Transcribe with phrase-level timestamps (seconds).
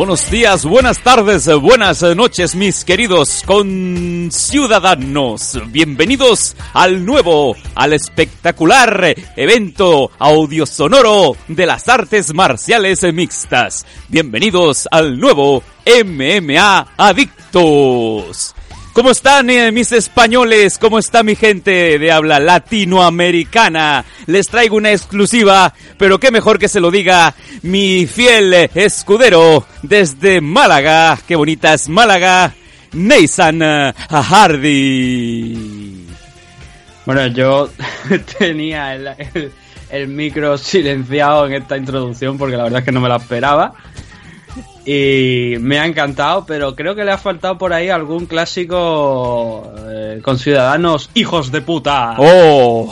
[0.00, 5.60] Buenos días, buenas tardes, buenas noches, mis queridos conciudadanos.
[5.66, 13.84] Bienvenidos al nuevo, al espectacular evento audio sonoro de las artes marciales mixtas.
[14.08, 18.54] Bienvenidos al nuevo MMA Adictos.
[18.92, 20.76] ¿Cómo están eh, mis españoles?
[20.78, 24.04] ¿Cómo está mi gente de habla latinoamericana?
[24.26, 30.40] Les traigo una exclusiva, pero qué mejor que se lo diga mi fiel escudero desde
[30.40, 31.16] Málaga.
[31.26, 32.52] Qué bonita es Málaga.
[32.92, 36.06] Nathan eh, Hardy.
[37.06, 37.70] Bueno, yo
[38.38, 39.52] tenía el, el-
[39.90, 43.72] el micro silenciado en esta introducción porque la verdad es que no me la esperaba.
[44.84, 50.20] Y me ha encantado, pero creo que le ha faltado por ahí algún clásico eh,
[50.22, 52.14] con ciudadanos hijos de puta.
[52.18, 52.90] Oh.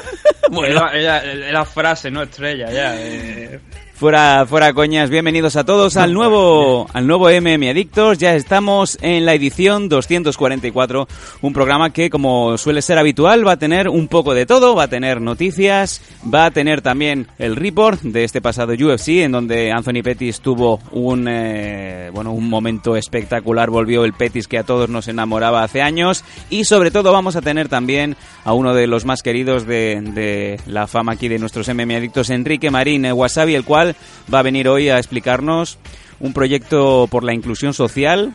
[0.50, 2.94] bueno, Era, era- era frase, no estrella, ya.
[3.00, 3.60] eh.
[3.98, 8.18] Fuera, fuera coñas, bienvenidos a todos al nuevo, al nuevo MM Adictos.
[8.18, 11.08] Ya estamos en la edición 244,
[11.42, 14.84] un programa que, como suele ser habitual, va a tener un poco de todo, va
[14.84, 16.00] a tener noticias,
[16.32, 20.78] va a tener también el report de este pasado UFC, en donde Anthony Pettis tuvo
[20.92, 25.82] un, eh, bueno, un momento espectacular, volvió el Pettis que a todos nos enamoraba hace
[25.82, 30.00] años, y sobre todo vamos a tener también a uno de los más queridos de,
[30.00, 33.87] de la fama aquí de nuestros MM Adictos, Enrique Marín eh, Wasabi, el cual
[34.32, 35.78] va a venir hoy a explicarnos
[36.20, 38.34] un proyecto por la inclusión social.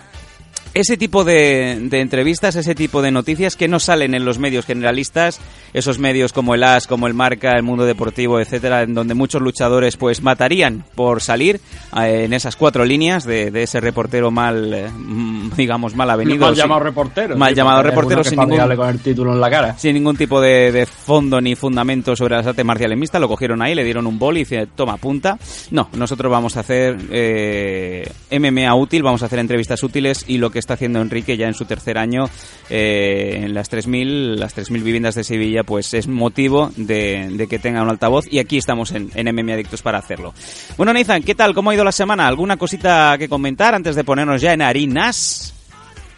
[0.73, 4.65] Ese tipo de, de entrevistas, ese tipo de noticias que no salen en los medios
[4.65, 5.39] generalistas,
[5.71, 9.39] esos medios como el AS, como el Marca, el Mundo Deportivo, etcétera, en donde muchos
[9.41, 11.59] luchadores pues matarían por salir
[12.01, 16.39] eh, en esas cuatro líneas de, de ese reportero mal, eh, mm, digamos, mal avenido.
[16.39, 17.37] Mal sin- llamado reportero.
[17.37, 19.77] Mal llamado reportero sin ningún- tirarle con el título en la cara.
[19.77, 23.61] sin ningún tipo de, de fondo ni fundamento sobre las artes marciales mixtas, lo cogieron
[23.61, 25.37] ahí, le dieron un bol y dice, toma, punta.
[25.69, 30.49] No, nosotros vamos a hacer eh, MMA útil, vamos a hacer entrevistas útiles y lo
[30.49, 32.29] que está haciendo Enrique ya en su tercer año
[32.69, 37.59] eh, en las 3.000 las 3.000 viviendas de Sevilla, pues es motivo de, de que
[37.59, 40.33] tenga un altavoz y aquí estamos en, en MMA Adictos para hacerlo.
[40.77, 41.53] Bueno, Nathan, ¿qué tal?
[41.53, 42.27] ¿Cómo ha ido la semana?
[42.27, 45.53] ¿Alguna cosita que comentar antes de ponernos ya en harinas?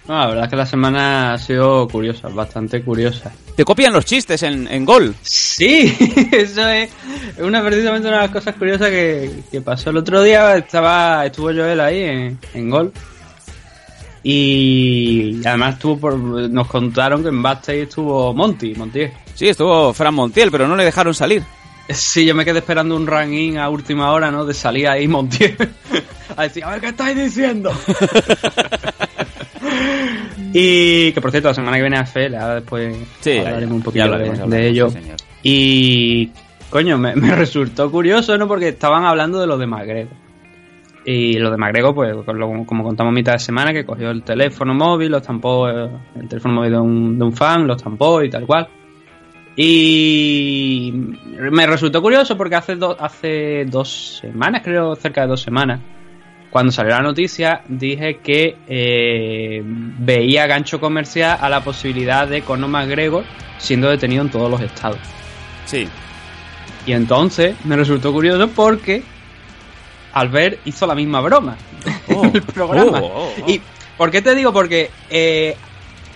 [0.07, 3.31] No, la verdad es que la semana ha sido curiosa, bastante curiosa.
[3.55, 5.15] Te copian los chistes en, en gol.
[5.23, 5.95] Sí,
[6.31, 6.91] eso es
[7.39, 10.57] una precisamente una de las cosas curiosas que, que pasó el otro día.
[10.57, 12.93] Estaba, estuvo Joel ahí en, en gol.
[14.27, 19.11] Y además estuvo por, nos contaron que en backstage estuvo Monty, Montiel.
[19.35, 21.43] Sí, estuvo Fran Montiel, pero no le dejaron salir.
[21.89, 24.43] Sí, yo me quedé esperando un ranking a última hora, ¿no?
[24.43, 25.55] De salir ahí Montiel.
[26.37, 27.71] a decir, a ver qué estáis diciendo.
[30.53, 33.75] y que por cierto, la semana que viene a FEL, ahora después Sí, hablaremos ya-
[33.75, 34.89] un poquito de, hablaremos, de hablaremos, ello.
[34.89, 35.23] sí.
[35.43, 36.31] Y
[36.71, 38.47] coño, me, me resultó curioso, ¿no?
[38.47, 40.09] Porque estaban hablando de lo de Magrego.
[41.07, 44.73] Y lo de Magrego, pues, lo- como contamos mitad de semana, que cogió el teléfono
[44.73, 45.87] móvil, lo estampó, eh,
[46.19, 48.67] el teléfono móvil de un, de un fan, lo estampó y tal cual.
[49.55, 50.91] Y
[51.51, 55.79] me resultó curioso porque hace, do- hace dos semanas, creo, cerca de dos semanas,
[56.49, 62.69] cuando salió la noticia, dije que eh, veía gancho comercial a la posibilidad de Conor
[62.69, 63.23] McGregor
[63.57, 64.97] siendo detenido en todos los estados.
[65.65, 65.87] Sí.
[66.85, 69.03] Y entonces me resultó curioso porque
[70.15, 71.55] Albert hizo la misma broma
[72.09, 72.23] Oh.
[72.25, 72.99] en el programa.
[73.01, 73.49] Oh, oh.
[73.49, 73.61] ¿Y
[73.97, 74.51] por qué te digo?
[74.51, 75.55] Porque eh,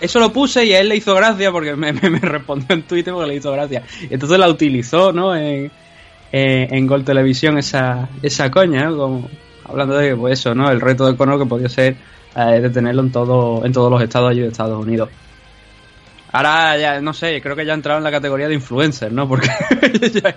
[0.00, 2.82] eso lo puse y a él le hizo gracia porque me, me- me respondió en
[2.82, 3.82] Twitter porque le hizo gracia.
[4.10, 5.36] Y entonces la utilizó, ¿no?
[5.36, 5.70] En,
[6.32, 8.96] eh, en Gol Televisión esa, esa coña, ¿no?
[8.96, 9.28] Como,
[9.64, 10.70] hablando de pues eso, ¿no?
[10.70, 11.96] El reto de Conor que podía ser
[12.36, 15.08] eh, detenerlo en, todo, en todos los estados allí de Estados Unidos.
[16.32, 19.28] Ahora ya, no sé, creo que ya ha entrado en la categoría de influencer, ¿no?
[19.28, 19.48] Porque
[20.22, 20.36] ya,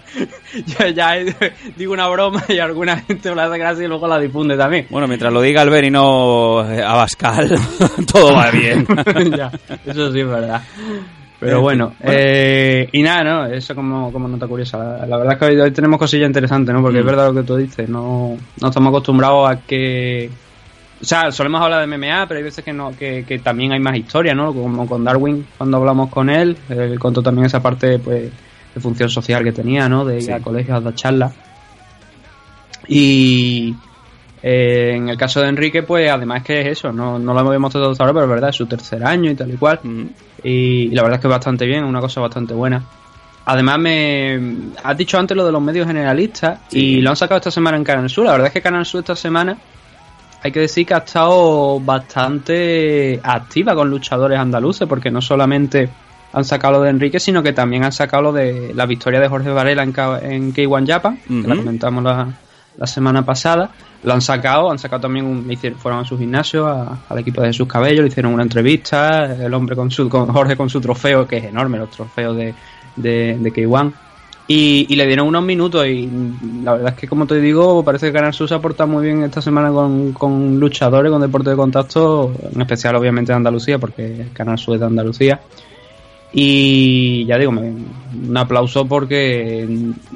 [0.66, 4.19] ya, ya he- digo una broma y alguna gente le hace gracia y luego la
[4.19, 4.88] difunde también.
[4.90, 7.56] Bueno, mientras lo diga Albert y no eh, Abascal,
[8.12, 8.88] todo va bien.
[9.38, 9.51] ya,
[9.86, 10.62] eso sí es verdad.
[11.40, 13.46] Pero bueno, eh, y nada, ¿no?
[13.48, 14.78] Eso como, como nota curiosa.
[14.78, 16.81] La, la verdad es que hoy, hoy tenemos cosillas interesantes, ¿no?
[16.81, 17.01] Porque Mm.
[17.01, 20.30] es verdad lo que tú dices, no, no estamos acostumbrados a que
[21.03, 23.79] o sea, solemos hablar de MMA, pero hay veces que no, que, que también hay
[23.79, 24.53] más historia, ¿no?
[24.53, 28.31] Como con Darwin, cuando hablamos con él, él contó también esa parte, pues,
[28.73, 30.05] de función social que tenía, ¿no?
[30.05, 30.31] De ir Sí.
[30.31, 31.33] a colegios a dar charlas.
[32.88, 33.75] Y
[34.41, 37.71] eh, en el caso de Enrique, pues además que es eso, no, no lo hemos
[37.71, 39.79] tratado hasta ahora, pero es verdad, es su tercer año y tal y cual.
[39.83, 40.03] Mm.
[40.44, 42.81] Y, y la verdad es que bastante bien, una cosa bastante buena.
[43.45, 44.39] Además, me
[44.83, 47.83] has dicho antes lo de los medios generalistas y lo han sacado esta semana en
[47.83, 48.25] Canal Sur.
[48.25, 49.57] La verdad es que Canal Sur esta semana
[50.44, 55.90] hay que decir que ha estado bastante activa con luchadores andaluces, porque no solamente
[56.34, 59.28] han sacado lo de Enrique, sino que también han sacado lo de la victoria de
[59.28, 62.28] Jorge Varela en, K- en K1 Japan, que la comentamos la,
[62.78, 63.69] la semana pasada.
[64.04, 67.42] Lo han sacado, han sacado también, un, hicieron- fueron a su gimnasio, a- al equipo
[67.42, 70.81] de Jesús Cabello, le hicieron una entrevista, el hombre con su, con Jorge con su
[70.81, 72.54] trofeo, que es enorme, los trofeos de,
[72.96, 73.94] de, de K1.
[74.55, 76.07] Y, le dieron unos minutos y
[76.63, 79.03] la verdad es que como te digo parece que Canal Sur se ha portado muy
[79.03, 84.27] bien esta semana con, luchadores, con deporte de contacto, en especial obviamente de Andalucía porque
[84.31, 85.41] Canal Sur es de Andalucía.
[86.33, 89.67] Y ya digo, un aplauso porque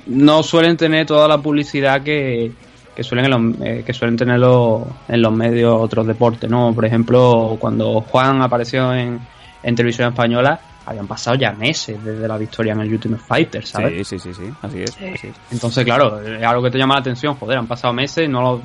[0.06, 2.52] no suelen tener toda la publicidad que,
[2.96, 6.74] que suelen en los, eh, que suelen tenerlo en los medios otros deportes, ¿no?
[6.76, 9.20] Por ejemplo, cuando Juan apareció en,
[9.64, 14.08] en televisión española, habían pasado ya meses desde la victoria en el Ultimate Fighter, ¿sabes?
[14.08, 14.92] Sí, sí, sí, sí, así es.
[14.92, 15.36] así es.
[15.52, 18.62] Entonces, claro, es algo que te llama la atención, joder, han pasado meses, no lo...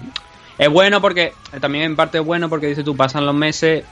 [0.56, 3.84] Es bueno porque, también en parte es bueno porque dice tú, pasan los meses,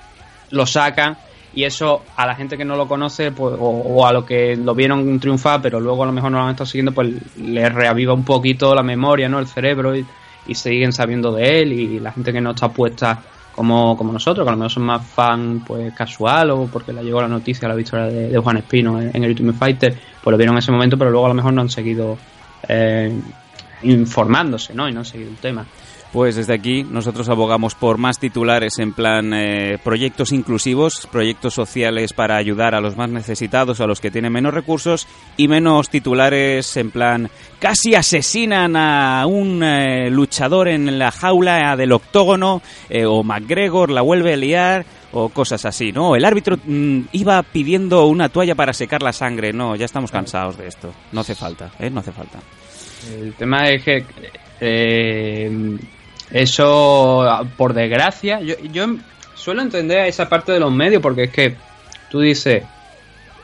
[0.50, 1.18] lo sacan
[1.52, 4.54] y eso a la gente que no lo conoce pues, o, o a lo que
[4.54, 7.74] lo vieron triunfar pero luego a lo mejor no lo han estado siguiendo pues les
[7.74, 9.40] reaviva un poquito la memoria, ¿no?
[9.40, 10.06] El cerebro y,
[10.46, 13.20] y siguen sabiendo de él y la gente que no está puesta
[13.60, 17.04] como, como nosotros, que a lo mejor son más fan pues casual o porque le
[17.04, 20.38] llegó la noticia, la victoria de, de Juan Espino en, el Ultimate Fighter, pues lo
[20.38, 22.16] vieron en ese momento pero luego a lo mejor no han seguido
[22.66, 23.14] eh,
[23.82, 24.88] informándose, ¿no?
[24.88, 25.66] Y no han seguido el tema.
[26.12, 32.12] Pues desde aquí nosotros abogamos por más titulares en plan eh, proyectos inclusivos, proyectos sociales
[32.12, 36.76] para ayudar a los más necesitados, a los que tienen menos recursos y menos titulares
[36.76, 37.30] en plan
[37.60, 44.02] casi asesinan a un eh, luchador en la jaula del octógono eh, o McGregor la
[44.02, 46.16] vuelve a liar o cosas así, ¿no?
[46.16, 50.56] El árbitro mm, iba pidiendo una toalla para secar la sangre, no, ya estamos cansados
[50.56, 51.88] de esto, no hace falta, ¿eh?
[51.88, 52.40] No hace falta.
[53.08, 54.04] El tema es que
[56.32, 58.86] eso, por desgracia, yo, yo
[59.34, 61.56] suelo entender esa parte de los medios porque es que
[62.10, 62.62] tú dices,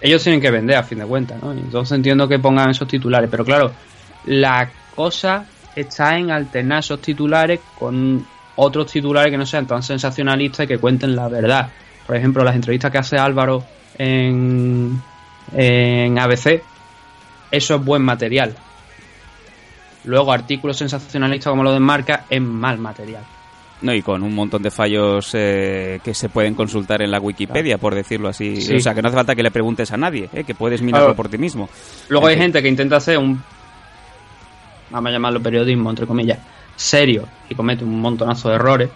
[0.00, 1.52] ellos tienen que vender a fin de cuentas, ¿no?
[1.52, 3.72] Entonces entiendo que pongan esos titulares, pero claro,
[4.26, 10.64] la cosa está en alternar esos titulares con otros titulares que no sean tan sensacionalistas
[10.64, 11.70] y que cuenten la verdad.
[12.06, 13.64] Por ejemplo, las entrevistas que hace Álvaro
[13.98, 15.00] en,
[15.52, 16.62] en ABC,
[17.50, 18.54] eso es buen material.
[20.06, 23.24] Luego, artículos sensacionalistas como lo de Marca es mal material.
[23.82, 27.76] No, y con un montón de fallos eh, que se pueden consultar en la Wikipedia,
[27.76, 28.60] por decirlo así.
[28.62, 28.76] Sí.
[28.76, 30.44] O sea, que no hace falta que le preguntes a nadie, ¿eh?
[30.44, 31.16] que puedes mirarlo Claro.
[31.16, 31.68] por ti mismo.
[32.08, 33.42] Luego hay gente que intenta hacer un,
[34.90, 36.38] vamos a llamarlo periodismo, entre comillas,
[36.74, 38.88] serio y comete un montonazo de errores.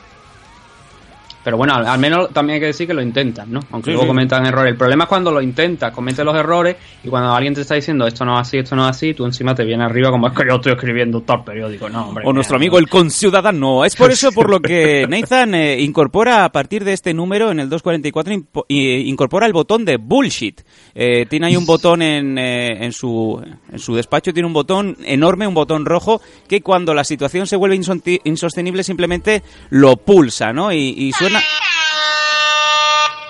[1.42, 3.60] Pero bueno, al, al menos también hay que decir que lo intentan, ¿no?
[3.70, 4.08] Aunque Sí, luego sí.
[4.08, 4.72] cometan errores.
[4.72, 8.06] El problema es cuando lo intentas, cometes los errores y cuando alguien te está diciendo
[8.06, 10.34] esto no es así, esto no es así, tú encima te vienes arriba como es
[10.34, 11.88] que yo estoy escribiendo tal periódico.
[11.88, 12.24] No, hombre.
[12.26, 13.84] O nuestro amigo el conciudadano.
[13.84, 17.60] Es por eso por lo que Nathan eh, incorpora a partir de este número, en
[17.60, 20.60] el 244, impo- i- incorpora el botón de bullshit.
[20.94, 23.42] Eh, tiene ahí un botón en, eh, en, su,
[23.72, 27.56] en su despacho, tiene un botón enorme, un botón rojo, que cuando la situación se
[27.56, 27.76] vuelve
[28.24, 30.72] insostenible simplemente lo pulsa, ¿no?
[30.72, 31.29] Y, y suena...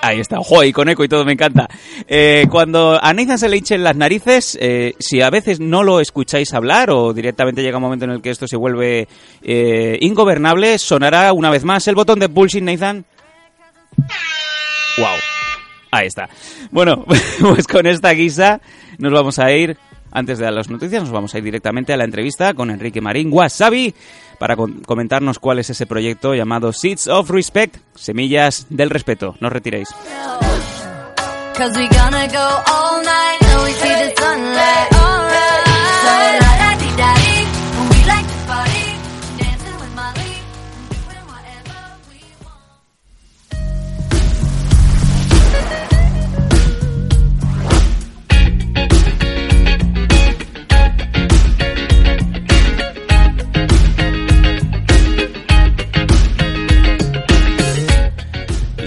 [0.02, 1.68] Ahí está, ojo, y con eco y todo, me encanta.
[2.08, 6.00] Eh, cuando a Nathan se le hinchen las narices, eh, si a veces no lo
[6.00, 9.08] escucháis hablar o directamente llega un momento en el que esto se vuelve
[9.42, 13.04] eh, ingobernable, sonará una vez más el botón de bullshit, Nathan.
[14.96, 15.18] Wow.
[15.90, 16.30] Ahí está.
[16.70, 17.04] Bueno,
[17.40, 18.60] pues con esta guisa
[18.98, 19.76] nos vamos a ir,
[20.12, 23.00] antes de dar las noticias, nos vamos a ir directamente a la entrevista con Enrique
[23.00, 23.94] Marín Wasabi
[24.38, 29.36] para comentarnos cuál es ese proyecto llamado Seeds of Respect, Semillas del Respeto.
[29.40, 29.88] No retiréis.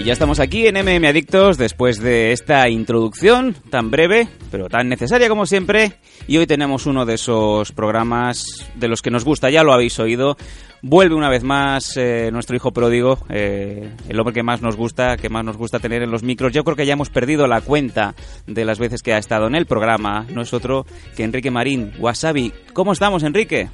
[0.04, 5.30] Ya estamos aquí en MM Adictos después de esta introducción tan breve, pero tan necesaria
[5.30, 5.94] como siempre.
[6.28, 9.98] Y hoy tenemos uno de esos programas de los que nos gusta, ya lo habéis
[10.00, 10.36] oído.
[10.82, 15.16] Vuelve una vez más eh, nuestro hijo pródigo, eh, el hombre que más nos gusta,
[15.16, 16.52] que más nos gusta tener en los micros.
[16.52, 18.14] Yo creo que ya hemos perdido la cuenta
[18.46, 20.26] de las veces que ha estado en el programa.
[20.34, 22.52] No es otro que Enrique Marín, Wasabi.
[22.74, 23.70] ¿Cómo estamos, Enrique?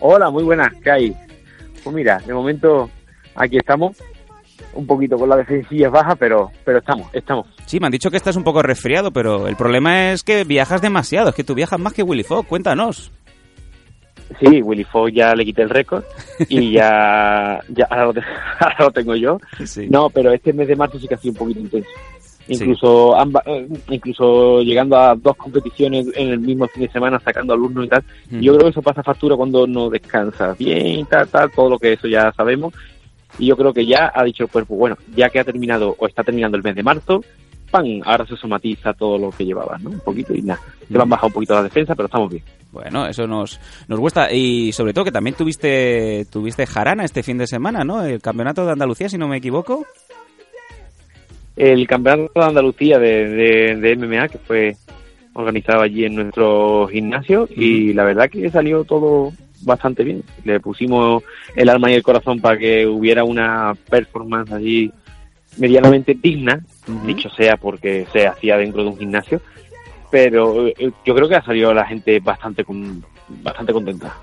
[0.00, 1.16] Hola, muy buenas, ¿qué hay?
[1.84, 2.90] Pues mira, de momento
[3.36, 3.96] aquí estamos,
[4.74, 7.46] un poquito con la defensilla baja, pero, pero estamos, estamos.
[7.66, 10.80] Sí, me han dicho que estás un poco resfriado, pero el problema es que viajas
[10.82, 13.10] demasiado, es que tú viajas más que Willy Fogg, cuéntanos.
[14.40, 16.02] Sí, Willy Fogg ya le quité el récord
[16.48, 18.20] y ya, ya ahora, lo, te-
[18.60, 19.38] ahora lo tengo yo.
[19.64, 19.86] Sí.
[19.88, 21.88] No, pero este mes de marzo sí que ha sido un poquito intenso.
[22.48, 27.54] Incluso, amba- eh, incluso llegando a dos competiciones en el mismo fin de semana, sacando
[27.54, 28.04] alumnos y tal.
[28.30, 28.40] Mm.
[28.40, 31.78] Yo creo que eso pasa factura cuando no descansas bien y tal, tal, todo lo
[31.78, 32.72] que eso ya sabemos.
[33.38, 36.06] Y yo creo que ya ha dicho el cuerpo, bueno, ya que ha terminado o
[36.06, 37.22] está terminando el mes de marzo,
[37.70, 37.84] ¡pam!
[38.04, 39.90] Ahora se somatiza todo lo que llevabas, ¿no?
[39.90, 40.60] Un poquito y nada.
[40.88, 40.98] Se Mm.
[40.98, 42.42] van bajado un poquito la defensa, pero estamos bien.
[42.72, 44.32] Bueno, eso nos, nos gusta.
[44.32, 48.04] Y sobre todo que también tuviste, tuviste jarana este fin de semana, ¿no?
[48.04, 49.84] El campeonato de Andalucía, si no me equivoco.
[51.56, 54.76] El campeonato de Andalucía de, de, de MMA, que fue
[55.32, 59.32] organizado allí en nuestro gimnasio, y la verdad que salió todo
[59.62, 60.22] bastante bien.
[60.44, 61.22] Le pusimos
[61.54, 64.90] el alma y el corazón para que hubiera una performance allí
[65.58, 66.60] medianamente digna,
[67.04, 69.40] dicho sea porque se hacía dentro de un gimnasio,
[70.10, 73.02] pero eh, yo creo que ha salido la gente bastante con,
[73.42, 74.16] bastante contenta.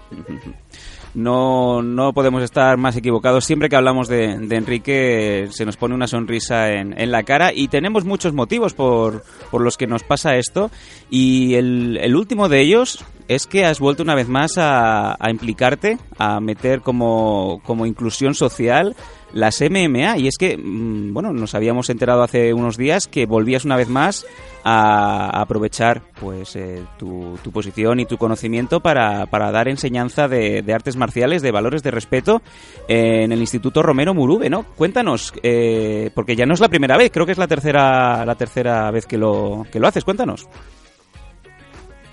[1.14, 3.46] No, no podemos estar más equivocados.
[3.46, 7.54] Siempre que hablamos de, de Enrique se nos pone una sonrisa en, en la cara
[7.54, 10.72] y tenemos muchos motivos por, por los que nos pasa esto.
[11.12, 15.30] Y el, el último de ellos es que has vuelto una vez más a, a
[15.30, 18.96] implicarte, a meter como, como inclusión social
[19.34, 20.18] las MMA.
[20.18, 23.90] Y es que, mm, bueno, nos habíamos enterado hace unos días que volvías una vez
[23.90, 24.26] más
[24.64, 30.62] a, aprovechar pues eh, tu, tu posición y tu conocimiento para, para dar enseñanza de,
[30.62, 32.42] de artes marciales, de valores de respeto
[32.88, 34.64] en el Instituto Romero Murube, ¿no?
[34.76, 38.36] Cuéntanos, eh, porque ya no es la primera vez, creo que es la tercera, la
[38.36, 40.48] tercera vez que lo, que lo haces, cuéntanos.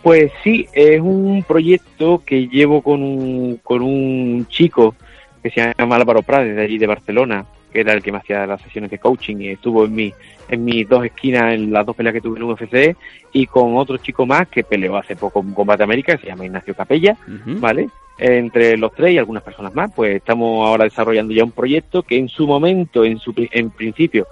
[0.02, 4.94] Pues sí, es un proyecto que llevo con un, con un chico
[5.42, 8.46] que se llama Álvaro Prades, de allí de Barcelona, que era el que me hacía
[8.46, 10.12] las sesiones de coaching y estuvo en, mi,
[10.48, 12.96] en mis dos esquinas en las dos peleas que tuve en UFC
[13.32, 16.46] y con otro chico más que peleó hace poco en Combate América, que se llama
[16.46, 17.16] Ignacio Capella.
[17.46, 17.88] ¿vale?
[18.18, 22.18] Entre los tres y algunas personas más, pues estamos ahora desarrollando ya un proyecto que
[22.18, 24.26] en su momento, en su en principio,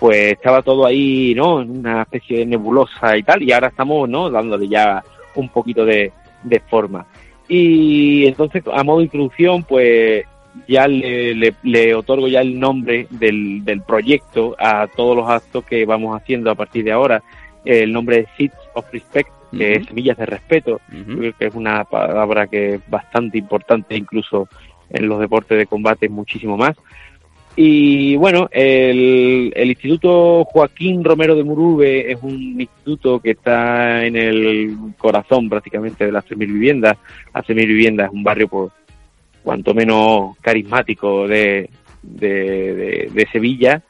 [0.00, 1.60] pues estaba todo ahí, ¿no?
[1.60, 4.28] En una especie de nebulosa y tal, y ahora estamos, ¿no?
[4.30, 5.04] Dándole ya
[5.36, 6.10] un poquito de,
[6.42, 7.06] de forma.
[7.48, 10.24] Y entonces, a modo de introducción, pues
[10.66, 15.64] ya le, le- le otorgo ya el nombre del, del proyecto a todos los actos
[15.64, 17.22] que vamos haciendo a partir de ahora.
[17.64, 20.80] El nombre es Seeds of Respect, que es semillas de respeto.
[21.38, 24.48] Que es una palabra que es bastante importante incluso
[24.88, 26.76] en los deportes de combate muchísimo más.
[27.62, 34.16] Y bueno, el, el Instituto Joaquín Romero de Murube es un instituto que está en
[34.16, 36.96] el corazón prácticamente de las 3.000 viviendas.
[37.34, 38.72] Las 3.000 viviendas es un barrio pues,
[39.42, 41.68] cuanto menos carismático de,
[42.02, 42.28] de,
[42.74, 43.82] de- de Sevilla.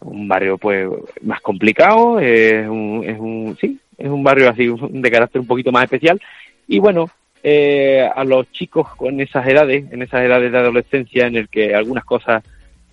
[0.00, 0.88] Un barrio pues
[1.20, 5.70] más complicado, es un, es un sí, es un barrio así de carácter un poquito
[5.70, 6.18] más especial.
[6.66, 7.10] Y bueno,
[7.42, 11.74] eh, a los chicos con esas edades, en esas edades de adolescencia en el que
[11.74, 12.42] algunas cosas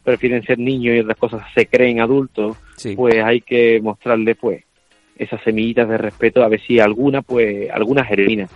[0.08, 2.96] prefieren ser niños y otras cosas se creen adultos, Sí.
[2.96, 4.64] pues hay que mostrarle pues
[5.18, 8.48] esas semillitas de respeto a ver si alguna pues alguna germina.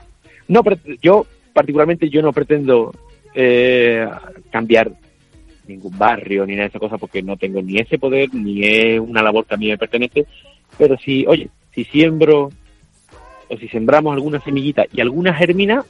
[0.48, 0.62] No,
[1.02, 2.94] yo particularmente yo no pretendo
[3.36, 4.08] eh,
[4.50, 4.92] cambiar
[5.68, 9.00] ningún barrio ni nada de esa cosa porque no tengo ni ese poder ni es
[9.02, 10.26] una labor que a mí me pertenece
[10.78, 12.50] pero si oye si siembro
[13.50, 15.84] o si sembramos alguna semillita y alguna germina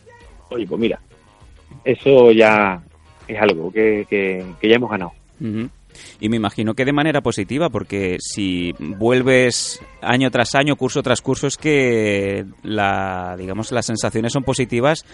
[0.50, 1.00] oye pues mira
[1.84, 2.82] eso ya
[3.28, 5.14] es algo que, que, que ya hemos ganado
[6.20, 11.22] Y me imagino que de manera positiva, porque si vuelves año tras año, curso tras
[11.22, 15.06] curso, es que la, digamos, las sensaciones son positivas,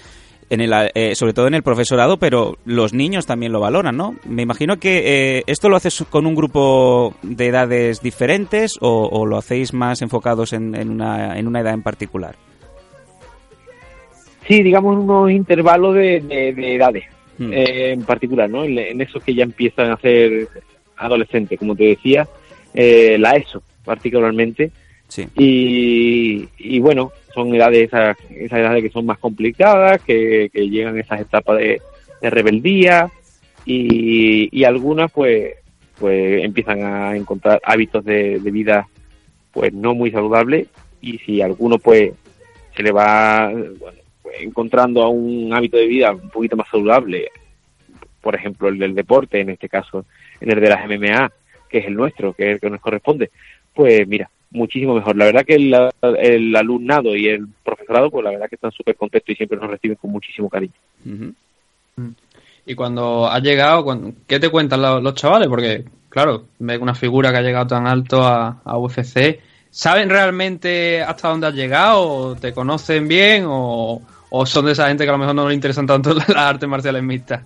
[0.50, 4.16] en el, eh, sobre todo en el profesorado, pero los niños también lo valoran, ¿no?
[4.26, 9.38] Me imagino que eh, esto lo haces con un grupo de edades diferentes o, lo
[9.38, 12.36] hacéis más enfocados en, una, en una edad en particular.
[14.48, 17.54] sí digamos unos intervalos de edades Mm.
[17.54, 20.48] eh, en particular no en, en esos que ya empiezan a ser
[20.96, 22.28] adolescentes como te decía
[22.74, 24.72] eh, la ESO particularmente
[25.10, 25.26] Sí.
[25.38, 30.98] y, y bueno, son edades, esas, esas edades que son más complicadas, que, que llegan
[30.98, 31.82] a esas etapas de,
[32.22, 33.10] de rebeldía
[33.66, 35.54] y, y algunas pues
[35.98, 38.88] pues empiezan a encontrar hábitos de, de vida
[39.54, 40.68] pues no muy saludables
[41.02, 42.12] y si alguno pues
[42.76, 47.30] se le va bueno, pues, encontrando a un hábito de vida un poquito más saludable,
[48.22, 50.06] por ejemplo el del deporte, en este caso
[50.42, 51.32] en el de las MMA,
[51.70, 53.32] que es el nuestro, que es el que nos corresponde,
[53.74, 55.16] pues mira, muchísimo mejor.
[55.16, 55.74] La verdad que el,
[56.20, 59.70] el alumnado y el profesorado, pues la verdad que están súper contentos y siempre nos
[59.70, 60.74] reciben con muchísimo cariño.
[61.06, 61.34] Ujú.
[62.66, 65.48] Y cuando has llegado, cuando- ¿qué te cuentan los, los chavales?
[65.48, 69.40] Porque, claro, ves una figura que ha llegado tan alto a, a UFC.
[69.70, 72.02] ¿Saben realmente hasta dónde has llegado?
[72.08, 73.44] ¿O ¿Te conocen bien?
[73.48, 76.30] ¿O, o son de esa gente que a lo mejor no le interesan tanto las
[76.30, 77.44] artes marciales mixtas?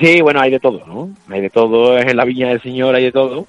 [0.00, 1.10] Sí, bueno, hay de todo, ¿no?
[1.28, 3.46] Hay de todo, es en la viña del Señor, hay de todo,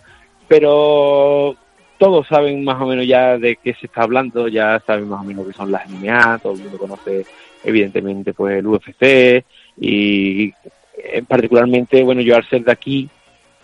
[0.48, 1.56] pero
[1.98, 5.24] todos saben más o menos ya de qué se está hablando, ya saben más o
[5.24, 7.25] menos qué son las MMA, todo el mundo conoce
[7.63, 9.44] evidentemente pues el UFC
[9.79, 10.53] y
[11.27, 13.10] particularmente, bueno, yo al ser de aquí,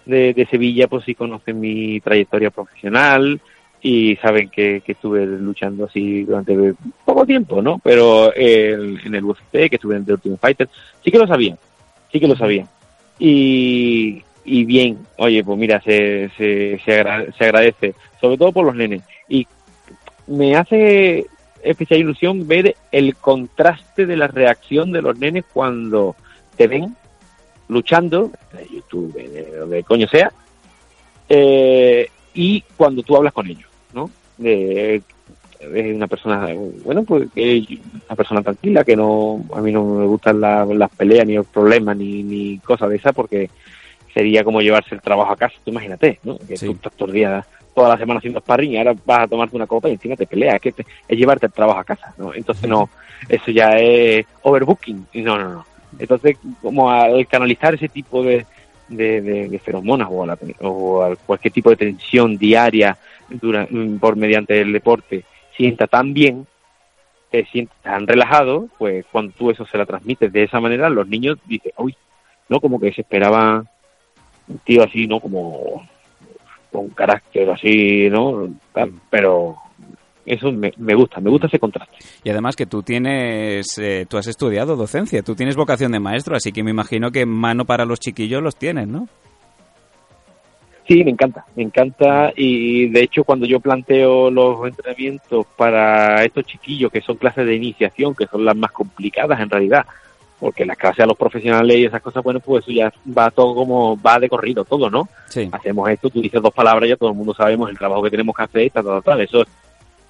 [0.06, 3.40] de, Sevilla, pues sí conocen mi trayectoria profesional
[3.86, 6.74] y saben que, que estuve luchando así durante
[7.04, 7.80] poco tiempo, ¿no?
[7.84, 8.72] Pero eh,
[9.04, 10.70] en el UFC, que estuve en The Ultimate Fighter,
[11.04, 11.58] sí que lo sabían,
[12.12, 12.68] sí que lo sabían.
[13.20, 18.66] Y, y bien, oye, pues mira, se, se, se, agra- se agradece, sobre todo por
[18.66, 19.02] los nenes.
[19.28, 19.46] Y
[20.28, 21.26] me hace
[21.62, 26.16] especial ilusión ver el contraste de la reacción de los nenes cuando
[26.56, 26.96] te ven
[27.68, 29.14] luchando, de YouTube,
[29.70, 30.32] de coño sea,
[31.30, 33.66] eh, y cuando tú hablas con ellos.
[34.38, 35.02] De,
[35.60, 36.50] de una persona,
[36.84, 37.64] bueno, pues que
[38.08, 41.48] una persona tranquila, que no, a mí no me gustan la- las peleas, ni los
[41.48, 43.50] problemas, ni, ni cosas de esas, porque
[44.14, 46.38] sería como llevarse el trabajo a casa, tú imagínate, ¿no?
[46.40, 46.66] Que Sí.
[46.68, 49.56] tú estás todos los días, toda la semana haciendo sparring y ahora vas a tomarte
[49.56, 52.14] una copa y encima te peleas, es que te- es llevarte el trabajo a casa,
[52.18, 52.34] ¿no?
[52.34, 52.90] Entonces no,
[53.30, 55.66] eso ya es overbooking, no, no, no.
[55.98, 58.46] Entonces, como al canalizar ese tipo de,
[58.90, 62.98] de, de- de feromonas o, a la- o a cualquier tipo de tensión diaria
[63.30, 63.68] dura-
[64.00, 65.24] por mediante el deporte,
[65.56, 66.48] sienta tan bien,
[67.32, 71.08] te sientes tan relajado, pues cuando tú eso se la transmites de esa manera, los
[71.08, 71.96] niños dicen, uy,
[72.50, 72.60] ¿no?
[72.60, 73.64] Como que se esperaba
[74.48, 75.20] un tío así, ¿no?
[75.20, 75.88] Como
[76.72, 78.50] con carácter así, ¿no?
[78.74, 79.56] Tal, Pero
[80.26, 81.98] eso me, me gusta, me gusta ese contraste.
[82.24, 86.36] Y además que tú tienes, eh, tú has estudiado docencia, tú tienes vocación de maestro,
[86.36, 89.08] así que me imagino que mano para los chiquillos los tienes, ¿no?
[90.94, 96.46] Sí, me encanta, me encanta y de hecho cuando yo planteo los entrenamientos para estos
[96.46, 99.88] chiquillos que son clases de iniciación, que son las más complicadas en realidad,
[100.40, 103.56] porque las clases a los profesionales y esas cosas, bueno, pues eso ya va todo
[103.56, 105.10] como, va de corrido todo, ¿no?
[105.30, 105.50] Sí.
[105.52, 108.36] Hacemos esto, tú dices dos palabras, ya todo el mundo sabemos el trabajo que tenemos
[108.36, 109.44] que hacer, tal, tal, tal, eso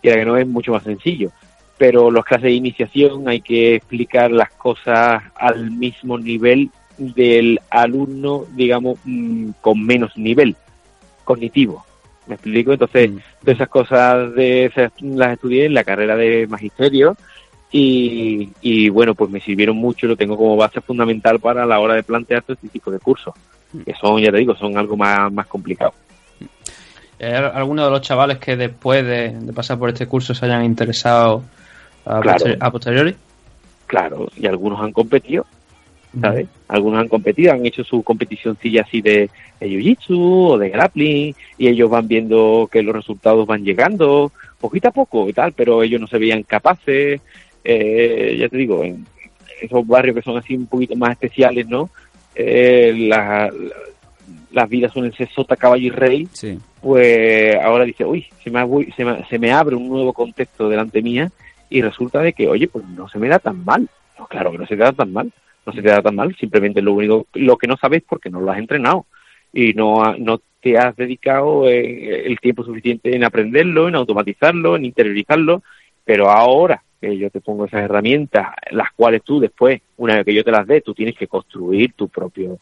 [0.02, 1.32] quiera que no es mucho más sencillo.
[1.78, 8.44] Pero las clases de iniciación hay que explicar las cosas al mismo nivel del alumno,
[8.54, 10.58] digamos, mm, con menos nivel
[11.24, 11.86] cognitivo.
[12.28, 12.72] ¿Me explico?
[12.74, 13.18] Entonces, Mm.
[13.42, 17.18] todas esas cosas de las estudié en la carrera de magisterio
[17.72, 21.96] y, y bueno, pues me sirvieron mucho, lo tengo como base fundamental para la hora
[21.96, 23.34] de plantear este tipo de cursos,
[23.84, 25.94] que son, ya te digo, son algo más, más complicado.
[27.20, 30.64] ¿Hay alguno de los chavales que después de, de pasar por este curso se hayan
[30.66, 31.44] interesado
[32.06, 32.38] a, Claro.
[32.46, 33.16] posteri- a posteriori?
[33.88, 35.46] Claro, y algunos han competido,
[36.22, 36.48] ¿sabes?
[36.68, 40.18] Algunos han competido, han hecho su competicióncilla así de, de jiu-jitsu
[40.52, 45.28] o de grappling y ellos van viendo que los resultados van llegando poquito a poco
[45.28, 47.20] y tal, pero ellos no se veían capaces,
[47.64, 49.06] eh, ya te digo, en
[49.62, 51.90] esos barrios que son así un poquito más especiales, ¿no?
[52.36, 53.76] Eh, la- la-
[54.52, 56.60] las vidas suelen ser sota, caballo y rey, Sí.
[56.82, 58.62] pues ahora dice, uy, se me,
[58.96, 61.32] se, me, se me abre un nuevo contexto delante mía
[61.70, 63.90] y resulta de que, oye, pues no se me da tan mal.
[64.20, 65.32] No, claro que no se te da tan mal,
[65.66, 68.30] no se te da tan mal, simplemente lo único, lo que no sabes es porque
[68.30, 69.06] no lo has entrenado
[69.52, 74.86] y no, no te has dedicado eh, el tiempo suficiente en aprenderlo, en automatizarlo, en
[74.86, 75.64] interiorizarlo,
[76.04, 80.34] pero ahora que yo te pongo esas herramientas, las cuales tú después, una vez que
[80.34, 82.60] yo te las dé, tú tienes que construir tu propio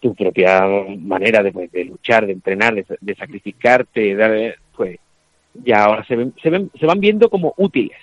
[0.00, 0.66] tu propia
[0.98, 4.98] manera de, pues, de luchar, de entrenar, de, sacrificarte, de pues
[5.54, 7.98] ya ahora se, ven, se, ven, se van viendo como útiles.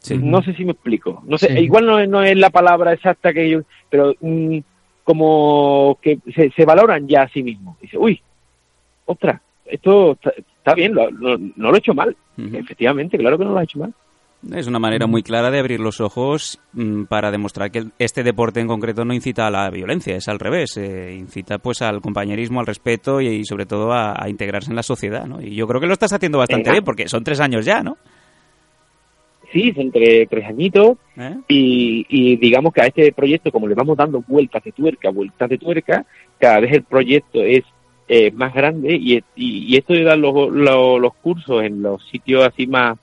[0.00, 0.18] Sí.
[0.18, 1.22] No sé si me explico.
[1.26, 1.58] No sé, Sí.
[1.60, 4.58] igual no, es- no es la palabra exacta que yo, pero mm,
[5.04, 7.78] como que se, se valoran ya a sí mismos.
[7.80, 8.20] Dice, uy,
[9.06, 12.16] ostras, esto está, está bien, lo- lo- no lo he hecho mal.
[12.38, 13.92] Efectivamente, claro que no lo has hecho mal.
[14.56, 18.60] Es una manera muy clara de abrir los ojos mm, para demostrar que este deporte
[18.60, 22.60] en concreto no incita a la violencia, es al revés, eh, incita pues al compañerismo,
[22.60, 25.42] al respeto y, y sobre todo a, a integrarse en la sociedad, ¿no?
[25.42, 27.98] Y yo creo que lo estás haciendo bastante bien porque son tres años ya, ¿no?
[29.52, 31.36] Sí, entre tres añitos, ¿Eh?
[31.48, 35.48] y, y digamos que a este proyecto, como le vamos dando vueltas de tuerca, vueltas
[35.50, 36.06] de tuerca,
[36.38, 37.64] cada vez el proyecto es
[38.06, 42.04] eh, más grande y, y, y esto de dar los, los, los cursos en los
[42.08, 42.98] sitios así más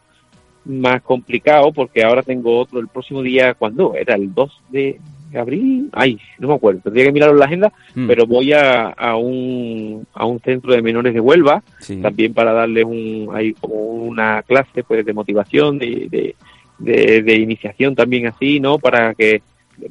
[0.68, 3.96] más complicado porque ahora tengo otro el próximo día, ¿cuándo?
[3.96, 5.00] Era el 2 de
[5.36, 8.08] abril, ay, no me acuerdo, tendría que mirarlo en la agenda, Mm.
[8.08, 11.98] pero voy a, a, un, a un centro de menores de Huelva, Sí.
[12.02, 16.36] también para darles un, hay como una clase pues de motivación, de, de,
[16.80, 18.78] de, de iniciación también así, ¿no?
[18.80, 19.42] Para que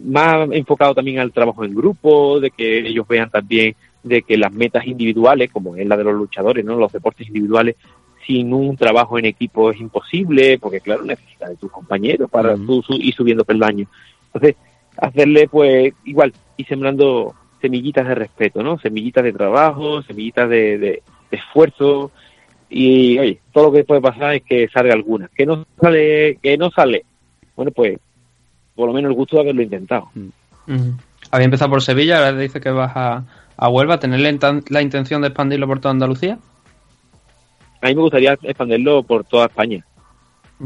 [0.04, 4.52] más enfocado también al trabajo en grupo, de que ellos vean también de que las
[4.52, 6.76] metas individuales, como es la de los luchadores, ¿no?
[6.76, 7.76] Los deportes individuales,
[8.26, 12.66] sin un trabajo en equipo es imposible, porque claro, necesitas de tus compañeros para Ujú.
[12.66, 13.88] tú su- ir subiendo peldaños.
[14.32, 14.56] Entonces,
[14.98, 18.78] hacerle pues igual, y sembrando semillitas de respeto, ¿no?
[18.78, 22.10] Semillitas de trabajo, semillitas de, de- de esfuerzo,
[22.70, 25.28] y oye, todo lo que puede pasar es que salga alguna.
[25.34, 27.04] Que no sale, que no sale.
[27.56, 27.98] Bueno, pues,
[28.74, 30.08] por lo menos el gusto de haberlo intentado.
[30.14, 30.92] Ujú.
[31.30, 33.24] Había empezado por Sevilla, ahora dice que vas a,
[33.56, 33.98] a Huelva.
[33.98, 36.38] ¿Tener la, inten- la intención de expandirlo por toda Andalucía?
[37.80, 39.84] A mí me gustaría expanderlo por toda España.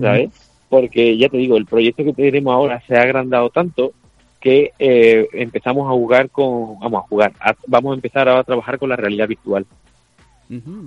[0.00, 0.30] ¿sabes?
[0.68, 3.92] Porque ya te digo, el proyecto que tenemos ahora se ha agrandado tanto
[4.40, 8.44] que eh, empezamos a jugar con, vamos a jugar, a- vamos a empezar ahora a
[8.44, 9.66] trabajar con la realidad virtual.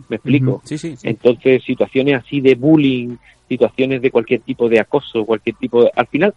[0.09, 0.61] ¿Me explico?
[0.65, 1.07] Sí, sí, sí.
[1.07, 3.15] Entonces, situaciones así de bullying,
[3.47, 5.91] situaciones de cualquier tipo de acoso, cualquier tipo de...
[5.95, 6.33] Al final,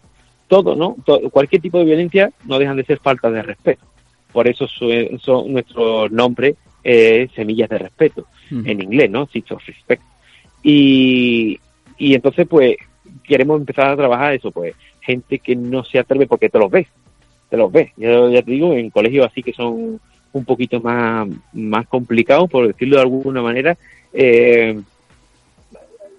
[0.46, 0.96] todo, ¿no?
[1.32, 3.84] Cualquier tipo de violencia no dejan de ser falta de respeto.
[4.32, 9.26] Por eso su- son nuestro nombre eh, Semillas de Respeto, en inglés, ¿no?
[9.26, 10.02] Seeds of Respect.
[10.62, 11.58] Y,
[11.98, 12.76] y entonces, pues,
[13.24, 16.86] queremos empezar a trabajar eso, pues, gente que no se atreve porque te los ves,
[17.48, 17.90] te los ves.
[17.96, 20.00] Yo ya te digo, en colegios así que son
[20.32, 23.76] un poquito más, más complicados, por decirlo de alguna manera,
[24.12, 24.78] eh,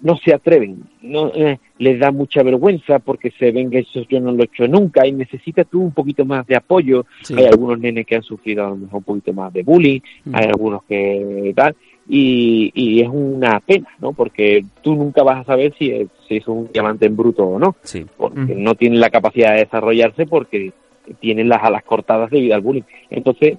[0.00, 4.20] no se atreven, no eh, les da mucha vergüenza porque se ven que eso yo
[4.20, 7.04] no lo he hecho nunca y necesitas tú un poquito más de apoyo.
[7.22, 7.34] Sí.
[7.36, 10.34] Hay algunos nenes que han sufrido a lo mejor un poquito más de bullying, Mm.
[10.36, 11.74] hay algunos que tal,
[12.08, 14.12] y, y es una pena, ¿no?
[14.12, 17.58] Porque tú nunca vas a saber si es, si es un diamante en bruto o
[17.58, 18.04] no, Sí.
[18.16, 18.62] porque Mm.
[18.62, 20.72] no tienen la capacidad de desarrollarse porque
[21.20, 22.82] tienen las alas cortadas debido al bullying.
[23.10, 23.58] Entonces,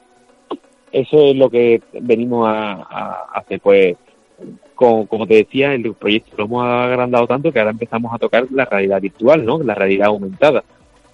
[0.91, 3.95] eso es lo que venimos a, a hacer, pues,
[4.75, 8.47] con- como te decía, el proyecto lo hemos agrandado tanto que ahora empezamos a tocar
[8.51, 9.61] la realidad virtual, ¿no?
[9.61, 10.63] La realidad aumentada.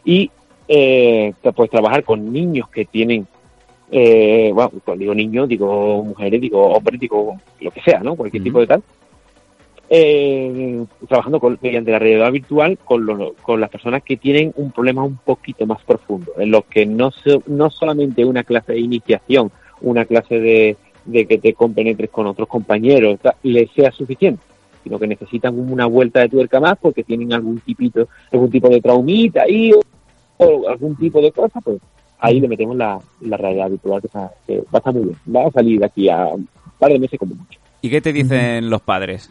[0.03, 0.29] Y,
[0.67, 3.27] eh, pues, trabajar con niños que tienen,
[3.91, 8.15] eh, bueno, cuando digo niños, digo mujeres, digo hombres, digo lo que sea, ¿no?
[8.15, 8.83] Cualquier tipo de tal.
[9.87, 14.71] Eh, trabajando con, mediante la realidad virtual con, lo- con las personas que tienen un
[14.71, 18.79] problema un poquito más profundo, en los que no, so- no solamente una clase de
[18.79, 24.41] iniciación, una clase de, de que te compenetres con otros compañeros, les sea suficiente,
[24.83, 28.81] sino que necesitan una vuelta de tuerca más porque tienen algún tipito, algún tipo de
[28.81, 29.71] traumita ahí
[30.37, 31.77] o, algún tipo de cosa, pues
[32.17, 35.17] ahí le metemos la, la realidad virtual que, está- que va a estar muy bien,
[35.35, 36.47] va a salir de aquí a un
[36.79, 37.59] par de meses como mucho.
[37.81, 39.29] ¿Y qué te dicen los padres?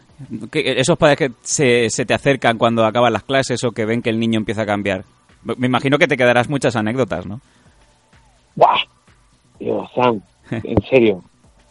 [0.51, 4.01] ¿Qué- esos padres que se, se te acercan cuando acaban las clases o que ven
[4.01, 5.03] que el niño empieza a cambiar.
[5.57, 7.41] Me imagino que te quedarás muchas anécdotas, ¿no?
[8.55, 8.79] ¡Buah!
[9.59, 11.23] Dios, Sam, en serio.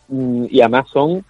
[0.09, 1.25] Mm, Y además son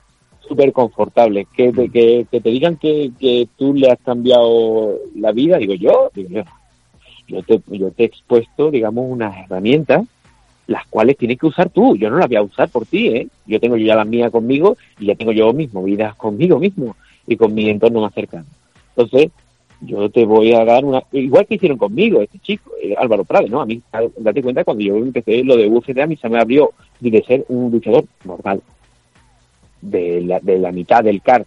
[0.47, 1.47] súper confortables.
[1.57, 5.75] Que, te- que, que te digan que, que tú le has cambiado la vida, digo
[5.75, 6.43] yo, digo yo.
[7.27, 10.03] Yo te, yo te he expuesto, digamos, unas herramientas
[10.67, 11.97] las cuales tienes que usar tú.
[11.97, 13.29] Yo no las voy a usar por ti, ¿eh?
[13.47, 16.97] Yo tengo ya las mías conmigo y ya tengo yo mismo vidas conmigo mismo
[17.27, 18.47] y con mi entorno más cercano.
[18.97, 19.31] Entonces,
[19.81, 21.03] yo te voy a dar una...
[21.13, 23.61] Igual que hicieron conmigo este chico, eh, Álvaro Prade, ¿no?
[23.61, 23.83] A mí,
[24.19, 27.45] date cuenta, cuando yo empecé lo de UFC, a mí se me abrió de ser
[27.49, 28.63] un luchador normal.
[29.83, 31.45] De la, de la mitad del CAR,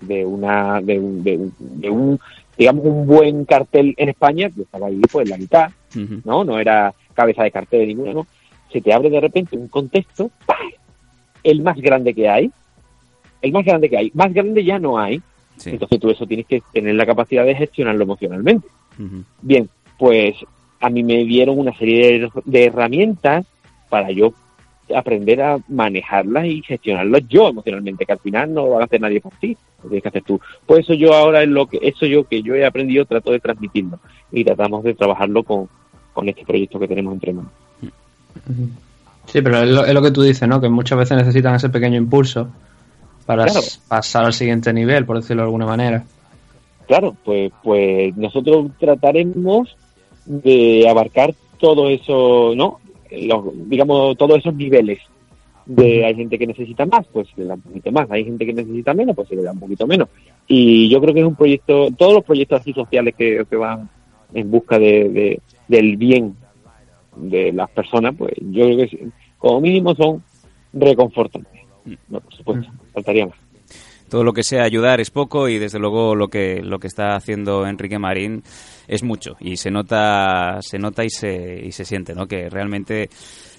[0.00, 2.20] de una de un, de un, de un,
[2.58, 5.70] digamos, un buen cartel en España, yo estaba ahí pues en la mitad.
[6.24, 6.44] ¿no?
[6.44, 8.26] No era cabeza de cartel de ninguna, ¿no?
[8.72, 10.54] Se te abre de repente un contexto, ¡pah!
[11.42, 12.50] el más grande que hay,
[13.42, 15.20] el más grande que hay, más grande ya no hay,
[15.56, 15.70] Sí.
[15.70, 18.68] entonces tú eso tienes que tener la capacidad de gestionarlo emocionalmente.
[19.40, 20.34] Bien, pues
[20.80, 23.46] a mí me dieron una serie de, de herramientas
[23.88, 24.34] para yo
[24.94, 29.00] aprender a manejarlas y gestionarlas yo emocionalmente, que al final no lo va a hacer
[29.00, 30.40] nadie por ti, lo tienes que hacer tú.
[30.66, 33.40] Pues eso yo ahora es lo que, eso yo que yo he aprendido trato de
[33.40, 33.98] transmitirlo
[34.32, 35.68] y tratamos de trabajarlo con,
[36.12, 37.52] con este proyecto que tenemos entre manos.
[39.26, 40.60] Sí, pero es lo, es lo que tú dices, ¿no?
[40.60, 42.48] Que muchas veces necesitan ese pequeño impulso
[43.26, 43.60] para Claro.
[43.88, 46.04] pasar al siguiente nivel, por decirlo de alguna manera.
[46.86, 49.76] Claro, pues, pues nosotros trataremos
[50.24, 52.78] de abarcar todo eso, ¿no?
[53.10, 54.98] Los, digamos, todos esos niveles.
[55.64, 58.08] De, hay gente que necesita más, pues se le da un poquito más.
[58.12, 60.08] Hay gente que necesita menos, pues se le da un poquito menos.
[60.46, 63.88] Y yo creo que es un proyecto, todos los proyectos así sociales que, que van
[64.32, 66.36] en busca de, de- del bien
[67.16, 70.22] de las personas, pues yo creo que como mínimo son
[70.72, 71.62] reconfortantes.
[72.08, 73.36] no, por supuesto, faltaría más.
[74.08, 77.16] todo lo que sea ayudar es poco y desde luego lo que lo que está
[77.16, 78.42] haciendo Enrique Marín
[78.88, 83.08] es mucho y se nota se nota y se y se siente no que realmente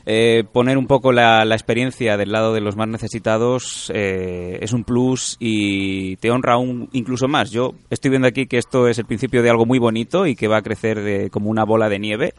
[0.06, 4.72] eh, poner un poco la, la experiencia del lado de los más necesitados eh, es
[4.72, 7.52] un plus y te honra aún incluso más.
[7.52, 10.48] Yo estoy viendo aquí que esto es el principio de algo muy bonito y que
[10.48, 12.34] va a crecer de- como una bola de nieve.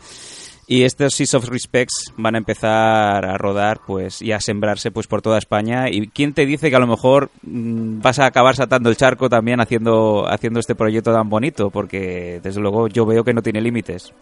[0.71, 5.07] Y estos Seas of Respects van a empezar a rodar pues y a sembrarse pues
[5.07, 5.89] por toda España.
[5.89, 9.31] ¿Y quién te dice que a lo mejor mm, vas a acabar saltando el charco
[9.31, 11.71] también haciendo, haciendo este proyecto tan bonito?
[11.71, 14.13] Porque desde luego yo veo que no tiene límites.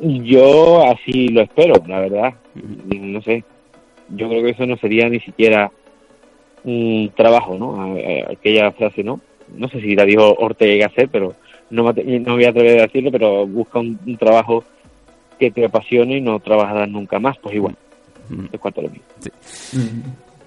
[0.00, 2.34] Yo así lo espero, la verdad.
[2.54, 3.44] No sé.
[4.08, 5.70] Yo creo que eso no sería ni siquiera
[6.64, 7.96] un trabajo, ¿no?
[8.28, 9.20] Aquella frase, ¿no?
[9.56, 11.36] No sé si la dijo Ortega hacer, pero
[11.70, 14.64] no voy a atrever a decirlo, pero busca un trabajo
[15.40, 17.76] que te apasione y no trabajarás nunca más, pues igual.
[18.52, 19.04] Es cuanto a lo mismo.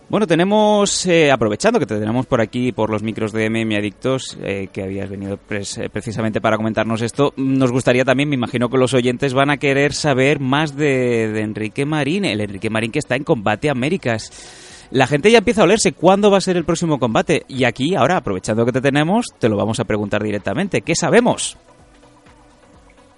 [0.09, 4.37] Bueno, tenemos, eh, aprovechando que te tenemos por aquí, por los micros de MM Adictos,
[4.43, 8.35] eh, que habías venido pres- eh, precisamente para comentarnos esto, mm, nos gustaría también, me
[8.35, 12.69] imagino que los oyentes van a querer saber más de, de Enrique Marín, el Enrique
[12.69, 14.87] Marín que está en Combate Américas.
[14.91, 17.43] La gente ya empieza a olerse cuándo va a ser el próximo combate.
[17.47, 20.81] Y aquí, ahora, aprovechando que te tenemos, te lo vamos a preguntar directamente.
[20.81, 21.57] ¿Qué sabemos?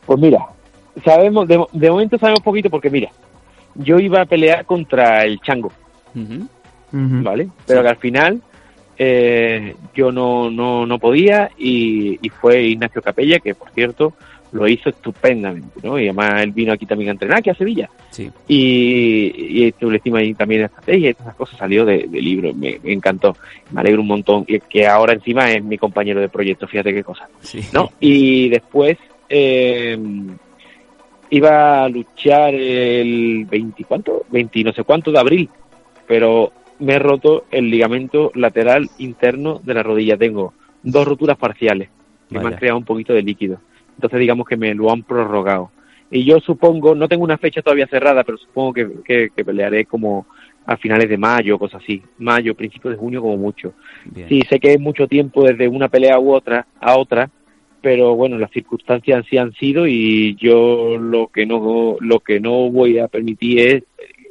[0.05, 0.37] Pues mira,
[1.03, 3.09] sabemos, de, de momento sabemos poquito porque mira,
[3.75, 5.71] yo iba a pelear contra el Chango.
[6.91, 7.49] ¿vale?
[7.67, 8.41] Pero que al final
[8.97, 14.13] eh, yo no, no, no podía y, y fue Ignacio Capella, que por cierto
[14.51, 15.99] lo hizo estupendamente, ¿no?
[15.99, 17.89] Y además él vino aquí también a entrenar, aquí a Sevilla.
[18.11, 18.31] Sí.
[18.47, 22.79] Y, y establecimos ahí también estrategia y todas esas cosas salió de, de libro, me,
[22.81, 23.35] me encantó,
[23.71, 27.03] me alegro un montón, y que ahora encima es mi compañero de proyecto, fíjate qué
[27.03, 27.27] cosa.
[27.41, 27.59] Sí.
[27.73, 27.91] ¿no?
[27.99, 29.97] Y después eh,
[31.29, 34.25] iba a luchar el 20, ¿cuánto?
[34.29, 35.49] 20 no sé cuánto de abril,
[36.07, 40.17] pero me he roto el ligamento lateral interno de la rodilla.
[40.17, 41.89] Tengo dos roturas parciales
[42.29, 43.59] que me han creado un poquito de líquido.
[43.95, 45.71] Entonces digamos que me lo han prorrogado.
[46.11, 49.85] Y yo supongo, no tengo una fecha todavía cerrada, pero supongo que, que, que pelearé
[49.85, 50.27] como
[50.65, 52.01] a finales de mayo, cosas así.
[52.17, 53.73] Mayo, principios de junio como mucho.
[54.05, 54.27] Bien.
[54.29, 57.29] Sí, sé que es mucho tiempo desde una pelea u otra a otra,
[57.85, 62.71] pero bueno, las circunstancias sí han sido y yo lo que no lo que no
[62.71, 63.83] voy a permitir es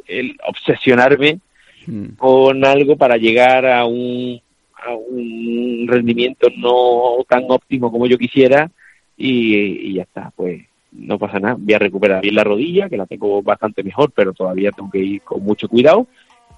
[0.08, 1.38] el obsesionarme
[1.86, 2.16] Mm.
[2.16, 4.40] con algo para llegar a un
[4.86, 8.70] a un rendimiento no tan óptimo como yo quisiera
[9.16, 10.62] y, y ya está, pues
[10.92, 14.32] no pasa nada, voy a recuperar bien la rodilla, que la tengo bastante mejor, pero
[14.32, 16.06] todavía tengo que ir con mucho cuidado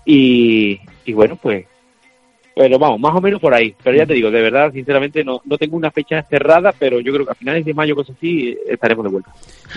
[0.05, 1.67] y, y bueno, pues
[2.59, 3.75] pero vamos, más o menos por ahí.
[3.85, 7.13] Pero ya te digo, de verdad, sinceramente, no, no tengo una fecha cerrada, pero yo
[7.13, 9.31] creo que a finales de mayo, cosas así, estaremos de vuelta.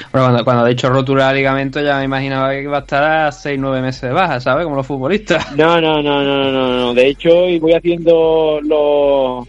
[0.10, 3.04] Pero cuando, cuando ha dicho rotura de ligamento ya me imaginaba que iba a estar
[3.04, 4.64] a 6-9 meses de baja, ¿sabes?
[4.64, 5.54] Como los futbolistas.
[5.58, 6.94] No, no, no, no, no, no.
[6.94, 9.46] De hecho, y voy haciendo los...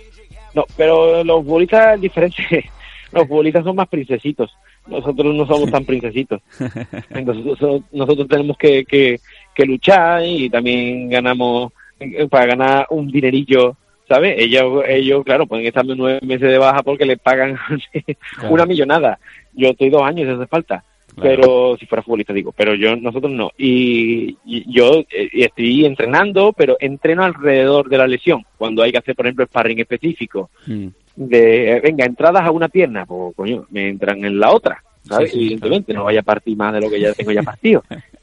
[0.52, 2.68] No, pero los futbolistas es diferente.
[3.12, 4.56] Los futbolistas son más princesitos.
[4.86, 6.40] Nosotros no somos tan princesitos.
[7.10, 7.44] Entonces,
[7.90, 9.18] nosotros, tenemos que, que,
[9.52, 11.72] que luchar y también ganamos
[12.30, 13.76] para ganar un dinerillo,
[14.08, 14.34] ¿sabes?
[14.38, 17.56] Ellos, ellos, claro, pueden estar nueve meses de baja porque les pagan
[18.50, 19.18] una millonada.
[19.54, 20.84] Yo estoy dos años, si hace falta.
[21.20, 23.50] Pero si fuera futbolista, digo, pero yo, nosotros no.
[23.58, 28.44] Y, y yo eh, estoy entrenando, pero entreno alrededor de la lesión.
[28.56, 30.86] Cuando hay que hacer, por ejemplo, sparring específico, Mm.
[31.16, 35.30] de, eh, venga, entradas a una pierna, pues coño, me entran en la otra, ¿sabes?
[35.32, 37.82] Sí, sí, Evidentemente, no vaya a partir más de lo que ya tengo ya partido.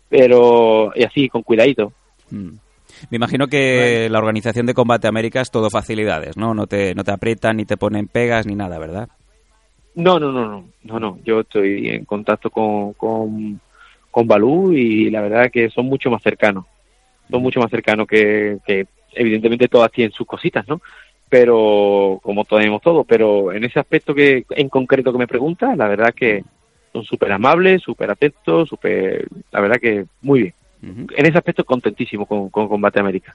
[0.09, 1.91] Pero, y así, con cuidadito.
[2.31, 2.51] Mm.
[3.09, 6.53] Me imagino que la organización de Combate América es todo facilidades, ¿no?
[6.53, 9.09] No te, no te aprietan ni te ponen pegas ni nada, ¿verdad?
[9.95, 11.19] No, no, no, no, no, no.
[11.25, 13.59] Yo estoy en contacto con, con,
[14.11, 16.65] con Balú y la verdad que son mucho más cercanos.
[17.29, 20.81] Son mucho más cercanos que, que evidentemente todas tienen sus cositas, ¿no?
[21.29, 25.87] Pero, como tenemos todo, pero en ese aspecto que en concreto que me preguntas, la
[25.87, 26.43] verdad que
[26.93, 30.53] son súper amables, súper atentos, súper, la verdad que muy bien.
[30.81, 33.33] En ese aspecto contentísimo con, con Combate América.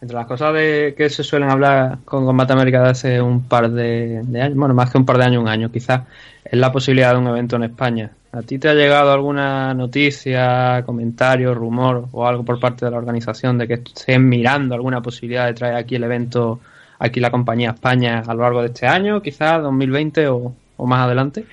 [0.00, 3.70] Entre las cosas de que se suelen hablar con Combate América de hace un par
[3.70, 6.02] de, de años, bueno, más que un par de años, un año quizás,
[6.44, 8.12] es la posibilidad de un evento en España.
[8.30, 12.98] ¿A ti te ha llegado alguna noticia, comentario, rumor o algo por parte de la
[12.98, 16.60] organización de que estén mirando alguna posibilidad de traer aquí el evento,
[16.98, 21.06] aquí la compañía España a lo largo de este año, quizás 2020 o, o más
[21.06, 21.44] adelante?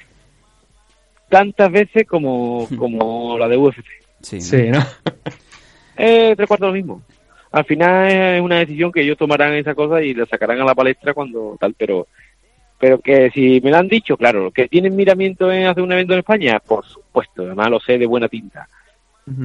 [1.30, 4.05] Tantas veces como, como la de UFC.
[4.26, 4.42] Sí, ¿no?
[4.42, 4.80] Sí, ¿no?
[5.98, 7.02] Eh, tres cuartos lo mismo.
[7.54, 10.76] Al final es una decisión que ellos tomarán esa cosa y la sacarán a la
[10.76, 12.08] palestra cuando tal, pero
[12.78, 16.12] pero que si me lo han dicho, claro, que tienen miramiento en hacer un evento
[16.12, 18.68] en España, por supuesto, además lo sé de buena tinta.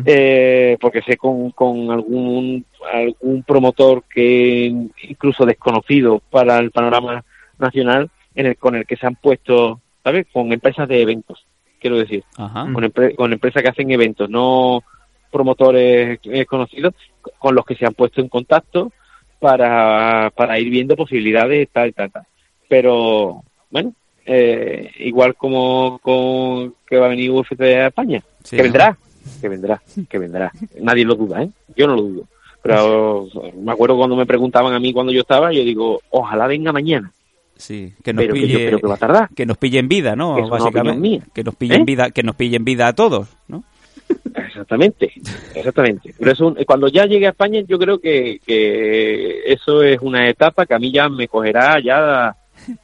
[0.04, 4.66] Eh, porque sé con, con algún algún promotor que
[5.04, 7.24] incluso desconocido para el panorama
[7.58, 11.46] nacional en el con el que se han puesto sabes con empresas de eventos
[11.80, 12.62] quiero decir Ajá.
[12.72, 14.82] con, empre- con empresas que hacen eventos no
[15.30, 16.94] promotores eh, conocidos
[17.38, 18.92] con los que se han puesto en contacto
[19.38, 22.24] para, para ir viendo posibilidades tal tal tal
[22.68, 23.92] pero bueno
[24.26, 28.96] eh, igual como con que va a venir UFC a España Sí, que vendrá,
[29.40, 30.50] que vendrá, que vendrá.
[30.80, 31.50] Nadie lo duda, ¿eh?
[31.76, 32.24] Yo no lo dudo.
[32.62, 36.72] Pero me acuerdo cuando me preguntaban a mí cuando yo estaba, yo digo, ojalá venga
[36.72, 37.12] mañana.
[37.60, 39.28] Sí, que nos Pero que yo pille creo que va a tardar.
[39.36, 40.38] que nos pille en vida, ¿no?
[40.42, 41.84] Es Básicamente, que nos pille en ¿Eh?
[41.84, 43.62] vida, que nos pille en vida a todos, ¿no?
[44.34, 45.12] Exactamente,
[45.54, 46.14] exactamente.
[46.18, 50.64] Pero eso, cuando ya llegue a España, yo creo que, que eso es una etapa
[50.66, 52.34] que a mí ya me cogerá ya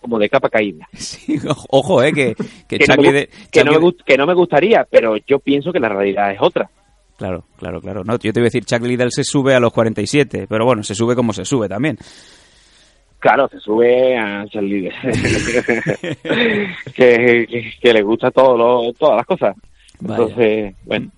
[0.01, 0.87] como de capa caída.
[0.95, 1.39] Sí,
[1.71, 2.35] ojo, eh, que,
[2.69, 5.81] que, Que, no, me, que, no gust- que no me gustaría, pero yo pienso que
[5.81, 6.69] la realidad es otra.
[7.17, 8.05] Claro, claro, claro.
[8.05, 10.83] No, yo te iba a decir, Chuck Liddell se sube a los 47, pero bueno,
[10.83, 11.97] se sube como se sube también.
[13.27, 16.17] Claro, se sube a Charlie que,
[16.95, 19.57] que, que le gusta todo lo, todas las cosas.
[19.99, 20.23] Vaya.
[20.23, 21.11] Entonces, bueno,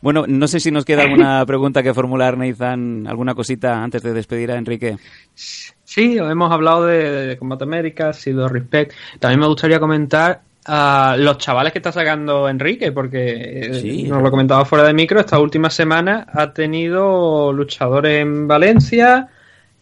[0.00, 4.14] Bueno, no sé si nos queda alguna pregunta que formular, Nathan, alguna cosita antes de
[4.14, 4.96] despedir a Enrique.
[5.34, 8.94] Sí, hemos hablado de, de Combate América, ha sido Respect.
[9.20, 13.32] También me gustaría comentar a los chavales que está sacando Enrique, porque
[13.66, 14.04] eh, Sí.
[14.04, 19.28] nos lo comentaba fuera de micro, esta última semana ha tenido luchadores en Valencia,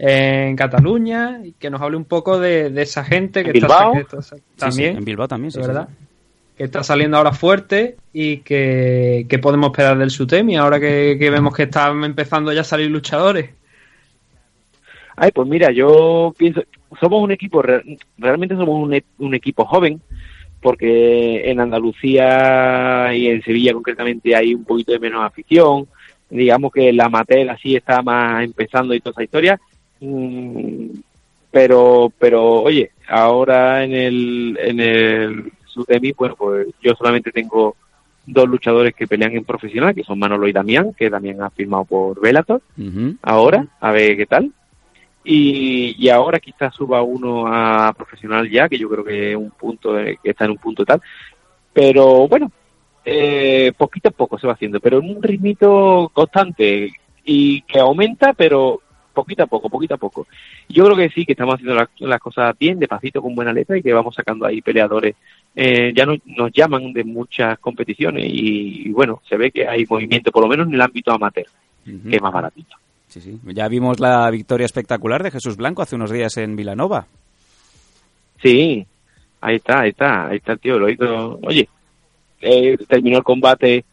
[0.02, 3.90] en Cataluña, y que nos hable un poco de, de esa gente que ¿En está,
[3.90, 3.92] Bilbao?
[3.92, 6.06] que está- Sí, sí, también, en Bilbao también, sí, verdad, sí.
[6.56, 11.28] que está saliendo ahora fuerte y que, que podemos esperar del Sutemi ahora que, que
[11.30, 13.50] vemos que están empezando ya a salir luchadores.
[15.16, 16.62] ay, pues mira, yo pienso,
[16.98, 20.00] somos un equipo, re- realmente somos un, e- un equipo joven,
[20.62, 25.86] porque en Andalucía y en Sevilla concretamente hay un poquito de menos afición,
[26.30, 29.60] digamos que la amateur así está más empezando y toda esa historia,
[31.50, 37.76] pero, pero oye, ahora en el, en el Sudemi, bueno, pues yo solamente tengo
[38.26, 41.84] dos luchadores que pelean en profesional, que son Manolo y Damián, que Damián ha firmado
[41.84, 43.16] por Bellator Ujú.
[43.22, 44.52] ahora, a ver qué tal.
[45.22, 49.50] Y, y ahora quizás suba uno a profesional ya, que yo creo que es un
[49.50, 51.02] punto, que está en un punto tal.
[51.72, 52.50] Pero bueno,
[53.04, 56.90] eh, poquito a poco se va haciendo, pero en un ritmito constante
[57.24, 58.80] y que aumenta, pero
[59.22, 60.26] poquito a poco, poquito a poco.
[60.68, 63.76] Yo creo que sí, que estamos haciendo las, las cosas bien, despacito, con buena letra
[63.78, 65.14] y que vamos sacando ahí peleadores.
[65.54, 69.85] Eh, ya no- nos llaman de muchas competiciones y, y bueno, se ve que hay
[69.88, 71.46] movimiento, por lo menos en el ámbito amateur,
[71.85, 72.76] que es más baratito.
[73.09, 73.38] Sí, sí.
[73.46, 77.06] Ya vimos la victoria espectacular de Jesús Blanco hace unos días en Vilanova.
[78.42, 78.87] Sí,
[79.40, 81.38] ahí está, ahí está, ahí está el tío, lo hizo.
[81.42, 81.68] Oye,
[82.40, 83.85] eh, terminó el combate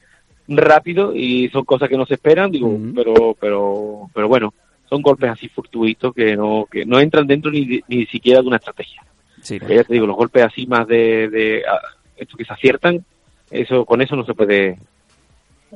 [0.47, 4.53] rápido y son cosas que no se esperan, digo, pero, pero, pero bueno,
[4.89, 8.57] son golpes así fortuitos que no, que no entran dentro ni, ni siquiera de una
[8.57, 9.03] estrategia.
[9.41, 11.79] Sí, Ya te digo, los golpes así más de, de ah,
[12.15, 13.03] estos que se aciertan,
[13.51, 14.79] eso, con eso no se puede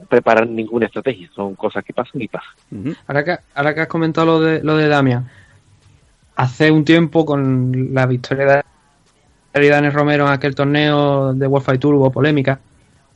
[0.09, 2.95] preparar ninguna estrategia, son cosas que pasan y pasan.
[3.07, 5.29] Ahora que, ahora que has comentado lo de, lo de Damian,
[6.35, 8.63] hace un tiempo con la victoria de
[9.53, 12.59] Aridanes Romero en aquel torneo de World Fight Tour hubo polémica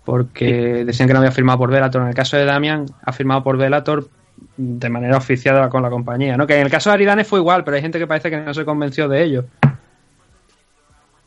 [0.04, 2.04] porque decían que no había firmado por Bellator.
[2.04, 4.08] En el caso de Damian, ha firmado por Bellator
[4.58, 6.38] de manera oficial con la compañía.
[6.38, 6.48] ¿no?
[6.48, 8.54] Que en el caso de Aridanes fue igual, pero hay gente que parece que no
[8.54, 9.46] se convenció de ello.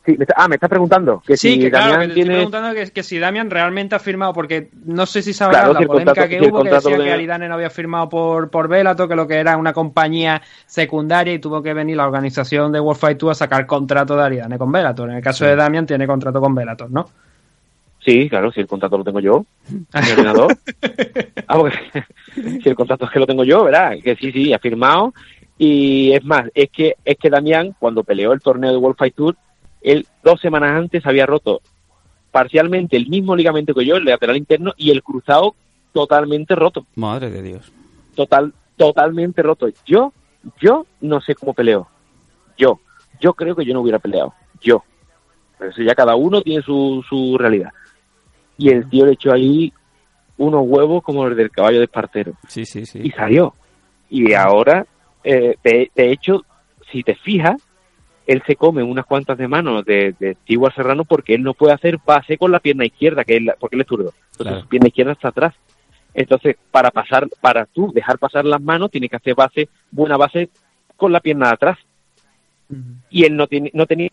[0.05, 2.25] Sí, me está- ah, me estás preguntando que sí, si que claro, que te estoy
[2.25, 5.79] preguntando que, que si Damian realmente ha firmado, porque no sé si sabrás Claro, la
[5.81, 8.49] si polémica contrato- que si hubo, que decía de- que Aridane no había firmado por,
[8.49, 12.71] por Bellator, que lo que era una compañía secundaria y tuvo que venir la organización
[12.71, 15.09] de World Fight Tour a sacar contrato de Aridane con Bellator.
[15.11, 17.07] En el caso de Damian tiene contrato con Bellator, ¿no?
[18.03, 20.57] Sí, claro, si el contrato lo tengo yo, en el ordenador.
[21.51, 21.79] Ah, porque
[22.61, 23.93] si el contrato es que lo tengo yo, ¿verdad?
[24.03, 25.15] Que sí, sí, ha firmado.
[25.57, 29.15] Y es más, es que, es que Damián, cuando peleó el torneo de World Fight
[29.15, 29.35] Tour,
[29.81, 31.61] él dos semanas antes había roto
[32.31, 35.55] parcialmente el mismo ligamento que yo, el lateral interno, y el cruzado
[35.91, 36.85] totalmente roto.
[36.95, 37.71] Madre de Dios.
[38.15, 39.67] Total, totalmente roto.
[39.85, 40.13] Yo,
[40.61, 41.87] yo no sé cómo peleo.
[42.57, 42.79] Yo,
[43.19, 44.33] yo creo que yo no hubiera peleado.
[44.61, 44.83] Yo.
[45.57, 47.71] Pero eso ya cada uno tiene su, su realidad.
[48.59, 49.73] Y el tío le echó ahí
[50.37, 52.33] unos huevos como el del caballo de Espartero.
[52.47, 52.99] Sí, sí, sí.
[53.03, 53.55] Y salió.
[54.09, 54.85] Y ahora,
[55.23, 56.43] eh, de, de hecho,
[56.91, 57.55] si te fijas,
[58.27, 61.73] él se come unas cuantas de manos de, de Stewart Serrano porque él no puede
[61.73, 64.13] hacer base con la pierna izquierda, que es la- porque él es zurdo.
[64.31, 64.61] Entonces Claro.
[64.61, 65.55] su pierna izquierda está atrás.
[66.13, 70.49] Entonces, para pasar, para tú dejar pasar las manos, tienes que hacer base, buena base
[70.95, 71.77] con la pierna de atrás.
[73.09, 74.09] Y él no tiene, no tenía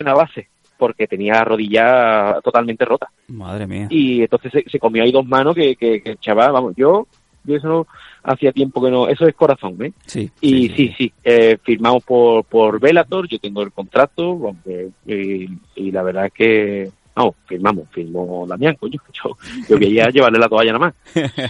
[0.00, 0.48] una base.
[0.82, 3.08] Porque tenía la rodilla totalmente rota.
[3.28, 3.86] Madre mía.
[3.88, 7.06] Y entonces se, se comió ahí dos manos que, que, que el chaval, vamos, yo,
[7.44, 7.86] yo eso
[8.24, 9.92] hacía tiempo que no, eso es corazón, ¿eh?
[10.06, 10.28] Sí.
[10.40, 15.92] Y sí, sí, eh, firmamos por, por Velator, yo tengo el contrato, aunque, y, y
[15.92, 19.36] la verdad es que, no, firmamos, firmó Damián, coño, yo,
[19.68, 20.94] yo quería llevarle la toalla nada más,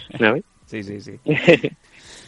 [0.18, 0.44] ¿sabes?
[0.66, 1.12] Sí, sí, sí.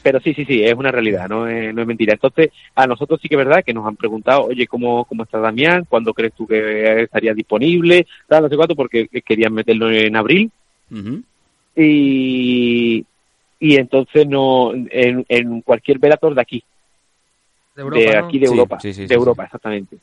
[0.04, 2.12] Pero sí, sí, sí, es una realidad, no es, no es mentira.
[2.12, 5.38] Entonces, a nosotros sí que es verdad que nos han preguntado, oye, ¿cómo, cómo está
[5.38, 5.86] Damián?
[5.88, 8.06] ¿Cuándo crees tú que estaría disponible?
[8.28, 10.50] Tal, no sé cuánto, porque querían meterlo en abril.
[11.74, 13.02] Y,
[13.58, 16.62] y entonces no, en, en cualquier Velator de aquí,
[17.74, 18.26] De de, Europa, ¿no?
[18.26, 19.96] aquí de Europa, sí, sí, de sí, Europa, exactamente.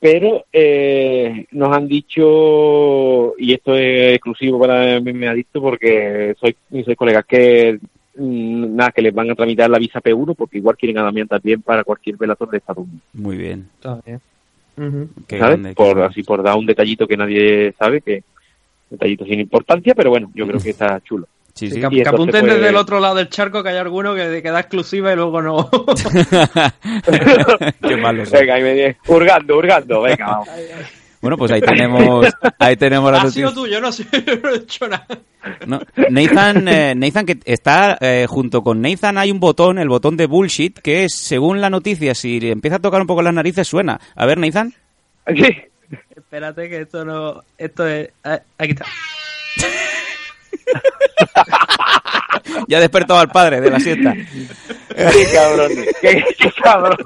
[0.00, 6.34] Pero eh, nos han dicho, y esto es exclusivo para mí, me ha dicho porque
[6.40, 7.78] soy, soy colegas que
[8.16, 11.62] nada, que les van a tramitar la visa P1 porque igual quieren a Damián también
[11.62, 13.68] para cualquier velator de Estados Unidos, Muy bien.
[13.74, 14.20] Está bien.
[15.28, 18.24] Qué por así por dar un detallito que nadie sabe, que
[18.90, 21.26] detallito sin importancia, pero bueno, yo creo que está chulo.
[21.54, 24.42] Sí, Sí, que, apunten pues- desde el otro lado del charco que hay alguno que,
[24.42, 25.70] que da exclusiva y luego no.
[27.80, 28.24] Qué malo.
[28.30, 30.48] Venga, ahí me viene, hurgando, hurgando, venga, vamos.
[31.24, 32.26] Bueno, pues ahí tenemos,
[32.58, 33.62] ahí tenemos la ha sido noticia.
[33.62, 34.04] tuyo, no, sé,
[34.42, 35.06] no he hecho nada.
[35.66, 40.18] No, Nathan, eh, Nathan que está eh, junto con Nathan hay un botón, el botón
[40.18, 43.32] de bullshit, que es, según la noticia, si le empieza a tocar un poco las
[43.32, 43.98] narices suena.
[44.14, 44.74] A ver, Nathan.
[45.34, 45.62] Sí.
[46.14, 47.42] Espérate que esto no...
[47.56, 48.10] Esto es...
[48.58, 48.84] Aquí está.
[52.68, 54.14] Ya ha despertado al padre de la siesta.
[54.14, 56.96] Qué cabrón, qué, qué cabrón.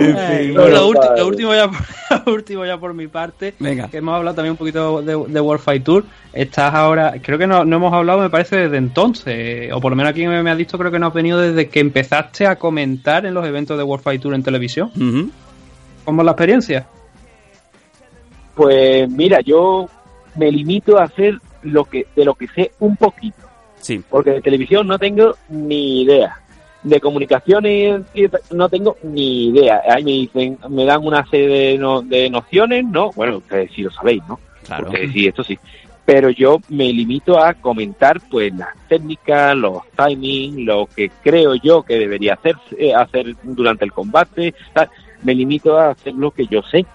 [0.00, 0.86] Eh, no, lo,
[1.26, 1.80] último ya por,
[2.26, 3.88] lo último ya por mi parte Venga.
[3.88, 7.46] que hemos hablado también un poquito de, de World Fight Tour estás ahora creo que
[7.46, 10.50] no, no hemos hablado me parece desde entonces o por lo menos aquí me, me
[10.50, 13.76] has dicho creo que no has venido desde que empezaste a comentar en los eventos
[13.76, 14.90] de World Fight Tour en televisión.
[16.04, 16.86] ¿cómo es la experiencia?
[18.54, 19.88] Pues mira, yo
[20.36, 23.38] me limito a hacer lo que de lo que sé un poquito,
[23.80, 24.02] Sí.
[24.08, 26.40] porque de televisión no tengo ni idea.
[26.88, 28.02] De comunicaciones
[28.52, 29.82] no tengo ni idea.
[29.90, 33.10] Ahí me dicen, me dan una serie de, no- de nociones, ¿no?
[33.12, 34.38] Bueno, ustedes sí lo sabéis, ¿no?
[34.64, 34.86] Claro.
[34.86, 35.58] Porque sí, esto sí.
[36.06, 41.82] Pero yo me limito a comentar pues las técnicas, los timings, lo que creo yo
[41.82, 44.54] que debería hacer, eh, hacer durante el combate.
[44.72, 44.88] tal.
[45.22, 46.86] Me limito a hacer lo que yo sé,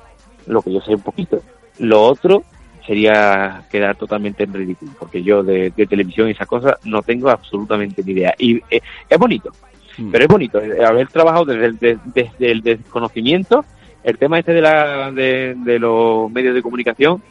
[0.47, 1.41] lo que yo sé un poquito.
[1.77, 2.43] Lo otro
[2.87, 7.29] sería quedar totalmente en ridículo, porque yo de, de televisión y esas cosas no tengo
[7.29, 8.33] absolutamente ni idea.
[8.37, 9.51] Y eh, es bonito,
[9.97, 10.11] Mm.
[10.11, 13.63] pero es bonito eh, haber trabajado desde el, de- desde el desconocimiento.
[14.03, 17.21] El tema este de, la, de, de los medios de comunicación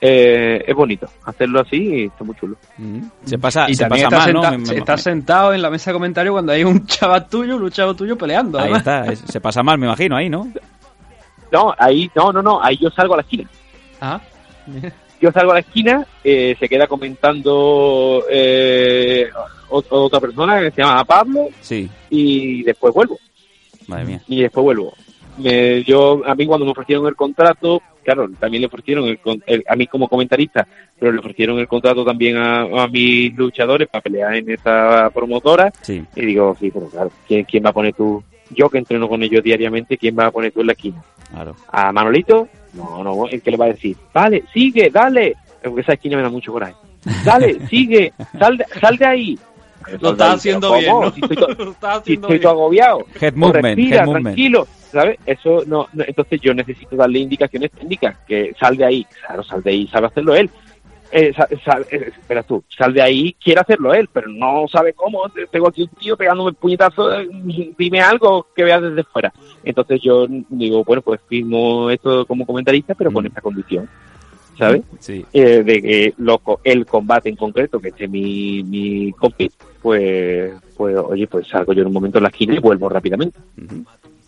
[0.00, 1.06] eh, es bonito.
[1.24, 2.56] Hacerlo así y está muy chulo.
[2.78, 2.98] Mm.
[3.24, 4.50] Se pasa, y se también pasa estás, mal, ¿no?
[4.58, 7.62] senta- me- estás sentado en la mesa de comentarios cuando hay un chaval tuyo un
[7.62, 8.80] luchador tuyo peleando Ahí además.
[8.80, 10.46] está, es- se pasa mal, me imagino, ahí, ¿no?
[11.52, 13.48] No, ahí, no, no, no, ahí yo salgo a la esquina.
[14.00, 14.20] Ah,
[15.22, 19.28] Yo salgo a la esquina, eh, se queda comentando eh,
[19.70, 23.18] ot- otra persona que se llama Pablo Sí, y después vuelvo.
[23.86, 24.22] madre mía.
[24.26, 24.92] y después vuelvo.
[25.38, 29.64] Me- yo a mí cuando me ofrecieron el contrato, claro, también le ofrecieron el, el-
[29.68, 30.66] a mí como comentarista,
[30.98, 35.72] pero le ofrecieron el contrato también a, a mis luchadores para pelear en esa promotora
[35.82, 38.22] Sí, y digo, sí, pero claro, ¿quién, quién va a poner tú?
[38.54, 41.02] Yo que entreno con ellos diariamente, ¿quién va a poner tú en la esquina?
[41.30, 41.56] claro.
[41.70, 42.48] ¿A Manolito?
[42.74, 46.22] No, no, el que le va a decir, vale, sigue, dale, porque esa esquina me
[46.22, 46.74] da mucho coraje.
[47.24, 49.38] Dale, sigue, sal de, sal de ahí.
[50.00, 50.90] lo estás haciendo bien.
[51.00, 51.10] ¿no?
[51.12, 51.46] Si estoy, to-
[52.04, 52.40] si estoy bien.
[52.42, 53.06] todo agobiado.
[53.20, 54.24] Head Tú movement, respira, head movement.
[54.24, 55.18] tranquilo, ¿sabes?
[55.26, 59.62] Eso no, no- entonces yo necesito darle indicaciones técnicas, que sal de ahí, claro, sal
[59.62, 60.50] de ahí, sabe hacerlo él.
[61.14, 64.94] Eh, sa- sal- eh, espera tú, sal de ahí, quiere hacerlo él, pero no sabe
[64.94, 65.28] cómo.
[65.28, 67.28] Te- Tengo aquí un tío pegándome puñetazo, eh,
[67.76, 69.30] dime algo que veas desde fuera.
[69.62, 73.26] Entonces yo digo, bueno, pues firmo esto como comentarista, pero con Mm.
[73.26, 73.88] esta condición,
[74.58, 74.82] ¿sabes?
[75.00, 76.14] Sí, Eh, de que
[76.64, 79.50] el combate en concreto, que esté mi, mi compi,
[79.82, 83.38] pues, pues, oye, pues salgo yo en un momento en la esquina y vuelvo rápidamente.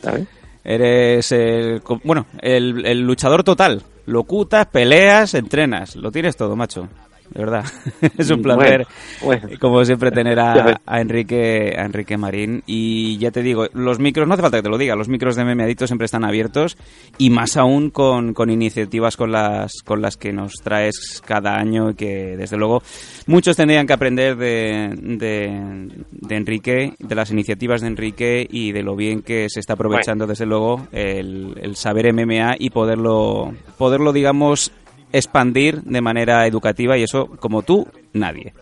[0.02, 0.28] ¿sabes?
[0.64, 3.82] Eres el, bueno, el, el luchador total.
[4.06, 5.94] Locutas, peleas, entrenas.
[5.96, 6.88] Lo tienes todo, macho.
[7.30, 7.64] De verdad.
[8.18, 8.86] es un placer,
[9.22, 9.58] Bueno, bueno.
[9.60, 12.62] como siempre, tener a, Enrique, a Enrique Marín.
[12.66, 15.36] Y ya te digo, los micros, no hace falta que te lo diga, los micros
[15.36, 16.76] de Meme Adicto siempre están abiertos.
[17.18, 21.90] Y más aún con, con iniciativas con las, con las que nos traes cada año.
[21.90, 22.82] Y que, desde luego,
[23.26, 28.82] muchos tendrían que aprender de, de, de Enrique, de las iniciativas de Enrique y de
[28.82, 34.12] lo bien que se está aprovechando, desde luego, el, el saber MMA y poderlo, poderlo,
[34.12, 34.72] digamos,
[35.14, 38.52] expandir de manera educativa y eso, como tú, nadie.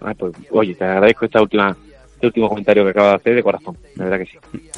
[0.00, 1.74] Ah, pues, oye, te agradezco esta última,
[2.14, 4.70] este último comentario que acabas de hacer de corazón, la verdad que sí.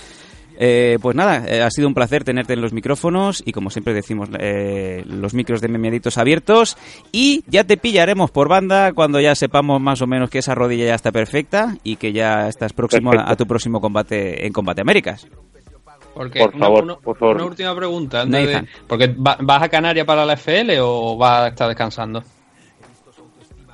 [0.60, 3.94] Eh, pues nada, eh, ha sido un placer tenerte en los micrófonos y como siempre
[3.94, 6.76] decimos, eh, los micros de memiaditos abiertos
[7.12, 10.86] y ya te pillaremos por banda cuando ya sepamos más o menos que esa rodilla
[10.86, 14.80] ya está perfecta y que ya estás próximo a, a tu próximo combate en Combate
[14.80, 15.28] Américas.
[16.18, 17.36] Porque Por una- favor, una, por favor.
[17.36, 18.22] una última pregunta.
[18.22, 22.24] antes de- porque va- ¿Vas a Canarias para la FL o vas a estar descansando?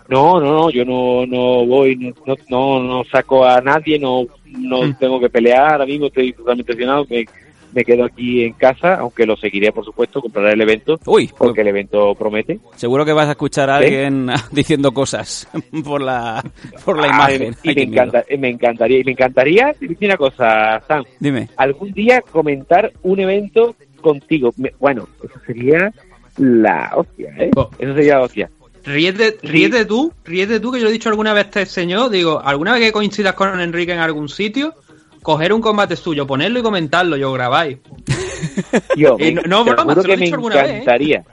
[0.09, 4.27] No, no, no, yo no, no voy, no, no, no, no saco a nadie, no,
[4.45, 4.95] no Mm.
[4.99, 7.25] tengo que pelear, ahora mismo estoy totalmente lesionado, me,
[7.75, 11.63] me quedo aquí en casa, aunque lo seguiré, por supuesto, compraré el evento, Uy, porque
[11.63, 12.61] el evento promete.
[12.77, 15.49] seguro que vas a escuchar a alguien diciendo cosas
[15.85, 16.43] por la,
[16.85, 17.57] por la Ah, imagen.
[17.63, 21.49] y Ay, me, encanta, me encantaría, y me encantaría, te digo una cosa, Sam, Dime.
[21.57, 24.53] algún día comentar un evento contigo.
[24.57, 25.91] Me- bueno, eso sería
[26.37, 27.51] la hostia, ¿eh?
[27.57, 27.71] Oh.
[27.79, 28.51] Eso sería la hostia.
[28.85, 32.11] Ríete, ríete tú, ríete tú, que yo lo he dicho alguna vez a este señor,
[32.11, 34.75] digo, alguna vez que coincidas con Enrique en algún sitio,
[35.25, 37.79] coger un combate suyo, ponerlo y comentarlo, yo grabáis.
[38.95, 39.17] Yo,
[39.47, 41.25] no, lo broma, que me alguna vez, ¿eh?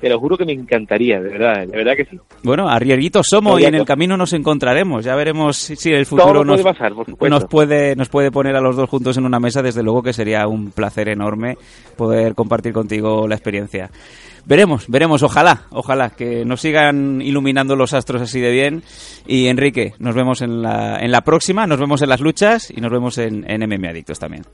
[0.00, 2.18] Te lo juro que me encantaría, de verdad, de verdad que sí.
[2.42, 5.04] Bueno, arriesguitos somos No, y en el camino nos encontraremos.
[5.04, 7.28] Ya veremos si el futuro nos, puede pasar, por supuesto.
[7.34, 9.62] nos puede nos puede poner a los dos juntos en una mesa.
[9.62, 11.56] Desde luego que sería un placer enorme
[11.96, 13.90] poder compartir contigo la experiencia.
[14.44, 15.22] Veremos, veremos.
[15.22, 18.82] Ojalá, ojalá que nos sigan iluminando los astros así de bien.
[19.26, 21.66] Y Enrique, nos vemos en la, en la próxima.
[21.66, 24.44] Nos vemos en las luchas y nos vemos en, en MM Adictos también.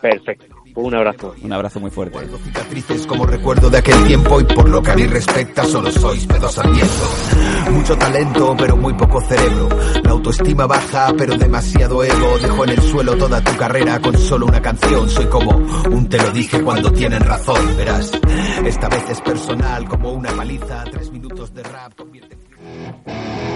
[0.00, 0.59] Perfecto.
[0.74, 1.34] Pues un abrazo.
[1.42, 2.18] Un abrazo muy fuerte.
[2.44, 6.26] cicatrices como recuerdo de aquel tiempo y por lo que a mí respecta solo sois
[6.26, 7.30] pedos sarmientos.
[7.72, 9.68] Mucho talento pero muy poco cerebro.
[10.02, 12.38] La autoestima baja pero demasiado ego.
[12.38, 15.08] Dejo en el suelo toda tu carrera con solo una canción.
[15.08, 17.76] Soy como un te lo dije cuando tienen razón.
[17.76, 18.12] Verás,
[18.64, 20.84] esta vez es personal como una paliza.
[20.90, 23.50] Tres minutos de rap convierte en...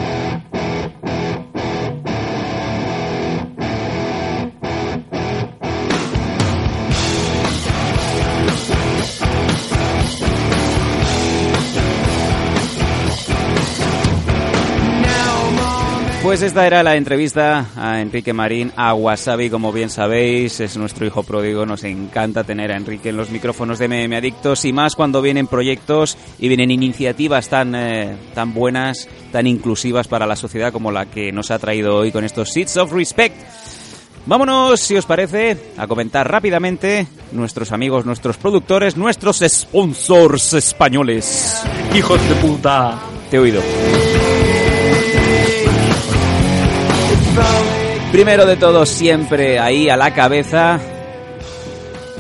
[16.24, 21.04] Pues esta era la entrevista a Enrique Marín, a Wasabi, como bien sabéis, es nuestro
[21.04, 24.96] hijo pródigo, nos encanta tener a Enrique en los micrófonos de MM Adictos y más
[24.96, 30.72] cuando vienen proyectos y vienen iniciativas tan, eh, tan buenas, tan inclusivas para la sociedad
[30.72, 33.36] como la que nos ha traído hoy con estos Seeds of Respect.
[34.24, 41.62] Vámonos, si os parece, a comentar rápidamente nuestros amigos, nuestros productores, nuestros sponsors españoles.
[41.94, 42.98] ¡Hijos de puta!
[43.30, 43.60] Te he oído.
[48.12, 50.78] Primero de todo, siempre ahí a la cabeza,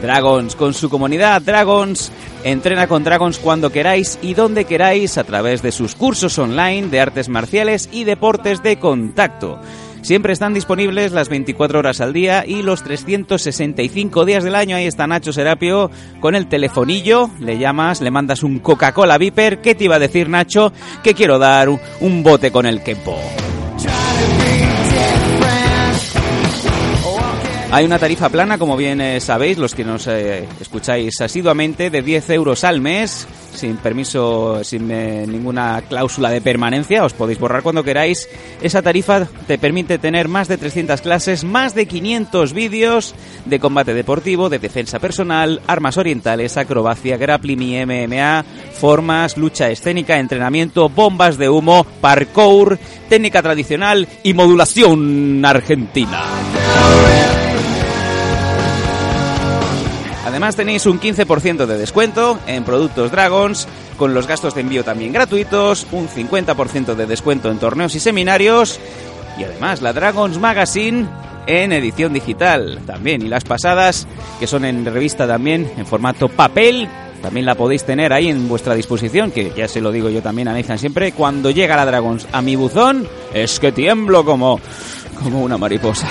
[0.02, 2.10] Dragons, con su comunidad Dragons.
[2.42, 7.00] Entrena con Dragons cuando queráis y donde queráis a través de sus cursos online de
[7.00, 9.58] artes marciales y deportes de contacto.
[10.02, 14.76] Siempre están disponibles las 24 horas al día y los 365 días del año.
[14.76, 15.90] Ahí está Nacho Serapio
[16.20, 17.30] con el telefonillo.
[17.40, 19.62] Le llamas, le mandas un Coca-Cola Viper.
[19.62, 20.70] ¿Qué te iba a decir Nacho?
[21.02, 23.16] Que quiero dar un- un bote con el Kempo.
[27.74, 32.02] Hay una tarifa plana, como bien eh, sabéis, los que nos eh, escucháis asiduamente, de
[32.02, 37.64] 10 euros al mes, sin permiso, sin eh, ninguna cláusula de permanencia, os podéis borrar
[37.64, 38.28] cuando queráis.
[38.62, 43.12] Esa tarifa te permite tener más de 300 clases, más de 500 vídeos
[43.44, 50.20] de combate deportivo, de defensa personal, armas orientales, acrobacia, grappling y MMA, formas, lucha escénica,
[50.20, 56.22] entrenamiento, bombas de humo, parkour, técnica tradicional y modulación argentina.
[60.24, 63.68] Además tenéis un 15% de descuento en productos Dragons,
[63.98, 68.80] con los gastos de envío también gratuitos, un 50% de descuento en torneos y seminarios,
[69.38, 71.06] y además la Dragons Magazine
[71.46, 74.06] en edición digital también, y las pasadas,
[74.40, 76.88] que son en revista también, en formato papel,
[77.20, 80.48] también la podéis tener ahí en vuestra disposición, que ya se lo digo yo también
[80.48, 84.58] a Nathan siempre, cuando llega la Dragons a mi buzón, es que tiemblo como,
[85.22, 86.08] como una mariposa.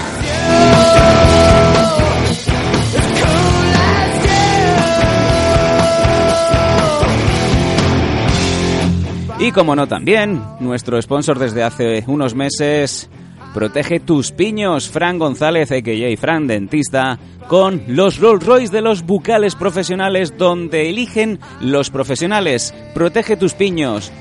[9.44, 13.10] Y como no también, nuestro sponsor desde hace unos meses,
[13.54, 16.18] Protege tus piños, Fran González, a.k.a.
[16.18, 17.20] Fran Dentista,
[17.50, 22.74] con los Rolls Royce de los bucales profesionales donde eligen los profesionales.
[22.94, 24.14] Protege tus piños.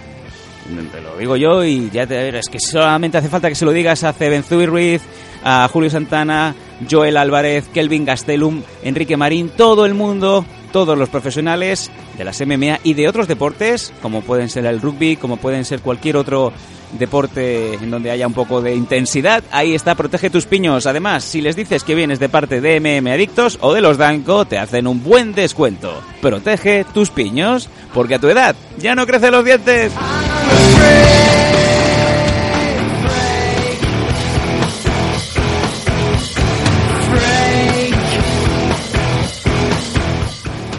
[0.91, 3.71] Te lo digo yo y ya te es que solamente hace falta que se lo
[3.71, 5.03] digas a Cebenzuy Ruiz,
[5.45, 6.57] a Julio Santana,
[6.91, 12.81] Joel Álvarez, Kelvin Gastelum, Enrique Marín, todo el mundo, todos los profesionales de las MMA
[12.83, 16.53] y de otros deportes, como pueden ser el rugby, como pueden ser cualquier otro
[16.99, 20.87] deporte en donde haya un poco de intensidad, ahí está Protege tus piños.
[20.87, 24.45] Además, si les dices que vienes de parte de MM Adictos o de los Danco,
[24.45, 26.03] te hacen un buen descuento.
[26.21, 29.93] Protege tus piños, porque a tu edad ya no crecen los dientes.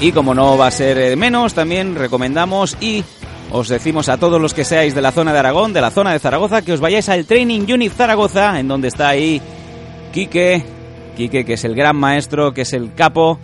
[0.03, 3.05] Y como no va a ser eh, menos, también recomendamos y
[3.51, 6.11] os decimos a todos los que seáis de la zona de Aragón, de la zona
[6.11, 9.41] de Zaragoza, que os vayáis al Training Unit Zaragoza, en donde está ahí
[10.11, 10.61] Quique,
[11.15, 13.39] Quique que es el gran maestro, que es el capo,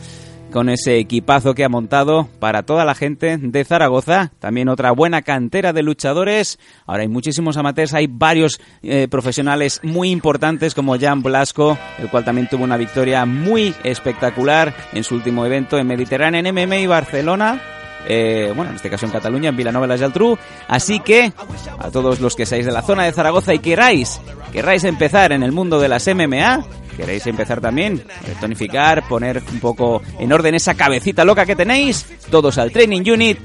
[0.52, 4.32] con ese equipazo que ha montado para toda la gente de Zaragoza.
[4.40, 6.60] También otra buena cantera de luchadores.
[6.86, 12.26] Ahora hay muchísimos amateurs, hay varios eh, profesionales muy importantes como Jan Blasco, el cual
[12.26, 16.88] también tuvo una victoria muy espectacular en su último evento en Mediterráneo en MMA y
[16.88, 17.79] Barcelona.
[18.08, 20.38] Eh, bueno, en este caso en Cataluña, en Vilanova y la.
[20.68, 21.34] Así que,
[21.78, 24.20] a todos los que seáis de la zona de Zaragoza y queráis,
[24.52, 26.66] queráis empezar en el mundo de las MMA,
[26.98, 28.04] queréis empezar también,
[28.40, 33.40] tonificar, poner un poco en orden esa cabecita loca que tenéis, todos al Training Unit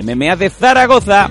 [0.00, 1.30] MMA de Zaragoza.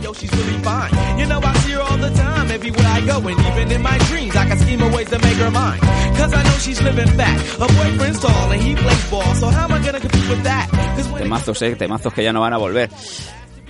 [2.51, 5.37] Everywhere I go, and even in my dreams, I can scheme of ways to make
[5.37, 5.79] her mine.
[6.19, 7.37] Cause I know she's living fat.
[7.61, 10.69] Her boyfriend's tall and he plays ball, so how am I gonna compete with that?
[10.95, 12.89] Cause when Temazos, eh, temazos que ya no van a volver.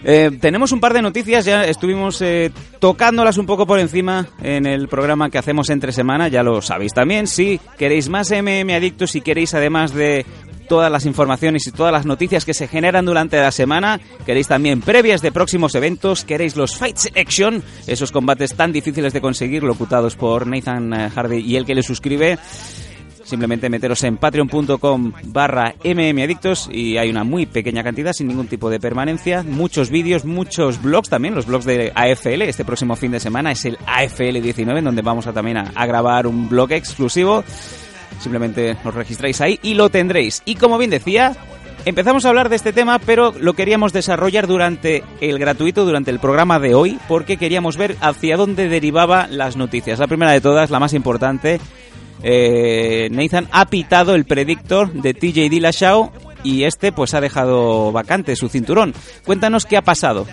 [0.04, 4.66] Eh, tenemos un par de noticias, ya estuvimos eh, tocándolas un poco por encima en
[4.66, 7.28] el programa que hacemos entre semana, ya lo sabéis también.
[7.28, 10.26] Si queréis más MM Adictos, si queréis además de
[10.72, 14.80] todas las informaciones y todas las noticias que se generan durante la semana, queréis también
[14.80, 20.16] previas de próximos eventos, queréis los Fights Action, esos combates tan difíciles de conseguir, locutados
[20.16, 22.40] por Nathan eh, Hardy y el que le suscribe.
[23.26, 28.70] Simplemente meteros en patreon.com barra mmadictos y hay una muy pequeña cantidad sin ningún tipo
[28.70, 29.44] de permanencia.
[29.44, 32.44] Muchos vídeos, muchos blogs también, los blogs de AFL.
[32.44, 35.74] Este próximo fin de semana es el AFL 19 en donde vamos a también a,
[35.76, 37.44] a grabar un blog exclusivo.
[38.22, 40.44] Simplemente os registráis ahí y lo tendréis.
[40.46, 41.36] Y como bien decía,
[41.86, 46.20] empezamos a hablar de este tema, pero lo queríamos desarrollar durante el gratuito, durante el
[46.20, 50.00] programa de hoy, porque queríamos ver hacia dónde derivaban las noticias.
[50.00, 51.60] La primera de todas, la más importante,
[52.22, 56.12] eh, Nathan ha pitado el predictor de TJ Dillashaw
[56.44, 58.94] y este pues ha dejado vacante su cinturón.
[59.26, 60.28] Cuéntanos qué ha pasado.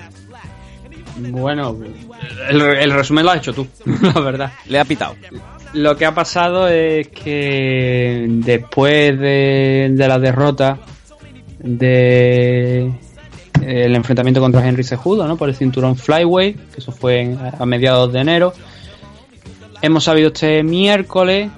[1.16, 1.76] Bueno,
[2.48, 3.66] el, el resumen lo has hecho tú,
[4.02, 4.52] la verdad.
[4.66, 5.16] Le ha pitado.
[5.74, 10.78] Lo que ha pasado es que después de, de la derrota
[11.58, 12.90] de
[13.62, 15.36] eh, el enfrentamiento contra Henry Sejudo, ¿no?
[15.36, 18.52] Por el cinturón Flyway, que eso fue a mediados de enero.
[19.82, 21.50] Hemos sabido este miércoles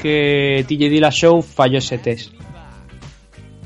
[0.00, 2.32] que TJ Dillashaw falló ese test.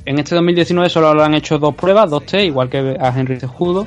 [0.05, 3.39] En este 2019 solo le han hecho dos pruebas, dos test, igual que a Henry
[3.39, 3.87] Cejudo.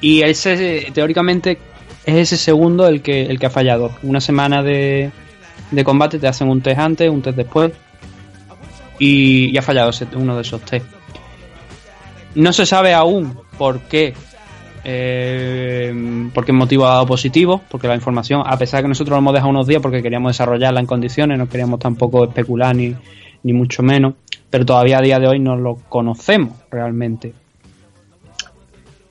[0.00, 1.58] Y ese, teóricamente,
[2.06, 3.90] es ese segundo el que, el que ha fallado.
[4.02, 5.10] Una semana de,
[5.70, 7.72] de combate te hacen un test antes, un test después.
[8.98, 10.86] Y, y ha fallado uno de esos test.
[12.34, 14.14] No se sabe aún por qué.
[14.86, 17.62] Eh, por qué motivo ha dado positivo.
[17.70, 20.30] Porque la información, a pesar de que nosotros lo hemos dejado unos días porque queríamos
[20.32, 22.94] desarrollarla en condiciones, no queríamos tampoco especular ni,
[23.42, 24.14] ni mucho menos.
[24.50, 27.32] Pero todavía a día de hoy no lo conocemos realmente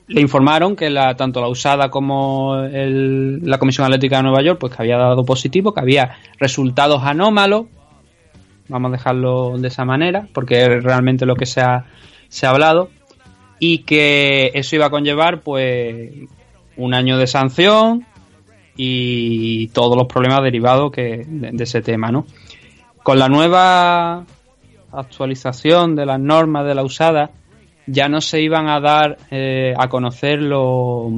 [0.06, 4.58] le informaron que la, tanto la usada como el- la Comisión Atlética de Nueva York
[4.60, 7.66] pues que había dado positivo, que había resultados anómalos,
[8.68, 11.86] vamos a dejarlo de esa manera, porque es realmente lo que se ha,
[12.28, 12.90] se ha hablado,
[13.58, 16.12] y que eso iba a conllevar pues
[16.76, 18.04] un año de sanción
[18.76, 22.26] y todos los problemas derivados que, de, de ese tema, ¿no?
[23.02, 24.24] Con la nueva
[24.92, 27.30] actualización de las normas de la usada,
[27.86, 31.12] ya no se iban a dar eh, a conocer los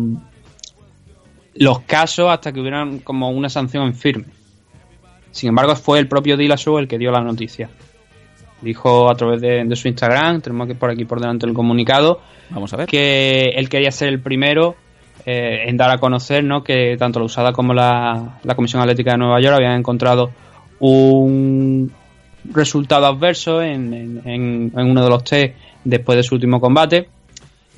[1.55, 4.27] los casos hasta que hubieran como una sanción en firme.
[5.31, 7.71] Sin embargo, fue el propio Dillashaw el que dio la noticia.
[8.61, 12.21] Dijo a través de, de su Instagram, tenemos que por aquí por delante el comunicado,
[12.51, 12.87] Vamos a ver.
[12.87, 14.77] que él quería ser el primero
[15.25, 16.63] eh, en dar a conocer ¿no?
[16.63, 20.31] que tanto la USADA como la, la Comisión Atlética de Nueva York habían encontrado
[20.79, 21.91] un
[22.53, 25.55] resultado adverso en, en- en- en uno de los test
[25.87, 27.09] después de su último combate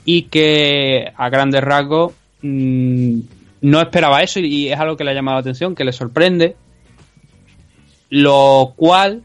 [0.04, 3.20] y que a grandes rasgos mm,
[3.61, 6.56] no esperaba eso y, es algo que le ha llamado la atención, que le sorprende,
[8.11, 9.22] lo cual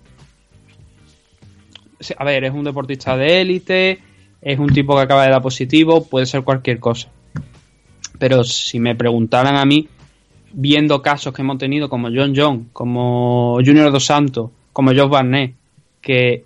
[2.17, 3.99] a ver, es un deportista de élite,
[4.41, 7.09] es un tipo que acaba de dar positivo, puede ser cualquier cosa.
[8.19, 9.87] Pero si me preguntaran a mí,
[10.51, 15.55] viendo casos que hemos tenido como John John, como Junior Dos Santos, como Josh Barnett,
[16.01, 16.43] que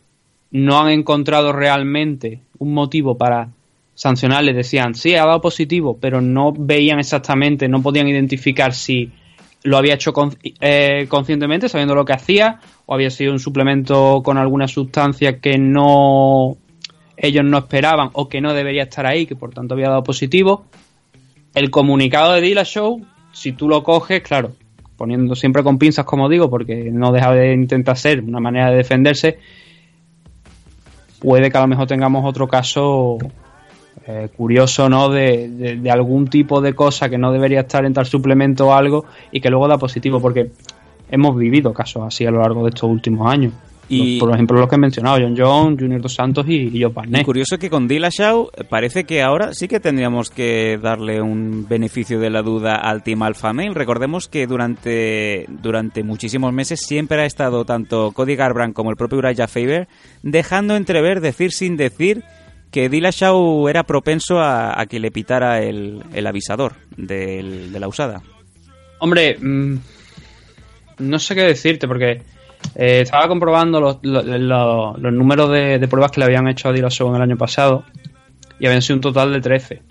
[0.51, 3.49] no han encontrado realmente un motivo para
[3.95, 9.11] sancionar les decían, sí, ha dado positivo, pero no veían exactamente, no podían identificar si
[9.63, 10.13] lo había hecho
[10.61, 15.57] eh, conscientemente, sabiendo lo que hacía, o había sido un suplemento con alguna sustancia que
[15.57, 16.57] no
[17.17, 20.65] ellos no esperaban o que no debería estar ahí, que por tanto había dado positivo.
[21.55, 24.51] El comunicado de Dila Show, si tú lo coges, claro,
[24.95, 28.77] poniendo siempre con pinzas, como digo, porque no deja de intentar ser una manera de
[28.77, 29.39] defenderse,
[31.19, 33.17] puede que a lo mejor tengamos otro caso
[34.07, 35.09] eh, curioso, ¿no?
[35.09, 38.73] De, de- de algún tipo de cosa que no debería estar en tal suplemento o
[38.73, 40.51] algo y que luego da positivo, porque
[41.09, 43.53] hemos vivido casos así a lo largo de estos últimos años.
[43.89, 46.91] Y- Por ejemplo, los que he mencionado, John John, Junior Dos Santos y, y Joe
[46.91, 47.25] Y Barnett.
[47.25, 52.29] curioso que con Dillashaw parece que ahora sí que tendríamos que darle un beneficio de
[52.29, 53.73] la duda al Team Alpha Male.
[53.73, 59.19] Recordemos que durante, durante muchísimos meses siempre ha estado tanto Cody Garbrandt como el propio
[59.19, 59.87] Uriah Faber
[60.21, 62.23] dejando entrever, decir sin decir,
[62.71, 67.87] que Dillashaw era propenso a, a que le pitara el, el avisador del- de la
[67.87, 68.21] usada.
[68.99, 69.75] Hombre, mm,
[70.99, 72.21] no sé qué decirte porque
[72.75, 77.09] eh, estaba comprobando los, los- números de, de pruebas que le habían hecho a Dillashaw
[77.09, 77.83] en el año pasado
[78.59, 79.81] y habían sido un total de 13.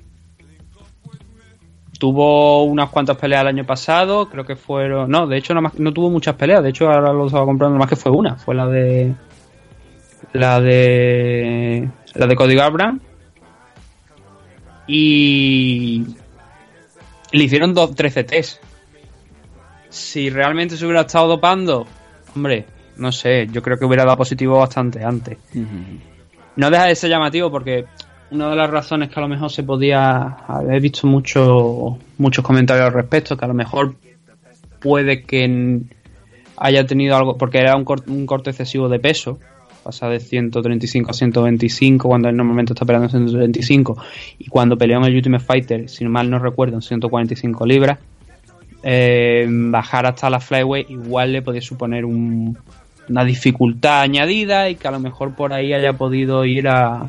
[1.98, 5.10] Tuvo unas cuantas peleas el año pasado, creo que fueron...
[5.10, 7.88] No, de hecho no, no tuvo muchas peleas, de hecho ahora lo estaba comprando más
[7.88, 9.14] que fue una, fue la de...
[10.32, 11.88] La de...
[12.14, 12.56] La de Cody.
[14.86, 16.06] Y...
[17.32, 18.62] Le hicieron dos, 13 test.
[19.88, 21.86] Si realmente se hubiera estado dopando,
[22.37, 22.64] hombre,
[22.99, 25.39] no sé, yo creo que hubiera dado positivo bastante antes.
[26.57, 27.84] No deja de ser llamativo porque
[28.30, 32.87] una de las razones que a lo mejor se podía haber visto mucho, muchos comentarios
[32.87, 33.95] al respecto, que a lo mejor
[34.80, 35.80] puede que
[36.57, 39.39] haya tenido algo, porque era un, cor- un corte excesivo de peso,
[39.82, 43.97] pasa de 135 a 125 cuando él normalmente está peleando en 135
[44.39, 47.99] y cuando peleó en el Ultimate Fighter, si mal no recuerdo, en 145 libras,
[48.89, 52.57] eh, bajar hasta la flyweight igual le podía suponer un-
[53.09, 57.09] una dificultad añadida y que a lo mejor por ahí haya podido ir a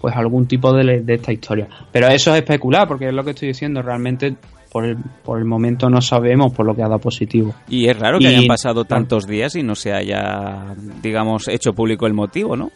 [0.00, 1.68] pues algún tipo de, de esta historia.
[1.92, 4.34] Pero eso es especular, porque es lo que estoy diciendo, realmente
[4.72, 7.54] por el, por el momento no sabemos por lo que ha dado positivo.
[7.68, 11.72] Y es raro que Y- hayan pasado tantos días y no se haya, digamos, hecho
[11.74, 12.70] público el motivo, ¿no?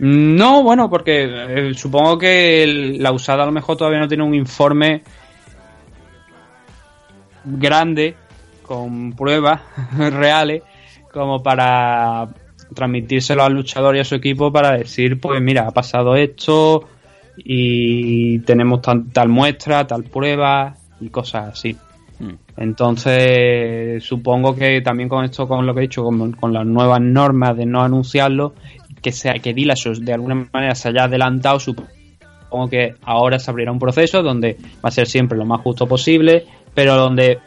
[0.00, 4.24] No, bueno, porque eh, supongo que el- la usada a lo mejor todavía no tiene
[4.24, 5.02] un informe
[7.44, 8.16] grande
[8.62, 9.60] con pruebas
[9.96, 10.62] reales
[11.12, 12.28] como para
[12.74, 16.88] transmitírselo al luchador y a su equipo para decir, pues mira, ha pasado esto
[17.36, 21.76] y tenemos tal muestra, tal prueba y cosas así.
[22.18, 22.34] Mm.
[22.56, 27.00] Entonces, supongo que también con esto, con lo que he dicho, con, con las nuevas
[27.00, 28.54] normas de no anunciarlo,
[29.02, 33.72] que sea que Dillashaw de alguna manera se haya adelantado, supongo que ahora se abrirá
[33.72, 37.38] un proceso donde va a ser siempre lo más justo posible, pero donde,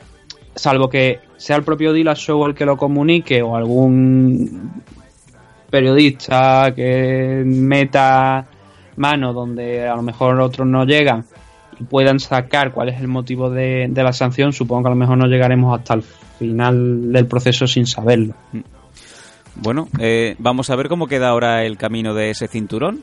[0.56, 4.84] salvo que sea el propio Dillashaw el que lo comunique o algún
[5.70, 8.46] periodista que meta
[8.96, 11.26] mano donde a lo mejor otros no llegan
[11.80, 14.96] y puedan sacar cuál es el motivo de, de la sanción, supongo que a lo
[14.96, 18.34] mejor no llegaremos hasta el final del proceso sin saberlo.
[19.56, 23.02] Bueno, eh, vamos a ver cómo queda ahora el camino de ese cinturón.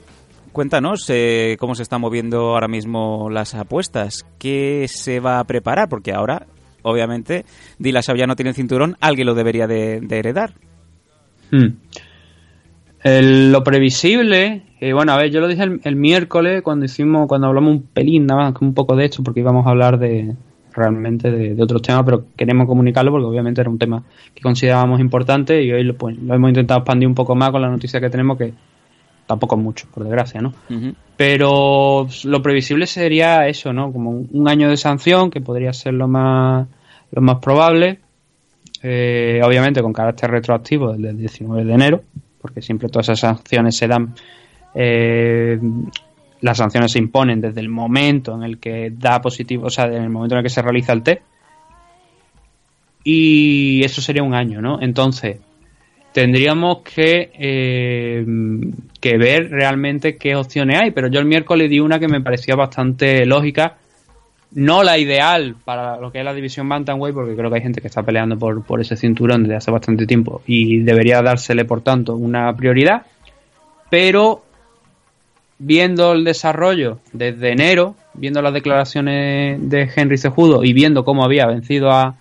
[0.54, 4.24] Cuéntanos eh, cómo se están moviendo ahora mismo las apuestas.
[4.38, 5.88] ¿Qué se va a preparar?
[5.88, 6.46] Porque ahora,
[6.82, 7.44] obviamente,
[7.80, 10.52] Dillashaw ya no tiene cinturón, alguien lo debería de, heredar.
[11.50, 11.70] Hmm.
[13.50, 17.72] Lo previsible, eh, bueno, a ver, yo lo dije el, miércoles cuando hicimos, cuando hablamos
[17.72, 20.36] un pelín, nada más un poco de esto, porque íbamos a hablar de
[20.72, 25.00] realmente de, de otros temas, pero queremos comunicarlo porque obviamente era un tema que considerábamos
[25.00, 28.00] importante y hoy lo, pues, lo hemos intentado expandir un poco más con la noticia
[28.00, 28.54] que tenemos, que
[29.26, 30.52] tampoco es mucho, por desgracia, ¿no?
[31.16, 33.92] Pero lo previsible sería eso, ¿no?
[33.92, 36.66] Como un, un año de sanción, que podría ser lo más,
[37.12, 38.00] lo más probable.
[38.82, 42.02] Eh, obviamente con carácter retroactivo desde el 19 de enero,
[42.42, 44.14] porque siempre todas esas sanciones se dan.
[44.74, 45.58] eh,
[46.42, 50.02] las sanciones se imponen desde el momento en el que da positivo, o sea, en
[50.02, 51.22] el momento en el que se realiza el test.
[53.02, 54.78] Y eso sería un año, ¿no?
[54.82, 55.38] Entonces,
[56.14, 58.24] tendríamos que, eh,
[59.00, 60.92] que ver realmente qué opciones hay.
[60.92, 63.78] Pero yo el miércoles di una que me parecía bastante lógica.
[64.52, 67.80] No la ideal para lo que es la división Bantamweight, porque creo que hay gente
[67.80, 71.80] que está peleando por, por ese cinturón desde hace bastante tiempo y debería dársele, por
[71.80, 73.02] tanto, una prioridad.
[73.90, 74.44] Pero
[75.58, 81.46] viendo el desarrollo desde enero, viendo las declaraciones de Henry Cejudo y viendo cómo había
[81.46, 82.14] vencido a,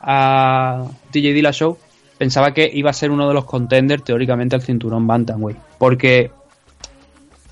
[0.00, 1.76] a TJ Dillashaw,
[2.18, 5.58] pensaba que iba a ser uno de los contenders teóricamente al cinturón Bantamweight.
[5.78, 6.30] Porque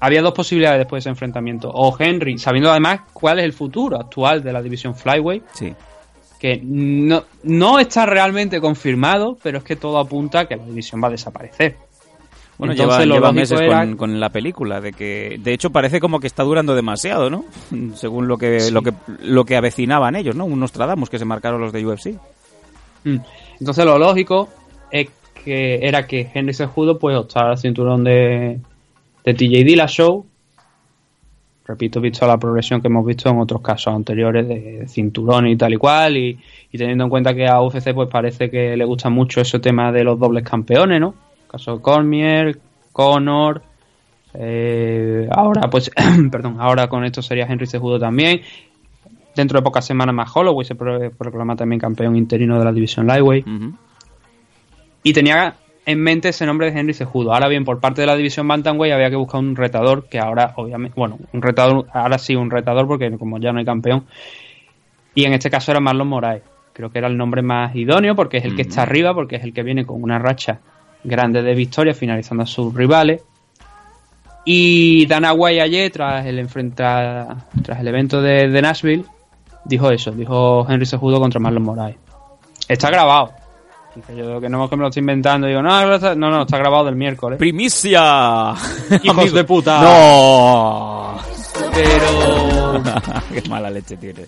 [0.00, 1.70] había dos posibilidades después de ese enfrentamiento.
[1.72, 5.72] O Henry, sabiendo además cuál es el futuro actual de la división Flyweight, Sí.
[6.40, 11.02] que no, no está realmente confirmado, pero es que todo apunta a que la división
[11.02, 11.76] va a desaparecer.
[12.58, 15.70] Bueno, Entonces, lleva, lo lleva meses era- con, con la película, de que de hecho
[15.70, 17.44] parece como que está durando demasiado, ¿no?
[17.94, 20.44] Según lo que lo que lo que avecinaban ellos, ¿no?
[20.44, 22.18] Unos Nostradamus que se marcaron los de UFC.
[23.04, 23.16] Mm.
[23.58, 24.48] Entonces lo lógico
[24.90, 25.08] es
[25.44, 28.60] que era que Henry Sejudo pues optara al cinturón de,
[29.24, 30.24] de TJ Dillashaw.
[31.64, 35.72] Repito, visto la progresión que hemos visto en otros casos anteriores de cinturón y tal
[35.72, 36.38] y cual, y,
[36.72, 39.92] y teniendo en cuenta que a UFC pues parece que le gusta mucho ese tema
[39.92, 41.14] de los dobles campeones, ¿no?
[41.52, 42.58] caso de Cormier,
[42.92, 43.62] Conor,
[44.34, 45.90] eh, ahora pues,
[46.32, 48.40] perdón, ahora con esto sería Henry Sejudo también.
[49.34, 53.06] Dentro de pocas semanas más Holloway se pro- proclama también campeón interino de la división
[53.06, 53.46] Lightweight.
[55.04, 55.54] Y tenía
[55.84, 57.32] en mente ese nombre de Henry Sejudo.
[57.32, 60.52] Ahora bien, por parte de la división Bantamweight había que buscar un retador que ahora,
[60.56, 64.04] obviamente, bueno, un retador, ahora sí un retador porque como ya no hay campeón.
[65.14, 66.42] Y en este caso era Marlon Moraes.
[66.72, 69.44] Creo que era el nombre más idóneo porque es el que está arriba, porque es
[69.44, 70.60] el que viene con una racha
[71.04, 73.22] grande de victorias finalizando a sus rivales.
[74.44, 79.04] Y Dana White ayer, tras el enfrenta, tras el evento de, de Nashville,
[79.64, 81.96] dijo eso, dijo Henry Sejudo contra Marlon Moraes.
[82.68, 83.32] Está grabado.
[84.16, 85.46] Yo que no que me lo estoy inventando.
[85.46, 87.38] Digo, no, no, no, está grabado del miércoles.
[87.38, 88.54] ¡Primicia!
[89.02, 89.82] Hijos de puta.
[89.82, 91.18] ¡No!
[91.74, 92.82] Pero,
[93.32, 94.26] Qué mala leche tiene.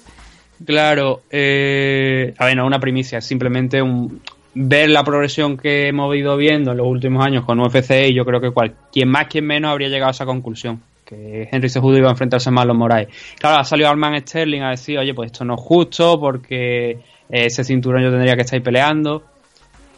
[0.65, 4.21] claro, eh, a ver, no una primicia, es simplemente un
[4.55, 8.25] ver la progresión que hemos ido viendo en los últimos años con UFC y yo
[8.25, 10.81] creo que cual, quien más, quien menos habría llegado a esa conclusión.
[11.05, 13.09] Que Henry Sejudo iba a enfrentarse a Marlon Moraes.
[13.39, 16.99] Claro, ha salido Arman Sterling a decir, oye, pues esto no es justo porque eh,
[17.29, 19.23] ese cinturón yo tendría que estar ahí peleando.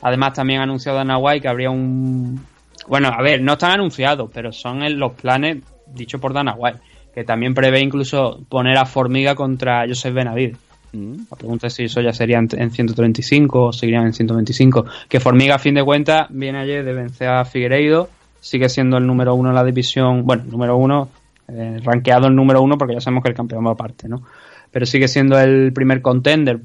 [0.02, 2.40] Además, también ha anunciado Dana White que habría un.
[2.88, 6.78] Bueno, a ver, no están anunciados, pero son en los planes dichos por Dana White.
[7.14, 10.56] Que también prevé incluso poner a Formiga contra Joseph Benavid.
[10.92, 11.14] Mm.
[11.30, 14.84] La pregunta es si eso ya sería en, en 135 o seguirían en 125.
[15.08, 18.08] Que Formiga, a fin de cuentas, viene ayer de vencer a Figueiredo.
[18.46, 20.24] Sigue siendo el número uno en la división.
[20.24, 21.08] Bueno, número uno,
[21.48, 24.22] eh, rankeado el número uno porque ya sabemos que el campeón va aparte, ¿no?
[24.70, 26.60] Pero sigue siendo el primer contender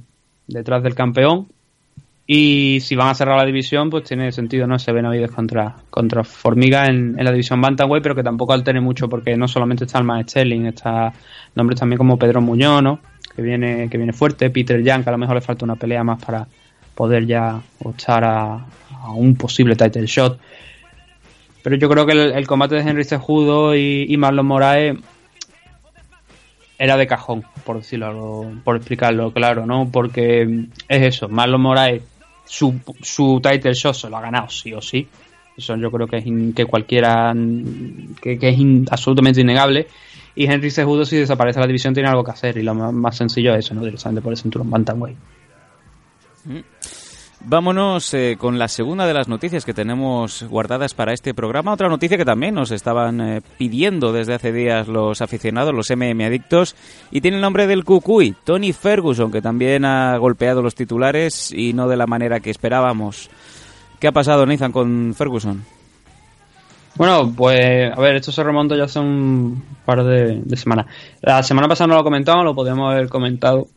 [0.45, 1.47] detrás del campeón.
[2.27, 4.77] Y si van a cerrar la división, pues tiene sentido, ¿no?
[4.77, 9.09] Se Benavides contra, contra Formiga en, en la división Bantamweight, pero que tampoco altere mucho
[9.09, 11.11] porque no solamente está Alman Sterling, está
[11.55, 12.99] nombres también como Pedro Muñoz, ¿no?
[13.35, 16.03] Que viene, que viene fuerte, Peter Young, que a lo mejor le falta una pelea
[16.03, 16.47] más para
[16.93, 18.67] poder ya optar a
[19.15, 20.39] un posible title shot.
[21.63, 24.97] Pero yo creo que el, combate de Henry Cejudo y, y Marlon Moraes
[26.79, 29.89] era de cajón, por decirlo, por explicarlo claro, ¿no?
[29.91, 32.01] Porque es eso, Marlon Moraes,
[32.45, 35.07] su, su title shot se lo ha ganado sí o sí.
[35.55, 39.87] Eso yo creo que es in- que cualquiera, mm, que, que es in- absolutamente innegable.
[40.33, 42.57] Y Henry Cejudo, si desaparece la división, tiene algo que hacer.
[42.57, 43.83] Y lo más, sencillo es eso, ¿no?
[43.83, 45.17] Directamente por el cinturón Bantamweight.
[47.43, 51.73] Vámonos eh, con la segunda de las noticias que tenemos guardadas para este programa.
[51.73, 56.23] Otra noticia que también nos estaban eh, pidiendo desde hace días los aficionados, los MM
[56.23, 56.75] adictos,
[57.09, 61.73] y tiene el nombre del Cucuy, Tony Ferguson, que también ha golpeado los titulares y
[61.73, 63.29] no de la manera que esperábamos.
[63.99, 65.63] ¿Qué ha pasado, Nathan, con Ferguson?
[66.95, 70.85] Bueno, pues a ver, esto se remonta ya hace un par de, semanas.
[71.21, 73.67] La semana pasada no lo comentamos, lo podíamos haber comentado,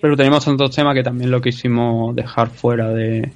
[0.00, 3.30] pero teníamos tantos temas que también lo quisimos dejar fuera de,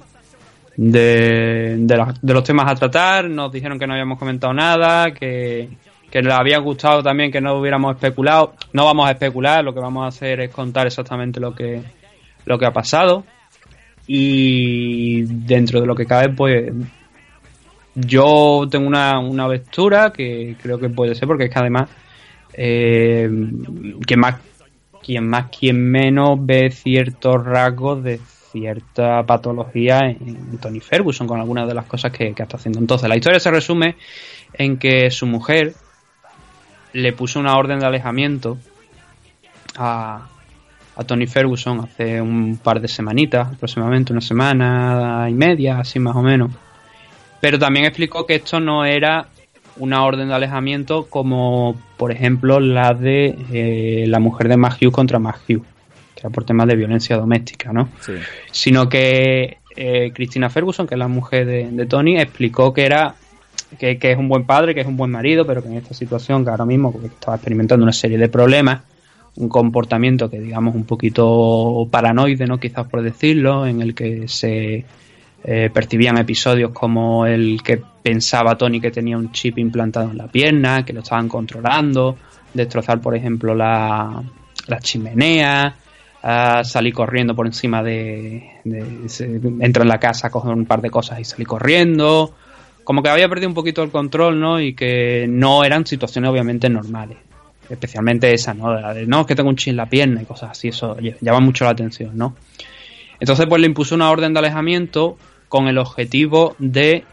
[0.77, 3.29] de, de, los temas a tratar.
[3.29, 5.69] Nos dijeron que no habíamos comentado nada, que,
[6.09, 8.53] que les había gustado también que no hubiéramos especulado.
[8.73, 11.81] No vamos a especular, lo que vamos a hacer es contar exactamente lo que,
[12.45, 13.23] lo que ha pasado.
[14.07, 16.71] Y dentro de lo que cabe, pues
[17.95, 21.89] yo tengo una, una aventura que creo que puede ser, porque es que además,
[22.53, 23.29] eh,
[24.05, 24.35] que más,
[25.05, 28.19] quien más, quien menos ve ciertos rasgos de
[28.51, 32.79] cierta patología en, Tony Ferguson con algunas de las cosas que, que está haciendo.
[32.79, 33.95] Entonces, la historia se resume
[34.53, 35.73] en que su mujer
[36.93, 38.57] le puso una orden de alejamiento
[39.77, 40.27] a,
[40.95, 46.15] a Tony Ferguson hace un par de semanitas, aproximadamente una semana y media, así más
[46.15, 46.51] o menos.
[47.41, 49.27] Pero también explicó que esto no era
[49.77, 54.93] una orden de alejamiento como, por ejemplo, la de eh, la mujer de Matt Hughes
[54.93, 55.63] contra Matt Hughes,
[56.13, 57.89] que era por temas de violencia doméstica, ¿no?
[57.99, 58.13] Sí.
[58.51, 63.15] Sino que eh, Christina Ferguson, que es la mujer de, de Tony, explicó que era
[63.77, 65.93] que, que es un buen padre, que es un buen marido, pero que en esta
[65.93, 68.81] situación, que ahora mismo porque estaba experimentando una serie de problemas,
[69.37, 72.59] un comportamiento que digamos un poquito paranoide, ¿no?
[72.59, 74.85] Quizás por decirlo, en el que se
[75.47, 80.27] eh, percibían episodios como el que pensaba Tony que tenía un chip implantado en la
[80.27, 82.17] pierna, que lo estaban controlando,
[82.53, 84.23] destrozar, por ejemplo, la,
[84.67, 85.75] la chimenea,
[86.63, 91.19] salir corriendo por encima de, de- entra en la casa, coger un par de cosas
[91.19, 92.33] y salir corriendo.
[92.83, 94.59] Como que había perdido un poquito el control, ¿no?
[94.59, 97.17] Y que no eran situaciones obviamente normales.
[97.69, 98.73] Especialmente esa, ¿no?
[98.79, 100.95] La de, no, es que tengo un chip en la pierna y cosas así, eso
[100.97, 102.35] ll- llama mucho la atención, ¿no?
[103.19, 105.17] Entonces, pues le impuso una orden de alejamiento
[105.55, 107.05] con el objetivo de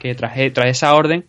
[0.00, 1.26] que tras, esa orden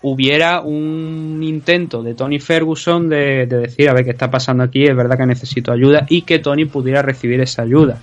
[0.00, 4.84] hubiera un intento de Tony Ferguson de, de decir, a ver qué está pasando aquí,
[4.84, 8.00] es verdad que necesito ayuda y que Tony pudiera recibir esa ayuda.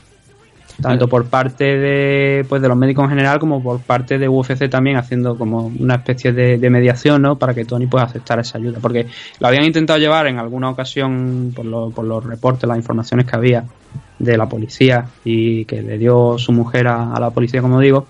[0.81, 4.69] Tanto por parte de, pues, de los médicos en general como por parte de UFC
[4.69, 7.37] también haciendo como una especie de, mediación ¿no?
[7.39, 8.77] para que Tony pueda aceptar esa ayuda.
[8.79, 9.07] Porque
[9.39, 13.35] lo habían intentado llevar en alguna ocasión por, lo- por los reportes, las informaciones que
[13.35, 13.63] había
[14.19, 18.05] de la policía y que le dio su mujer a, a la policía, como digo,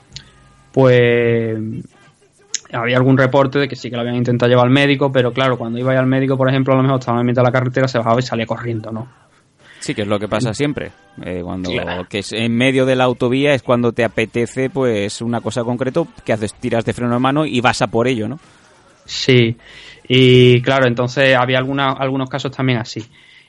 [0.73, 1.57] pues
[2.73, 5.57] había algún reporte de que sí que lo habían intentado llevar al médico, pero claro,
[5.57, 7.87] cuando iba al médico, por ejemplo, a lo mejor estaba en mitad de la carretera,
[7.87, 9.07] se bajaba y salía corriendo, ¿no?
[9.87, 10.91] Sí, que es lo que pasa siempre.
[11.23, 12.05] Eh, cuando Claro.
[12.09, 16.09] que es en medio de la autovía es cuando te apetece pues una cosa concreto
[16.25, 18.37] que haces tiras de freno de mano y vas a por ello, ¿no?
[19.05, 19.55] Sí,
[20.09, 23.01] y claro, entonces había alguna, algunos casos también así.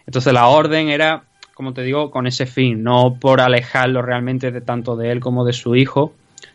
[0.06, 1.24] Entonces la orden era,
[1.54, 5.44] como te digo, con ese fin, no por alejarlo realmente de tanto de él como
[5.44, 6.12] de su hijo,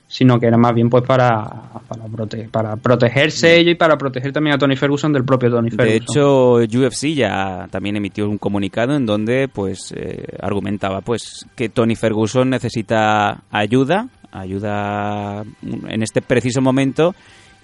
[0.07, 1.43] sino que era más bien pues para,
[1.87, 5.71] para, prote- para protegerse ellos y para proteger también a Tony Ferguson del propio Tony
[5.71, 5.87] Ferguson.
[5.87, 6.53] De hecho,
[6.85, 12.49] UFC ya también emitió un comunicado en donde pues eh, argumentaba pues que Tony Ferguson
[12.51, 17.15] necesita ayuda, ayuda en este preciso momento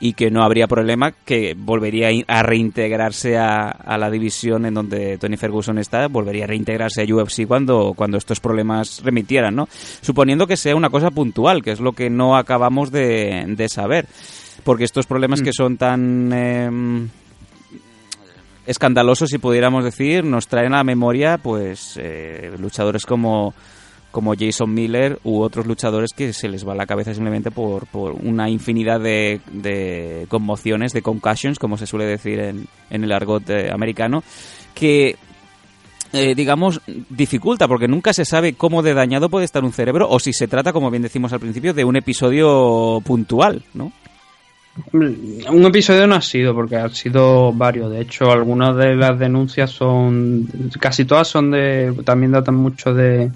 [0.01, 4.65] y que no habría problema que volvería a in- a reintegrarse a, a la división
[4.65, 9.55] en donde Tony Ferguson está, volvería a reintegrarse a UFC cuando, cuando estos problemas remitieran,
[9.55, 9.67] ¿no?
[10.01, 14.05] Suponiendo que sea una cosa puntual, que es lo que no acabamos de, de saber.
[14.63, 17.09] Porque estos problemas que son tan em,
[18.65, 23.53] escandalosos, si pudiéramos decir, nos traen a la memoria pues eh, luchadores como
[24.11, 28.13] como Jason Miller u otros luchadores que se les va la cabeza simplemente por, por
[28.13, 33.49] una infinidad de, de conmociones, de concussions, como se suele decir en, en el argot
[33.49, 34.23] eh, americano,
[34.73, 35.15] que
[36.11, 40.19] eh, digamos, dificulta, porque nunca se sabe cómo de dañado puede estar un cerebro, o
[40.19, 43.91] si se trata, como bien decimos al principio, de un episodio puntual, ¿no?
[44.91, 47.91] Un episodio no ha sido, porque han sido varios.
[47.91, 50.47] De hecho, algunas de las denuncias son.
[50.79, 51.93] Casi todas son de.
[52.05, 53.29] También datan mucho de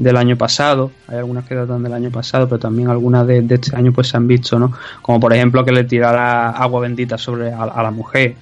[0.00, 0.90] del año pasado.
[1.06, 4.08] Hay algunas que datan del año pasado, pero también algunas de, de este año pues
[4.08, 4.72] se han visto, ¿no?
[5.02, 8.34] Como por ejemplo que le tirara agua bendita sobre a, a la mujer.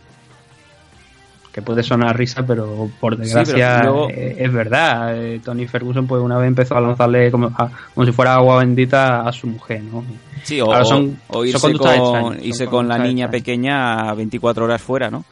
[1.53, 5.17] Que puede sonar risa, pero por Sí, desgracia pero luego- eh, es verdad.
[5.17, 8.59] Eh, Tony Ferguson pues una vez empezó a lanzarle como, a- como si fuera agua
[8.59, 10.05] bendita a su mujer, ¿no?
[10.45, 13.31] Sí, o, son- o irse, son con, extrañas, son irse con la niña extrañas.
[13.31, 15.25] pequeña a 24 horas fuera, ¿no?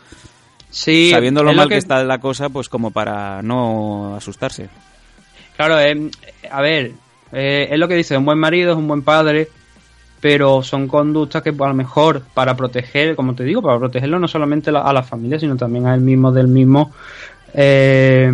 [0.71, 1.77] Sí, Sabiendo lo mal que...
[1.77, 4.69] está la cosa, pues como para no asustarse.
[5.57, 6.11] Claro, eh,
[6.51, 6.93] a ver,
[7.33, 9.49] eh, es lo que dice, un buen marido, es un buen padre,
[10.21, 14.29] pero son conductas que a lo mejor para proteger, como te digo, para protegerlo no
[14.29, 16.93] solamente la- a la familia, sino también a él mismo del mismo,
[17.55, 18.31] eh,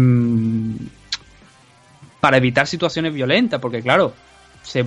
[2.20, 4.12] para evitar situaciones violentas, porque claro,
[4.62, 4.85] se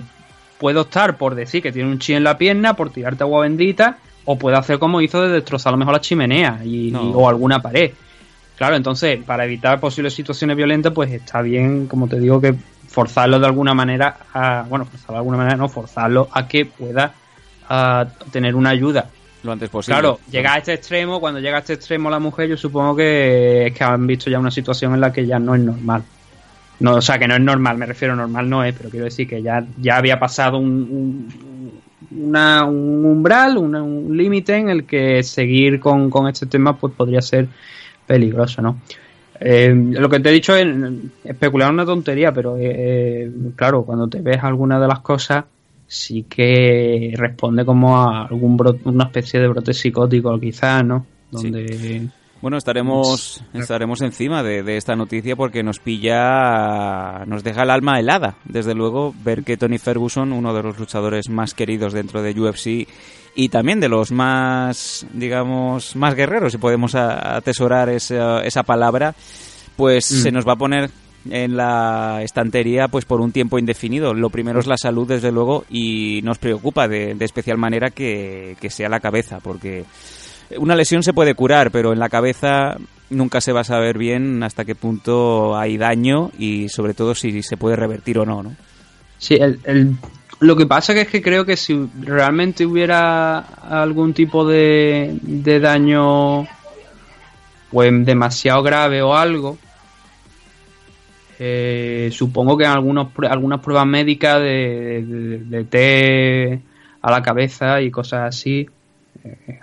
[0.57, 3.97] puede optar por decir que tiene un chi en la pierna, por tirarte agua bendita,
[4.23, 7.03] o puede hacer como hizo de destrozar a lo mejor la chimenea y, No.
[7.03, 7.91] y- o alguna pared.
[8.57, 12.55] Claro, entonces, para evitar posibles situaciones violentas, pues está bien, como te digo, que
[12.87, 17.13] forzarlo de alguna manera a, bueno, forzarlo de alguna manera, no, forzarlo a que pueda
[17.67, 19.09] a tener una ayuda.
[19.43, 19.93] Lo antes posible.
[19.99, 23.67] Claro, llega a este extremo, cuando llega a este extremo la mujer, yo supongo que
[23.67, 26.03] es que han visto ya una situación en la que ya no es normal.
[26.79, 29.27] No, o sea, que no es normal, me refiero normal no es, pero quiero decir
[29.27, 31.81] que ya, ya había pasado un, un-
[32.29, 36.93] una- un umbral, una- un límite en el que seguir con, con este tema pues
[36.93, 37.47] podría ser
[38.05, 38.79] peligroso, ¿no?
[39.39, 40.65] Eh, lo que te he dicho es
[41.23, 42.61] especular una tontería, pero eh,
[43.25, 45.43] eh, claro, cuando te ves alguna de las cosas,
[45.87, 51.05] sí que responde como a algún bro- una especie de brote psicótico, quizás, ¿no?
[51.31, 52.01] Donde
[52.45, 57.99] Bueno, estaremos estaremos encima de, de esta noticia porque nos pilla, nos deja el alma
[57.99, 58.35] helada.
[58.45, 62.87] Desde luego, ver que Tony Ferguson, uno de los luchadores más queridos dentro de UFC
[63.35, 69.15] y también de los más, digamos, más guerreros, si podemos atesorar esa, esa palabra,
[69.75, 70.15] pues Mm.
[70.21, 70.91] se nos va a poner
[71.27, 74.13] en la estantería pues por un tiempo indefinido.
[74.13, 78.55] Lo primero es la salud, desde luego, y nos preocupa de, de especial manera que,
[78.61, 79.83] que sea la cabeza, porque
[80.57, 82.77] una lesión se puede curar, pero en la cabeza
[83.09, 87.43] nunca se va a saber bien hasta qué punto hay daño y sobre todo si
[87.43, 88.55] se puede revertir o no, ¿no?
[89.17, 89.97] Sí, el,
[90.39, 95.59] lo que pasa que es que creo que si realmente hubiera algún tipo de, de
[95.59, 96.47] daño
[97.71, 99.57] pues demasiado grave o algo,
[101.39, 106.61] eh, supongo que en algunos, algunas pruebas médicas de, de, de té
[107.01, 108.67] a la cabeza y cosas así,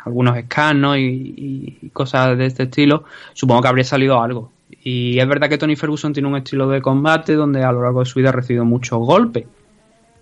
[0.04, 0.36] algunos
[0.74, 0.96] ¿no?
[0.96, 4.52] y, cosas de este estilo, supongo que habría salido algo.
[4.84, 8.00] Y es verdad que Tony Ferguson tiene un estilo de combate donde a lo largo
[8.00, 9.44] de su vida ha recibido muchos golpes,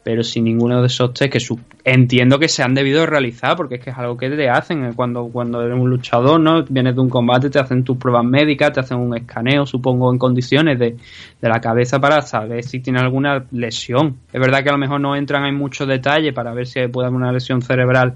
[0.02, 3.76] pero sin ninguno de esos test que su- entiendo que se han debido realizar, porque
[3.76, 6.64] es que es algo que te hacen eh, cuando, cuando eres un luchador, ¿no?
[6.64, 10.18] Vienes de un combate, te hacen tus pruebas médicas, te hacen un escaneo, supongo, en
[10.18, 10.96] condiciones de,
[11.40, 14.16] de la cabeza para saber si tiene alguna lesión.
[14.32, 17.08] Es verdad que a lo mejor no entran en mucho detalle para ver si puede
[17.08, 18.14] haber una lesión cerebral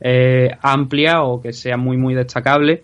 [0.00, 2.82] eh, amplia o que sea muy, muy destacable,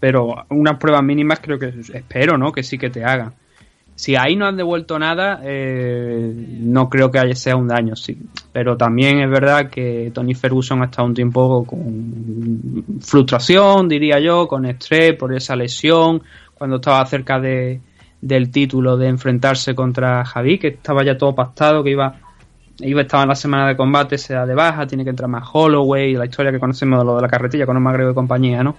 [0.00, 2.52] pero unas pruebas mínimas creo que espero, ¿no?
[2.52, 3.34] Que sí que te hagan.
[3.98, 8.16] Si ahí no han devuelto nada, eh, no creo que sea un daño, sí.
[8.52, 14.46] Pero también es verdad que Tony Ferguson ha estado un tiempo con frustración, diría yo,
[14.46, 16.22] con estrés por esa lesión,
[16.54, 17.80] cuando estaba cerca de,
[18.20, 22.14] del título de enfrentarse contra Javi, que estaba ya todo pactado, que iba,
[22.80, 25.48] iba estaba en la semana de combate, se da de baja, tiene que entrar más
[25.52, 28.76] Holloway, la historia que conocemos de lo de la carretilla con McGregor y compañía, ¿no?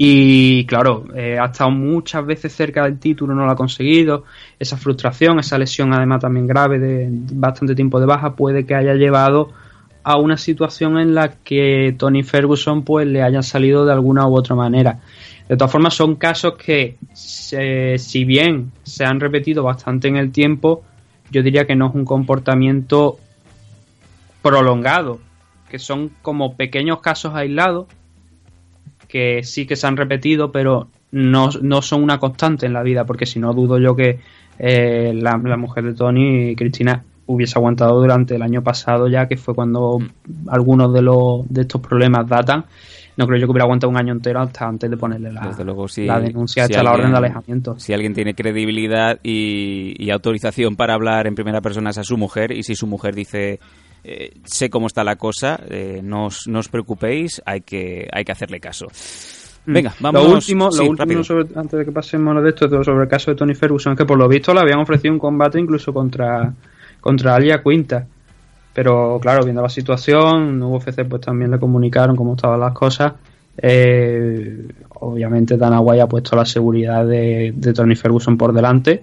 [0.00, 4.24] Y claro, eh, ha estado muchas veces cerca del título, no lo ha conseguido.
[4.58, 8.94] Esa frustración, esa lesión además también grave de bastante tiempo de baja puede que haya
[8.94, 9.50] llevado
[10.04, 14.36] a una situación en la que Tony Ferguson pues le hayan salido de alguna u
[14.36, 15.00] otra manera.
[15.48, 20.30] De todas formas son casos que se- si bien se han repetido bastante en el
[20.30, 20.84] tiempo,
[21.30, 23.18] yo diría que no es un comportamiento
[24.42, 25.20] prolongado,
[25.70, 27.86] que son como pequeños casos aislados
[29.08, 33.04] que sí que se han repetido, pero no, no son una constante en la vida,
[33.04, 34.20] porque si no dudo yo que
[34.58, 39.36] eh, la, la mujer de Tony, Cristina, hubiese aguantado durante el año pasado ya, que
[39.36, 39.98] fue cuando
[40.48, 42.64] algunos de los de estos problemas datan.
[43.18, 45.64] No creo yo que hubiera aguantado un año entero hasta antes de ponerle la, Desde
[45.64, 46.06] luego, sí.
[46.06, 47.78] la denuncia si hasta la orden de alejamiento.
[47.78, 52.16] Si alguien tiene credibilidad y, y autorización para hablar en primera persona es a su
[52.16, 53.58] mujer, y si su mujer dice
[54.04, 58.24] eh, sé cómo está la cosa, eh, no, os, no os preocupéis, hay que, hay
[58.24, 58.86] que hacerle caso.
[59.66, 60.22] Venga, vamos.
[60.22, 63.08] Lo último, sí, lo último sobre- antes de que pasemos lo de esto, sobre el
[63.08, 65.92] caso de Tony Ferguson, es que por lo visto le habían ofrecido un combate incluso
[65.92, 66.54] contra,
[67.00, 68.06] contra Alia Quinta.
[68.72, 73.14] Pero claro, viendo la situación, UFC pues también le comunicaron cómo estaban las cosas.
[73.60, 74.68] Eh,
[75.00, 79.02] obviamente Dana White ha puesto la seguridad de, de Tony Ferguson por delante,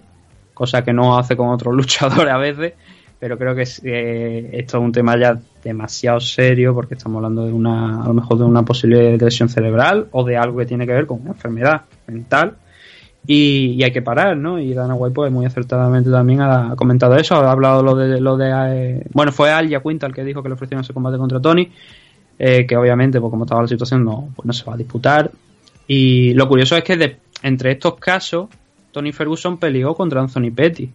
[0.53, 2.73] cosa que no hace con otros luchadores a veces,
[3.19, 7.51] pero creo que eh, esto es un tema ya demasiado serio porque estamos hablando de
[7.51, 10.93] una, a lo mejor de una posible lesión cerebral o de algo que tiene que
[10.93, 12.55] ver con una enfermedad mental
[13.27, 14.59] y, y hay que parar, ¿no?
[14.59, 18.37] Y Dana White pues muy acertadamente también ha, comentado eso, ha hablado lo de lo
[18.37, 21.69] de eh, bueno fue Alia Quinta que dijo que le ofrecieron ese combate contra Tony,
[22.37, 25.31] eh, que obviamente pues como estaba la situación no, pues no se va a disputar
[25.87, 28.47] y lo curioso es que de- entre estos casos
[28.91, 30.89] Tony Ferguson peleó contra Anthony Petty.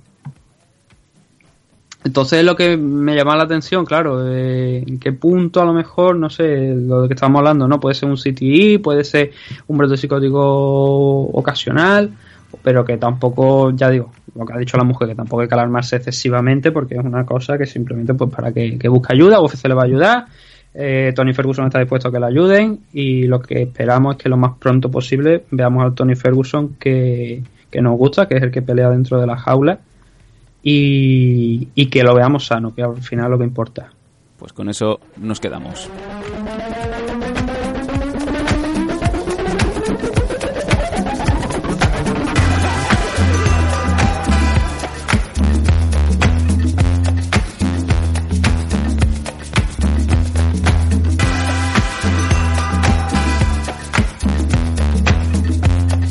[2.03, 6.17] Entonces lo que me llama la atención, claro, eh, en qué punto a lo mejor,
[6.17, 7.79] no sé, lo que estamos hablando, ¿no?
[7.79, 9.33] Puede ser un CTI, puede ser
[9.67, 12.11] un brote psicótico ocasional,
[12.63, 15.55] pero que tampoco, ya digo, lo que ha dicho la mujer, que tampoco hay que
[15.55, 19.69] alarmarse excesivamente porque es una cosa que simplemente pues para que, que busque ayuda, UFC
[19.69, 20.27] le va a ayudar,
[20.73, 24.29] eh, Tony Ferguson está dispuesto a que le ayuden y lo que esperamos es que
[24.31, 28.51] lo más pronto posible veamos al Tony Ferguson que, que nos gusta, que es el
[28.51, 29.81] que pelea dentro de la jaula
[30.63, 33.91] y, que lo veamos sano, que al final lo que importa.
[34.39, 35.89] Pues con eso nos quedamos.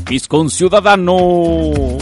[0.10, 1.99] Mis conciudadanos.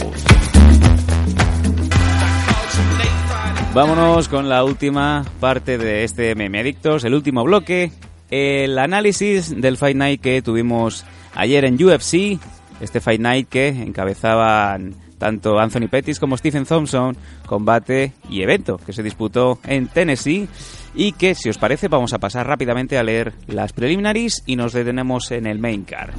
[3.74, 7.92] Vámonos con la última parte de este Meme Adictos, el último bloque,
[8.30, 11.04] el análisis del Fight Night que tuvimos
[11.34, 12.40] ayer en UFC,
[12.80, 17.16] este Fight Night que encabezaban tanto Anthony Pettis como Stephen Thompson,
[17.46, 20.48] combate y evento que se disputó en Tennessee
[20.94, 24.72] y que, si os parece, vamos a pasar rápidamente a leer las preliminaries y nos
[24.72, 26.14] detenemos en el main card.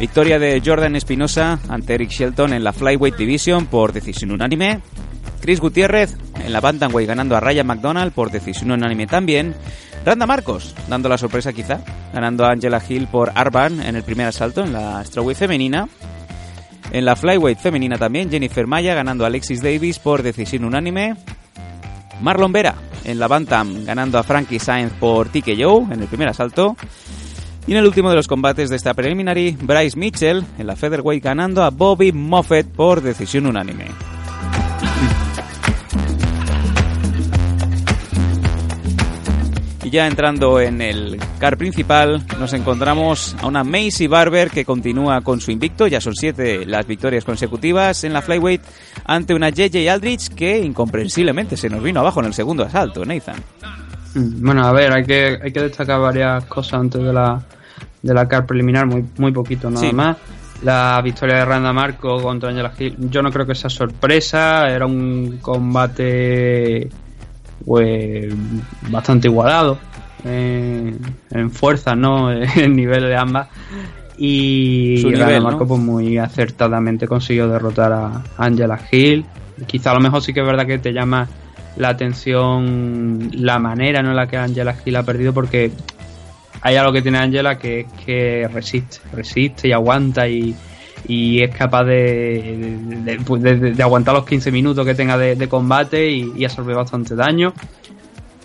[0.00, 4.80] Victoria de Jordan Espinosa ante Eric Shelton en la Flyweight Division por decisión unánime.
[5.42, 9.54] Chris Gutiérrez en la Bantamweight ganando a Ryan McDonald por decisión unánime también.
[10.02, 14.28] Randa Marcos dando la sorpresa quizá, ganando a Angela Hill por Arban en el primer
[14.28, 15.86] asalto en la Strawweight femenina.
[16.92, 21.14] En la flyweight femenina también, Jennifer Maya ganando a Alexis Davis por decisión unánime.
[22.22, 22.74] Marlon Vera
[23.04, 26.74] en la Bantam ganando a Frankie Sainz por TKO en el primer asalto.
[27.70, 31.22] Y en el último de los combates de esta preliminary, Bryce Mitchell en la featherweight
[31.22, 33.84] ganando a Bobby Moffett por decisión unánime.
[39.84, 45.20] Y ya entrando en el car principal, nos encontramos a una Macy Barber que continúa
[45.20, 48.62] con su invicto, ya son siete las victorias consecutivas en la flyweight,
[49.04, 53.36] ante una JJ Aldrich que incomprensiblemente se nos vino abajo en el segundo asalto, Nathan.
[54.16, 57.40] Bueno, a ver, hay que, hay que destacar varias cosas antes de la,
[58.02, 59.92] de la car preliminar, muy, muy poquito nada Sí.
[59.94, 60.16] más.
[60.62, 64.84] La victoria de Randa Marco contra Angela Hill, yo no creo que sea sorpresa, era
[64.86, 66.88] un combate
[67.64, 68.34] pues
[68.90, 69.78] bastante igualado
[70.24, 70.94] eh,
[71.30, 72.30] en fuerza, ¿no?
[72.56, 73.48] En nivel de ambas.
[74.18, 75.48] Y Su Randa nivel, ¿no?
[75.48, 79.24] Marco pues muy acertadamente consiguió derrotar a Angela Hill.
[79.66, 81.26] Quizá a lo mejor sí que es verdad que te llama
[81.76, 84.10] la atención la manera ¿no?
[84.10, 85.70] en la que Angela Hill ha perdido porque
[86.62, 90.54] hay algo que tiene Angela que es que resiste, resiste y aguanta y,
[91.08, 92.78] y es capaz de,
[93.74, 97.52] de- aguantar los 15 minutos que tenga de, combate y, y absorbe bastante daño.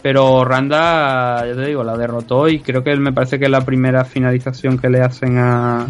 [0.02, 3.62] Pero Randa, ya te digo, la derrotó y creo que me parece que es la
[3.66, 5.88] primera finalización que le hacen a,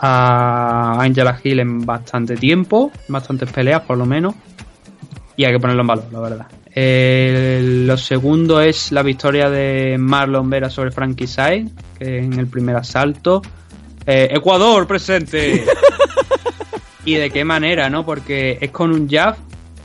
[0.00, 4.34] a Angela Hill en bastante tiempo, en bastantes peleas por lo menos.
[5.36, 6.46] Y hay que ponerlo en valor, la verdad.
[6.72, 12.46] Eh, lo segundo es la victoria de Marlon Vera sobre Frankie Sainz, que en el
[12.46, 13.42] primer asalto.
[14.06, 15.64] Eh, Ecuador presente.
[17.04, 18.04] y de qué manera, ¿no?
[18.04, 19.36] Porque es con un jab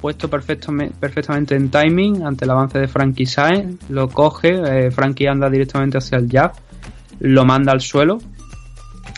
[0.02, 3.90] puesto perfectamente, perfectamente en timing ante el avance de Frankie Sainz.
[3.90, 6.53] Lo coge, eh, Frankie anda directamente hacia el jab,
[7.20, 8.20] lo manda al suelo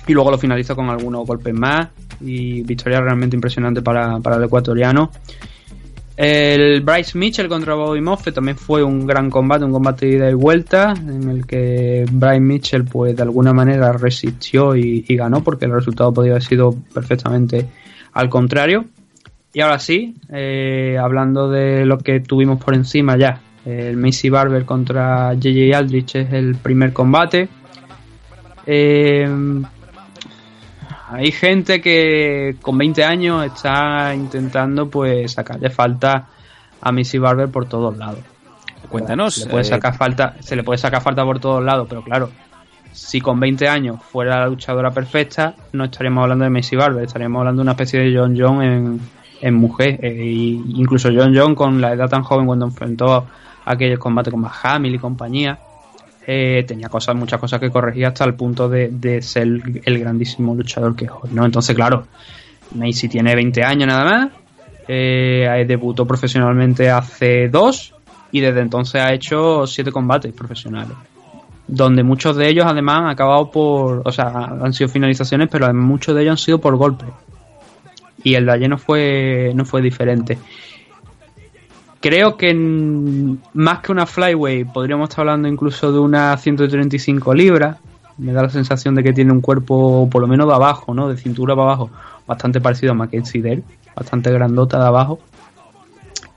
[0.08, 1.90] y luego lo finaliza con algunos golpes más.
[2.20, 5.12] Y victoria realmente impresionante para, para el ecuatoriano.
[6.18, 10.32] El Bryce Mitchell contra Bobby Moffett también fue un gran combate, un combate de ida
[10.32, 15.66] y vuelta, en el que Bryce Mitchell, pues de alguna manera resistió y, ganó, porque
[15.66, 17.68] el resultado podía haber sido perfectamente
[18.14, 18.86] al contrario.
[19.54, 24.66] Y ahora sí, eh, hablando de lo que tuvimos por encima ya, el Macy Barber
[24.66, 27.48] contra JJ Aldrich es el primer combate.
[28.66, 29.30] Eh,
[31.10, 36.28] hay gente que con 20 años está intentando pues sacarle falta
[36.82, 38.20] a Missy Barber por todos lados.
[38.90, 39.36] Cuéntanos.
[39.36, 42.04] Se le puede eh, sacar falta, se le puede sacar falta por todos lados, pero
[42.04, 42.30] claro,
[42.92, 47.40] si con 20 años fuera la luchadora perfecta, no estaríamos hablando de Missy Barber, estaríamos
[47.40, 49.00] hablando de una especie de John John en,
[49.42, 50.04] en mujer.
[50.04, 53.28] Y incluso John John con la edad tan joven cuando enfrentó
[53.66, 55.60] aquel combate con Mahamil y compañía,
[56.30, 59.48] eh, tenía cosas, muchas cosas que corregir hasta el punto de, ser
[59.86, 61.46] el grandísimo luchador que es hoy, ¿no?
[61.46, 62.06] Entonces, claro,
[62.76, 64.32] Macy tiene 20 años nada más,
[64.90, 67.94] eh, debutó profesionalmente hace dos
[68.34, 70.98] y desde entonces ha hecho siete combates profesionales.
[71.66, 74.02] Donde muchos de ellos además han acabado por.
[74.06, 77.10] O sea, han sido finalizaciones, pero muchos de ellos han sido por golpes.
[78.24, 80.38] Y el de ayer no fue, no fue diferente.
[82.00, 87.78] Creo que en- más que una flyweight, podríamos estar hablando incluso de una 135 libras.
[88.18, 91.10] Me da la sensación de que tiene un cuerpo, por lo menos de abajo, ¿no?
[91.10, 91.90] De cintura para abajo,
[92.26, 93.64] bastante parecido a Mackenzie Dare,
[93.96, 95.20] bastante grandota de abajo.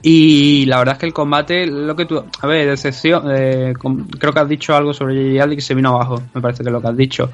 [0.03, 2.23] Y la verdad es que el combate, lo que tú.
[2.41, 3.73] A ver, de excepción, eh,
[4.19, 5.55] creo que has dicho algo sobre J.J.
[5.55, 7.29] Que se vino abajo, me parece que es lo que has dicho.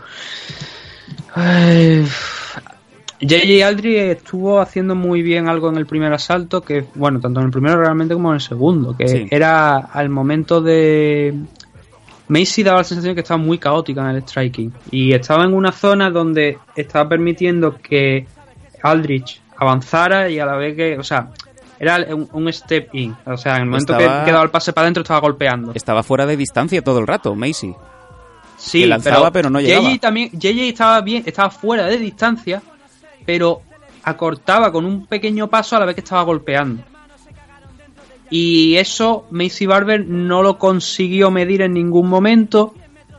[3.19, 3.65] J.J.
[3.67, 7.51] Aldrich estuvo haciendo muy bien algo en el primer asalto, que, bueno, tanto en el
[7.51, 9.27] primero realmente como en el segundo, que Sí.
[9.31, 11.33] era al momento de.
[12.29, 14.71] Macy daba la sensación de que estaba muy caótica en el striking.
[14.91, 18.27] Y estaba en una zona donde estaba permitiendo que
[18.83, 20.97] Aldrich avanzara y a la vez que.
[20.99, 21.29] O sea,
[21.79, 23.15] era un, un step in.
[23.25, 25.71] O sea, en el momento Estaba- que, que daba el pase para adentro estaba golpeando.
[25.73, 27.73] Estaba fuera de distancia todo el rato, Macy.
[28.57, 29.87] Sí, que lanzaba, pero no llegaba.
[29.87, 32.61] JJ también, JJ estaba bien, estaba fuera de distancia,
[33.27, 33.61] pero
[34.03, 36.81] acortaba con un pequeño paso a la vez que estaba golpeando.
[38.29, 42.73] Y eso Macy Barber no lo consiguió medir en ningún momento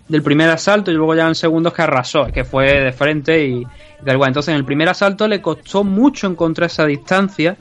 [0.09, 3.66] del primer asalto y luego ya en segundos que arrasó, que fue de frente y,
[4.02, 4.30] tal igual.
[4.30, 7.59] Entonces en el primer asalto le costó mucho encontrar esa distancia.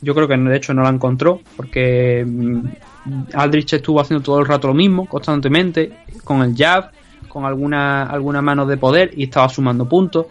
[0.00, 2.60] Yo creo que de hecho no la encontró porque mm,
[3.34, 5.92] Aldrich estuvo haciendo todo el rato lo mismo, constantemente,
[6.24, 6.90] con el jab,
[7.28, 10.26] con alguna, alguna mano de poder y estaba sumando puntos.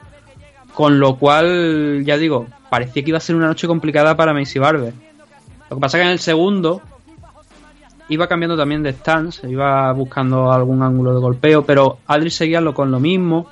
[0.75, 4.59] Con lo cual, ya digo, parecía que iba a ser una noche complicada para Macy
[4.59, 4.93] Barber.
[5.69, 6.81] Lo que pasa es que en el segundo
[8.09, 12.91] iba cambiando también de stance, iba buscando algún ángulo de golpeo, pero Aldrich seguía con
[12.91, 13.47] lo mismo.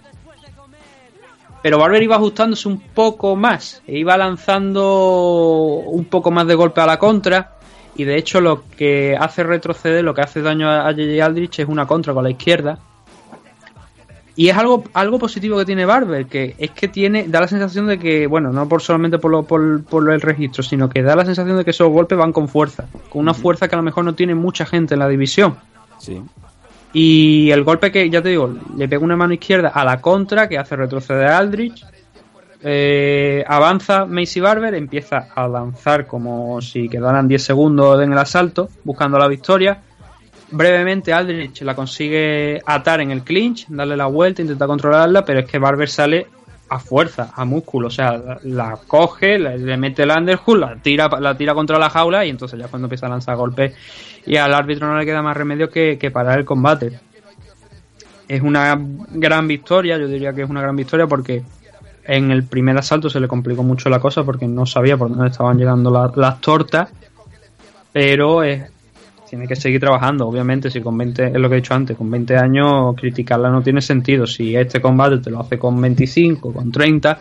[1.61, 6.81] Pero Barber iba ajustándose un poco más, e iba lanzando un poco más de golpe
[6.81, 7.53] a la contra.
[7.95, 11.67] Y de hecho, lo que hace retroceder, lo que hace daño a JJ Aldrich es
[11.69, 12.79] una contra con la izquierda.
[14.35, 17.85] Y es algo, algo positivo que tiene Barber, que es que tiene, da la sensación
[17.85, 21.15] de que, bueno, no por solamente por, lo, por, por el registro, sino que da
[21.15, 23.83] la sensación de que esos golpes van con fuerza, con una fuerza que a lo
[23.83, 25.57] mejor no tiene mucha gente en la división.
[25.99, 26.19] Sí.
[26.93, 30.47] Y el golpe que, ya te digo, le pega una mano izquierda a la contra,
[30.49, 31.85] que hace retroceder a Aldrich.
[32.65, 38.69] Eh, avanza Macy Barber, empieza a lanzar como si quedaran 10 segundos en el asalto,
[38.83, 39.81] buscando la victoria.
[40.55, 45.45] Brevemente Aldrich la consigue atar en el clinch, darle la vuelta, intenta controlarla, pero es
[45.47, 46.27] que Barber sale
[46.69, 51.35] a fuerza, a músculo, o sea, la, coge, le, mete el underhook, la tira, la
[51.35, 53.73] tira contra la jaula y entonces ya cuando empieza a lanzar golpes
[54.25, 56.99] y al árbitro no le queda más remedio que, que parar el combate.
[58.27, 58.79] Es una
[59.11, 61.43] gran victoria, yo diría que es una gran victoria porque
[62.05, 65.27] en el primer asalto se le complicó mucho la cosa porque no sabía por dónde
[65.29, 66.89] estaban llegando la- las tortas,
[67.91, 68.63] pero es,
[69.33, 72.11] tiene que seguir trabajando, obviamente, si con 20, es lo que he dicho antes, con
[72.11, 76.71] 20 años criticarla no tiene sentido, si este combate te lo hace con 25, con
[76.71, 77.17] 30,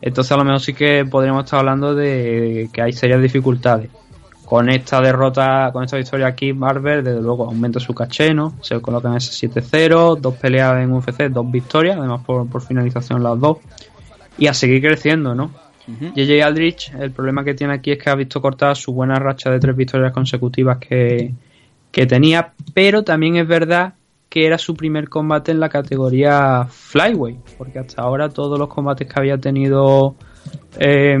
[0.00, 3.90] entonces a lo mejor sí que podríamos estar hablando de que hay serias dificultades.
[4.46, 8.54] Con esta derrota, con esta victoria aquí, Barber, desde luego aumenta su caché, ¿no?
[8.62, 13.22] Se coloca en ese 7-0, dos peleas en UFC, dos victorias, además por, por finalización
[13.22, 13.58] las dos.
[14.38, 15.50] Y a seguir creciendo, ¿no?
[15.86, 19.50] JJ Aldrich, el problema que tiene aquí es que ha visto cortada su buena racha
[19.50, 21.32] de tres victorias consecutivas que,
[21.90, 23.94] que tenía, pero también es verdad
[24.28, 29.06] que era su primer combate en la categoría Flyweight, porque hasta ahora todos los combates
[29.06, 30.14] que había tenido
[30.78, 31.18] eh,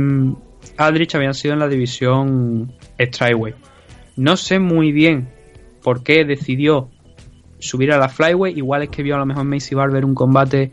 [0.78, 3.56] Aldrich habían sido en la división Strikeweight.
[4.16, 5.28] No sé muy bien
[5.82, 6.88] por qué decidió
[7.58, 10.72] subir a la Flyweight, igual es que vio a lo mejor Macy Barber un combate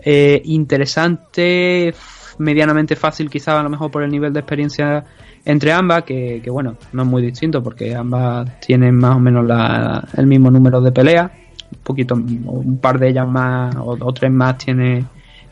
[0.00, 1.94] eh, interesante,
[2.38, 5.04] medianamente fácil quizá a lo mejor por el nivel de experiencia
[5.44, 10.06] entre ambas, que, bueno, no es muy distinto porque ambas tienen más o menos la-
[10.16, 11.30] el mismo número de peleas,
[11.72, 15.04] un poquito, un par de ellas más o, tres más tiene,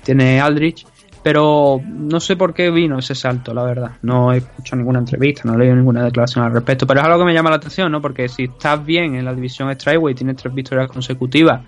[0.02, 0.86] tiene Aldrich,
[1.22, 3.92] pero no sé por qué vino ese salto, la verdad.
[4.02, 7.20] No he escuchado ninguna entrevista, no he leído ninguna declaración al respecto, pero es algo
[7.20, 8.02] que me llama la atención, ¿no?
[8.02, 11.62] Porque si estás bien en la división Strikeway, tienes tres victorias consecutivas,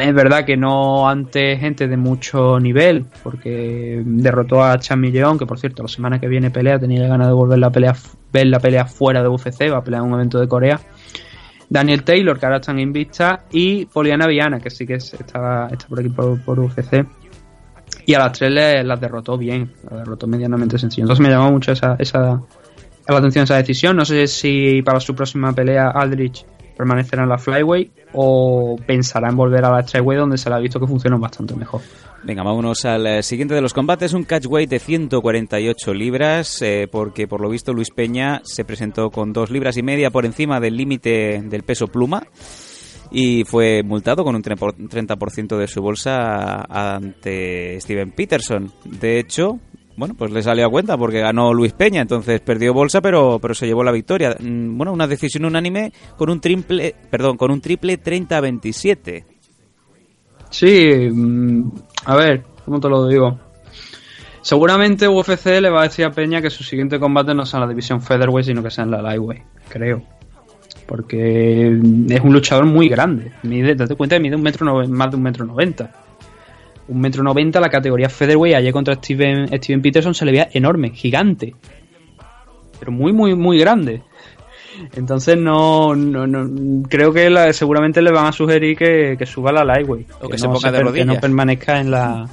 [0.00, 5.58] es verdad que no ante gente de mucho nivel, porque derrotó a Chami que por
[5.58, 7.94] cierto, la semana que viene pelea, tenía ganas de volver la pelea,
[8.32, 10.80] ver la pelea fuera de UFC, va a pelear en un evento de Corea.
[11.68, 15.86] Daniel Taylor, que ahora están invicta, y Poliana Viana, que sí que es- estaba, está
[15.86, 17.04] por aquí por, por UFC.
[18.06, 18.52] Y a las tres
[18.84, 21.04] las derrotó bien, las derrotó medianamente sencillo.
[21.04, 22.40] Entonces me llamó mucho esa, esa,
[23.06, 23.96] la atención esa decisión.
[23.96, 26.44] No sé si para su próxima pelea Aldrich
[26.80, 30.58] permanecerá en la Flyway o pensará en volver a la Strikeway donde se le ha
[30.58, 31.80] visto que funciona bastante mejor.
[32.22, 37.26] Venga, vámonos al eh, siguiente de los combates, un catchweight de 148 libras, eh, porque
[37.28, 40.76] por lo visto Luis Peña se presentó con dos libras y media por encima del
[40.76, 42.26] límite del peso pluma
[43.12, 48.70] y fue multado con un tre- por- 30% de su bolsa ante Steven Peterson.
[48.84, 49.58] De hecho,
[50.00, 53.54] bueno, pues le salió a cuenta porque ganó Luis Peña, entonces perdió bolsa, pero, pero
[53.54, 54.34] se llevó la victoria.
[54.40, 59.24] Mm, Bueno, una decisión unánime con un triple, perdón, con un triple 30-27.
[60.50, 61.70] Sí, mm,
[62.06, 63.38] a ver, ¿cómo te lo digo?
[64.42, 67.62] Seguramente UFC le va a decir a Peña que su siguiente combate no sea en
[67.66, 70.02] la división Featherweight, sino que sea en la Lightweight, creo.
[70.86, 73.32] Porque es un luchador muy grande.
[73.42, 75.92] Mide, date cuenta mide un metro más de un metro noventa.
[76.90, 80.90] Un metro noventa, la categoría Featherweight, ayer contra Steven, Steven Peterson se le veía enorme,
[80.90, 81.54] gigante.
[82.78, 84.02] Pero muy, muy, muy grande.
[84.94, 89.52] Entonces no, no, no- creo que la- seguramente le van a sugerir que, que suba
[89.52, 91.06] la lightweight O que se no ponga de per- que rodillas.
[91.06, 92.26] no permanezca en la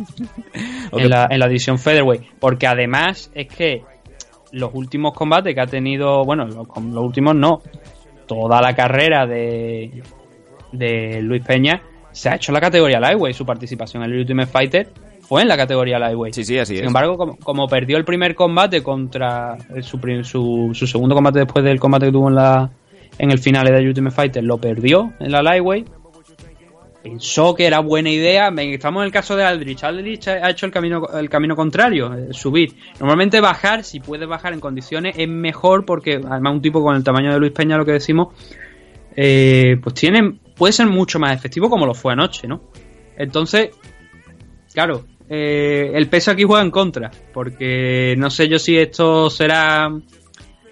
[0.94, 3.82] en la, en la división featherweight porque además es que
[4.54, 7.62] los últimos combates que ha tenido bueno los, los últimos no
[8.28, 10.02] toda la carrera de
[10.72, 11.82] de Luis Peña
[12.18, 14.90] se ha hecho en la categoría lightweight su participación en el Ultimate Fighter
[15.22, 16.88] fue en la categoría lightweight Sí, sí, así sin es.
[16.88, 21.80] embargo, como, como perdió el primer combate contra su, su, su segundo combate después del
[21.80, 22.72] combate que tuvo en la
[23.20, 25.88] en el final de Ultimate Fighter, lo perdió en la Lightweight.
[27.04, 28.50] Pensó que era buena idea.
[28.50, 29.84] Estamos en el caso de Aldrich.
[29.84, 32.74] Aldrich ha ha hecho el camino, el camino contrario, eh, subir.
[33.00, 37.04] Normalmente bajar, si puedes bajar en condiciones, es mejor porque además un tipo con el
[37.04, 38.34] tamaño de Luis Peña, lo que decimos,
[39.16, 42.62] eh, pues tiene, puede ser mucho más efectivo como lo fue anoche, ¿no?
[43.18, 43.70] Entonces,
[44.78, 49.90] Claro, eh, el peso aquí juega en contra, porque no sé yo si esto será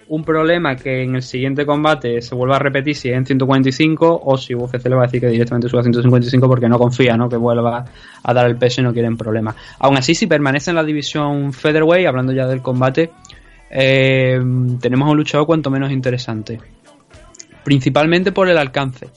[0.08, 4.22] un problema que en el siguiente combate se vuelva a repetir si es en 145
[4.24, 7.16] o si UFC le va a decir que directamente suba a 155 porque no confía,
[7.16, 7.28] ¿no?
[7.28, 7.84] Que vuelva
[8.22, 9.56] a dar el peso y no quieren problemas.
[9.80, 13.10] Aún así, si permanece en la división featherweight, hablando ya del combate,
[13.70, 14.38] eh,
[14.80, 16.60] tenemos un luchador cuanto menos interesante.
[17.64, 19.08] Principalmente por el alcance,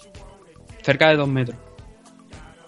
[0.90, 1.58] cerca de 2 metros.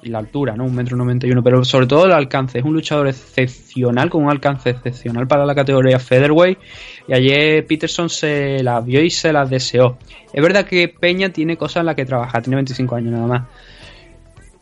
[0.03, 0.65] Y la altura, ¿no?
[0.65, 2.59] Un metro 91, pero sobre todo el alcance.
[2.59, 6.59] Es un luchador excepcional, con un alcance excepcional para la categoría featherweight.
[7.07, 9.97] Y ayer Peterson se la vio y se las deseó.
[10.31, 13.41] Es verdad que Peña tiene cosas en las que trabajar, tiene 25 años nada más.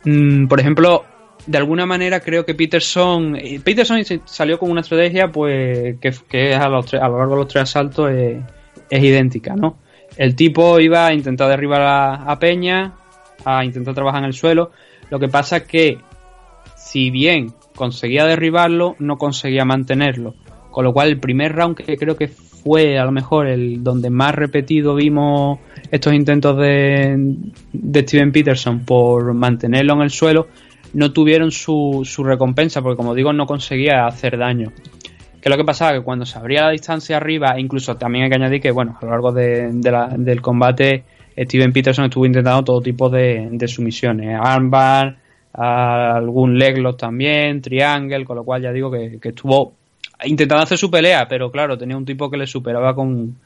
[0.04, 1.04] Mm, por ejemplo,
[1.46, 6.54] de alguna manera creo que Peterson eh, Peterson salió con una estrategia pues que, que
[6.54, 8.38] a, lo largo de los tres asaltos es,
[8.88, 9.78] es idéntica, ¿no?
[10.16, 12.94] El tipo iba a intentar derribar a Peña,
[13.44, 14.70] a intentar trabajar en el suelo.
[15.10, 15.98] Lo que pasa es que
[16.76, 20.34] si bien conseguía derribarlo, no conseguía mantenerlo.
[20.70, 24.10] Con lo cual el primer round que creo que fue a lo mejor el donde
[24.10, 25.58] más repetido vimos
[25.90, 27.16] estos intentos de,
[27.72, 30.46] de Steven Peterson por mantenerlo en el suelo,
[30.92, 34.72] no tuvieron su, su recompensa, porque como digo, no conseguía hacer daño.
[35.40, 38.30] Que lo que pasaba que cuando se abría la distancia arriba, e incluso también hay
[38.30, 39.70] que añadir que, bueno, a lo largo de-
[40.18, 41.04] del combate,
[41.36, 45.16] Steven Peterson estuvo intentando todo tipo de, de sumisiones, armbar,
[45.52, 49.74] algún leglock también, triangle, con lo cual ya digo que, que estuvo
[50.24, 53.36] intentando hacer su pelea, pero claro, tenía un tipo que le superaba con,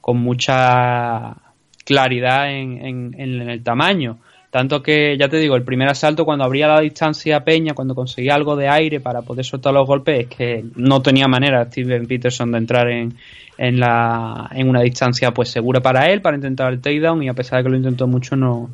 [0.00, 1.36] con mucha
[1.84, 4.18] claridad en, en- en el tamaño.
[4.50, 7.94] Tanto que, ya te digo, el primer asalto, cuando abría la distancia a Peña, cuando
[7.94, 12.06] conseguía algo de aire para poder soltar los golpes, es que no tenía manera Steven
[12.08, 13.14] Peterson de entrar en,
[13.56, 17.34] en, la, en una distancia pues segura para él, para intentar el takedown, y a
[17.34, 18.70] pesar de que lo intentó mucho, no,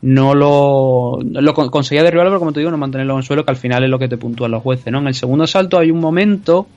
[0.00, 3.44] no lo, lo con- conseguía derribarlo, pero como te digo, no mantenerlo en el suelo,
[3.44, 5.00] que al final es lo que te puntúan los jueces, ¿no?
[5.00, 6.68] En el segundo asalto hay un momento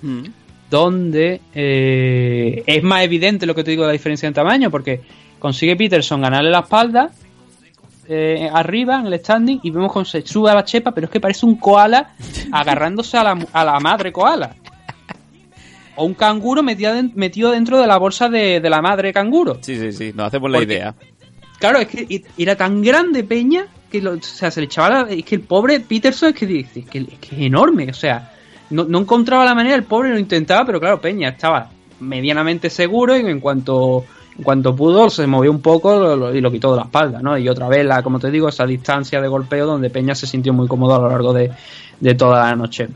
[0.70, 5.00] donde eh, es más evidente lo que te digo de la diferencia en tamaño, porque
[5.40, 7.12] consigue Peterson ganarle la espalda
[8.14, 11.12] eh, arriba en el standing y vemos cómo se sube a la chepa, pero es
[11.12, 12.12] que parece un koala
[12.52, 14.56] agarrándose a la, a la madre koala.
[15.96, 19.58] O un canguro metido, metido dentro de la bolsa de, de la madre canguro.
[19.62, 20.96] Sí, sí, sí, nos hacemos la Porque- idea.
[21.60, 25.10] Claro, es que era tan grande Peña que lo- o sea, se le echaba la-
[25.14, 27.94] es que el pobre Peterson es que, dice, es que, es que es enorme, o
[27.94, 28.32] sea,
[28.72, 31.70] no, no encontraba la manera, el pobre lo intentaba, pero claro, Peña estaba
[32.00, 34.06] medianamente seguro y en cuanto
[34.38, 37.38] en cuanto pudo se movió un poco y lo quitó de la espalda, ¿no?
[37.38, 40.54] Y otra vez, la, como te digo, esa distancia de golpeo donde Peña se sintió
[40.54, 41.52] muy cómodo a lo largo de,
[42.00, 42.88] de toda la noche.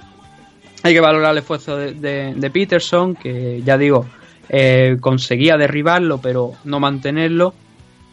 [0.84, 4.06] Hay que valorar el esfuerzo de, de- de Peterson, que ya digo,
[4.49, 7.53] eh, conseguía derribarlo, pero no mantenerlo.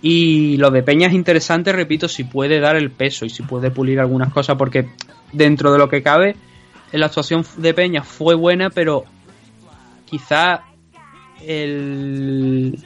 [0.01, 3.71] Y lo de Peña es interesante, repito, si puede dar el peso y si puede
[3.71, 4.89] pulir algunas cosas, porque
[5.33, 6.35] dentro de lo que cabe,
[6.91, 9.05] la actuación de Peña fue buena, pero
[10.07, 10.63] quizá
[11.47, 12.79] el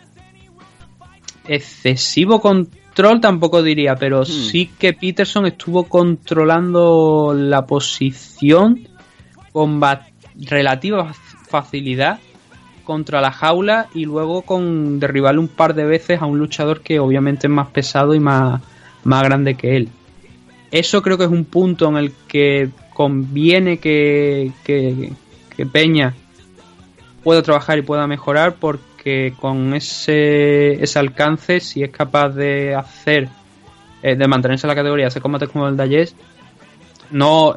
[1.48, 8.88] excesivo control tampoco diría, pero sí que Peterson estuvo controlando la posición
[9.52, 9.80] con
[10.34, 11.12] relativa
[11.48, 12.18] facilidad
[12.84, 16.98] contra la jaula y luego con derribarle un par de veces a un luchador que
[17.00, 18.62] obviamente es más pesado y más,
[19.04, 19.88] más grande que él.
[20.70, 25.12] Eso creo que es un punto en el que conviene que, que,
[25.54, 26.14] que Peña
[27.22, 28.95] pueda trabajar y pueda mejorar porque
[29.38, 33.28] con ese, ese alcance, si es capaz de hacer,
[34.02, 36.08] eh, de mantenerse en la categoría, hacer combates como el de
[37.10, 37.54] no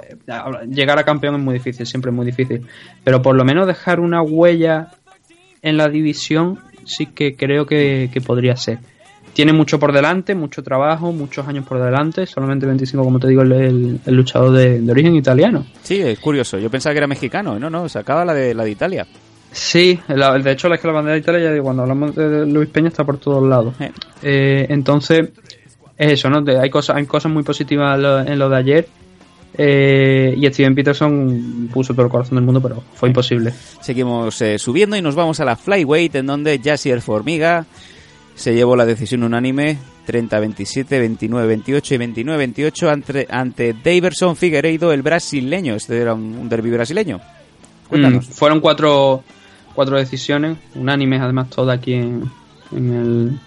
[0.69, 2.65] llegar a campeón es muy difícil, siempre es muy difícil,
[3.03, 4.89] pero por lo menos dejar una huella
[5.61, 8.79] en la división sí que creo que, que podría ser.
[9.33, 13.41] Tiene mucho por delante, mucho trabajo, muchos años por delante, solamente 25, como te digo,
[13.43, 15.65] el, el- luchador de, de origen italiano.
[15.83, 16.57] Sí, es curioso.
[16.57, 17.57] Yo pensaba que era mexicano.
[17.59, 19.07] No, no, sacaba la de, la de Italia.
[19.51, 22.45] Sí, la- de hecho, es que la bandera de Italia, ya digo, cuando hablamos de
[22.45, 23.73] Luis Peña, está por todos lados.
[24.21, 24.67] Eh.
[24.69, 25.29] Entonces,
[25.97, 26.41] es eso, ¿no?
[26.41, 28.87] De- hay, cosas, hay cosas muy positivas en lo, en lo de ayer.
[29.57, 33.51] Eh, y Steven Peterson puso todo el corazón del mundo, pero fue imposible.
[33.81, 37.65] Seguimos eh, subiendo y nos vamos a la Flyweight, en donde Jassier Formiga
[38.35, 39.77] se llevó la decisión unánime
[40.07, 45.75] 30-27, 29-28 y 29-28 ante, ante Daverson Figueiredo, el brasileño.
[45.75, 47.19] Este era un, un derbi brasileño.
[47.89, 48.29] Cuéntanos.
[48.29, 49.23] Mm, fueron cuatro,
[49.79, 52.23] cuatro decisiones, unánimes además todas aquí en,
[52.75, 53.39] en el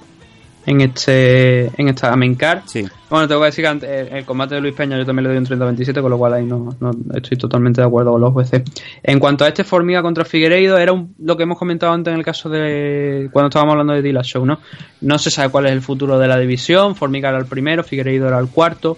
[0.64, 2.60] en este en esta main card.
[2.66, 2.86] Sí.
[3.10, 5.30] Bueno, tengo que decir que ante el, el combate de Luis Peña yo también le
[5.30, 8.32] doy un 30-27, con lo cual ahí no, no estoy totalmente de acuerdo con los
[8.32, 8.62] jueces.
[9.02, 12.18] En cuanto a este Formiga contra Figueiredo, era un- lo que hemos comentado antes en
[12.18, 14.60] el caso de cuando estábamos hablando de Dila Show, ¿no?
[15.00, 18.28] No se sabe cuál es el futuro de la división, Formiga era el primero, Figueiredo
[18.28, 18.96] era el cuarto.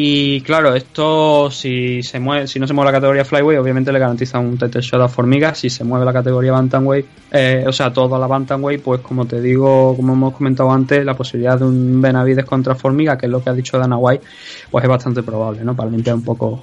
[0.00, 3.98] Y claro, esto si se mueve, si no se mueve la categoría Flyweight, obviamente le
[3.98, 5.56] garantiza un title shot a Formiga.
[5.56, 9.40] Si se mueve la categoría Bantamweight, eh, o sea, toda la Bantamweight, pues como te
[9.40, 13.42] digo, como hemos comentado antes, la posibilidad de un Benavides contra Formiga, que es lo
[13.42, 14.24] que ha dicho Dana White,
[14.70, 15.74] pues es bastante probable, ¿no?
[15.74, 16.62] Para limpiar un poco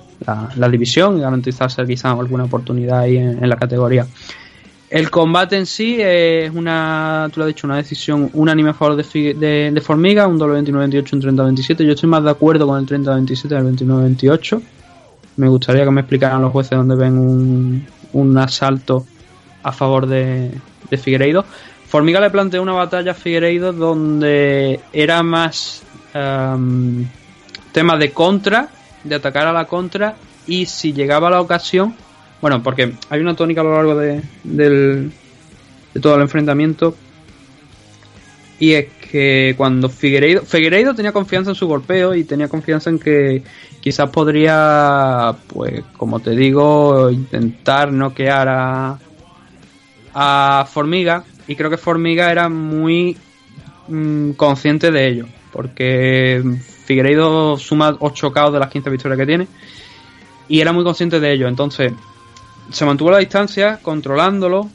[0.56, 4.08] la, división y garantizarse quizá alguna oportunidad ahí en la categoría.
[4.96, 8.96] El combate en sí es una, tú lo has dicho, una decisión unánime a favor
[8.96, 11.22] de, Formiga, un doble 29-28, un
[11.54, 11.84] 30-27.
[11.84, 14.62] Yo estoy más de acuerdo con el 30-27 del 29-28.
[15.36, 19.06] Me gustaría que me explicaran los jueces dónde ven un, asalto
[19.64, 20.52] a favor de,
[20.90, 21.44] de Figueiredo.
[21.86, 27.06] Formiga le planteó una batalla a Figueiredo donde era más em,
[27.74, 28.70] tema de contra,
[29.04, 30.16] de atacar a la contra,
[30.48, 31.96] y si llegaba la ocasión,
[32.42, 35.12] bueno, porque hay una tónica a lo largo de, del,
[35.94, 36.96] de todo el enfrentamiento.
[38.60, 43.00] Y es que cuando Figueiredo, Figueiredo tenía confianza en su golpeo y tenía confianza en
[43.00, 43.44] que
[43.82, 49.00] quizás podría, pues como te digo, intentar noquear a,
[50.14, 51.24] a Formiga.
[51.48, 53.18] Y creo que Formiga era muy
[53.88, 55.26] mm, consciente de ello.
[55.52, 56.44] Porque
[56.86, 59.48] Figueiredo suma 8 KO de las 15 victorias que tiene.
[60.48, 61.48] Y era muy consciente de ello.
[61.48, 61.94] Entonces,
[62.72, 64.70] se mantuvo la distancia, controlándolo,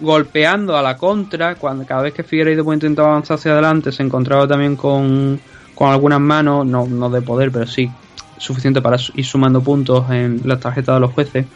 [0.00, 1.56] golpeando a la contra.
[1.56, 5.40] Cuando cada vez que Figueiredo intentaba avanzar hacia adelante, se encontraba también con,
[5.74, 7.90] con algunas manos, no, no de poder, pero sí
[8.36, 11.46] suficiente para ir sumando puntos en las tarjetas de los jueces.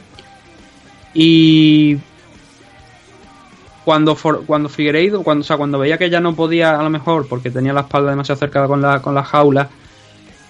[1.15, 1.99] Y
[3.85, 6.91] cuando For- cuando Figueiredo, cuando, o sea, cuando veía que ya no podía a lo
[6.91, 9.69] mejor porque tenía la espalda demasiado cerca con la, con la jaula,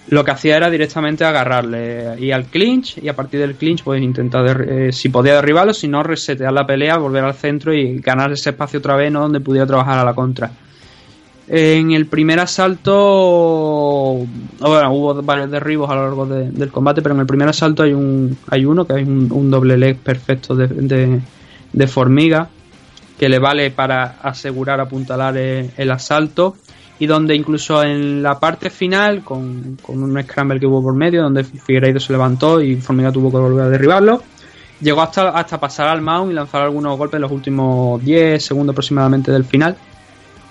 [0.09, 4.01] lo que hacía era directamente agarrarle y al clinch y a partir del clinch pues
[4.01, 8.31] intentar eh, si podía derribarlo, si no resetear la pelea, volver al centro y ganar
[8.31, 9.21] ese espacio otra vez ¿no?
[9.21, 10.51] donde pudiera trabajar a la contra.
[11.51, 12.93] En el primer asalto,
[14.59, 17.81] bueno, hubo varios derribos a lo largo de- del combate, pero en el primer asalto
[17.81, 20.67] hay un hay uno que es un, doble leg perfecto de,
[21.71, 22.49] de, Formiga
[23.17, 26.55] que le vale para asegurar apuntalar el, el asalto
[26.99, 31.23] y donde incluso en la parte final con, con un scramble que hubo por medio
[31.23, 34.21] donde Figueiredo se levantó y Formiga tuvo que volver a derribarlo
[34.81, 38.73] llegó hasta, hasta pasar al mount y lanzar algunos golpes en los últimos 10 segundos
[38.73, 39.75] aproximadamente del final.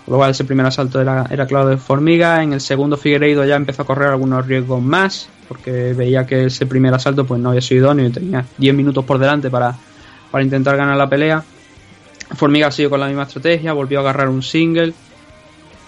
[0.05, 2.43] Por lo cual ese primer asalto era, era claro de Formiga.
[2.43, 6.67] En el segundo Figueiredo ya empezó a correr algunos riesgos más porque veía que ese
[6.67, 9.75] primer asalto pues no había sido idóneo y tenía 10 minutos por delante para,
[10.31, 11.43] para intentar ganar la pelea.
[12.35, 14.93] Formiga siguió con la misma estrategia, volvió a agarrar un single,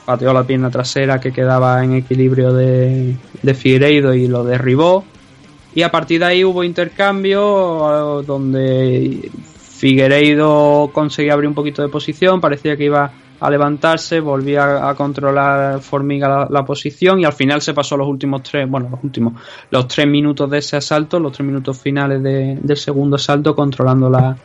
[0.05, 5.05] pateó la pierna trasera que quedaba en equilibrio de, de Figueiredo y lo derribó.
[5.75, 11.89] Y a partir de ahí hubo intercambio eh, donde Figueiredo conseguía abrir un poquito de
[11.89, 17.63] posición, parecía que iba a levantarse, volvía a controlar Formiga la, posición y al final
[17.63, 19.35] se pasó los últimos tres, bueno, los últimos,
[19.71, 24.11] los tres minutos de ese asalto, los tres minutos finales de- del segundo asalto, controlando
[24.11, 24.37] la,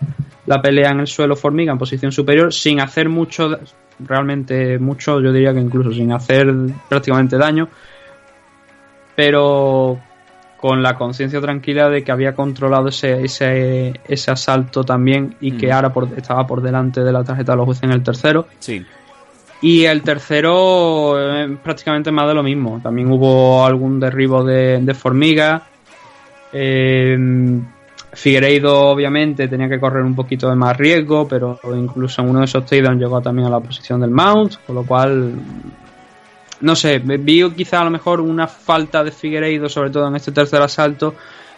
[0.46, 3.58] la pelea en el suelo Formiga en posición superior, sin hacer mucho,
[4.00, 6.54] realmente mucho, yo diría que incluso sin hacer
[6.88, 7.68] prácticamente daño,
[9.16, 10.00] pero
[10.68, 15.68] con la conciencia tranquila de que había controlado ese, ese, ese asalto también y que
[15.68, 15.72] Mm.
[15.72, 18.48] ahora por- estaba por delante de la tarjeta de los jueces en el tercero.
[18.58, 18.84] Sí.
[19.62, 22.80] Y el tercero eh, prácticamente más de lo mismo.
[22.82, 25.62] También hubo algún derribo de, de Formiga.
[26.52, 27.16] Eh,
[28.14, 32.46] Figueiredo obviamente tenía que correr un poquito de más riesgo, pero incluso en uno de
[32.46, 35.34] esos takedowns llegó también a la posición del mount, con lo cual
[36.62, 40.32] no sé, vi quizá a lo mejor una falta de Figueiredo, sobre todo en este
[40.32, 41.16] tercer asalto,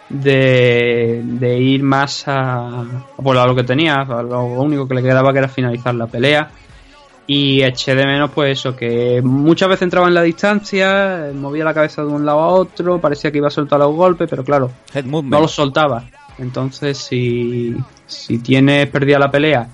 [0.08, 2.84] de, de ir más a,
[3.16, 6.06] por a lo que tenía, a lo único que le quedaba que era finalizar la
[6.06, 6.50] pelea.
[7.26, 11.74] Y eché de menos, pues eso, que muchas veces entraba en la distancia, movía la
[11.74, 14.70] cabeza de un lado a otro, parecía que iba a soltar los golpes, pero claro,
[15.04, 16.04] no los soltaba.
[16.38, 17.76] Entonces, si,
[18.06, 19.68] si tienes perdida la pelea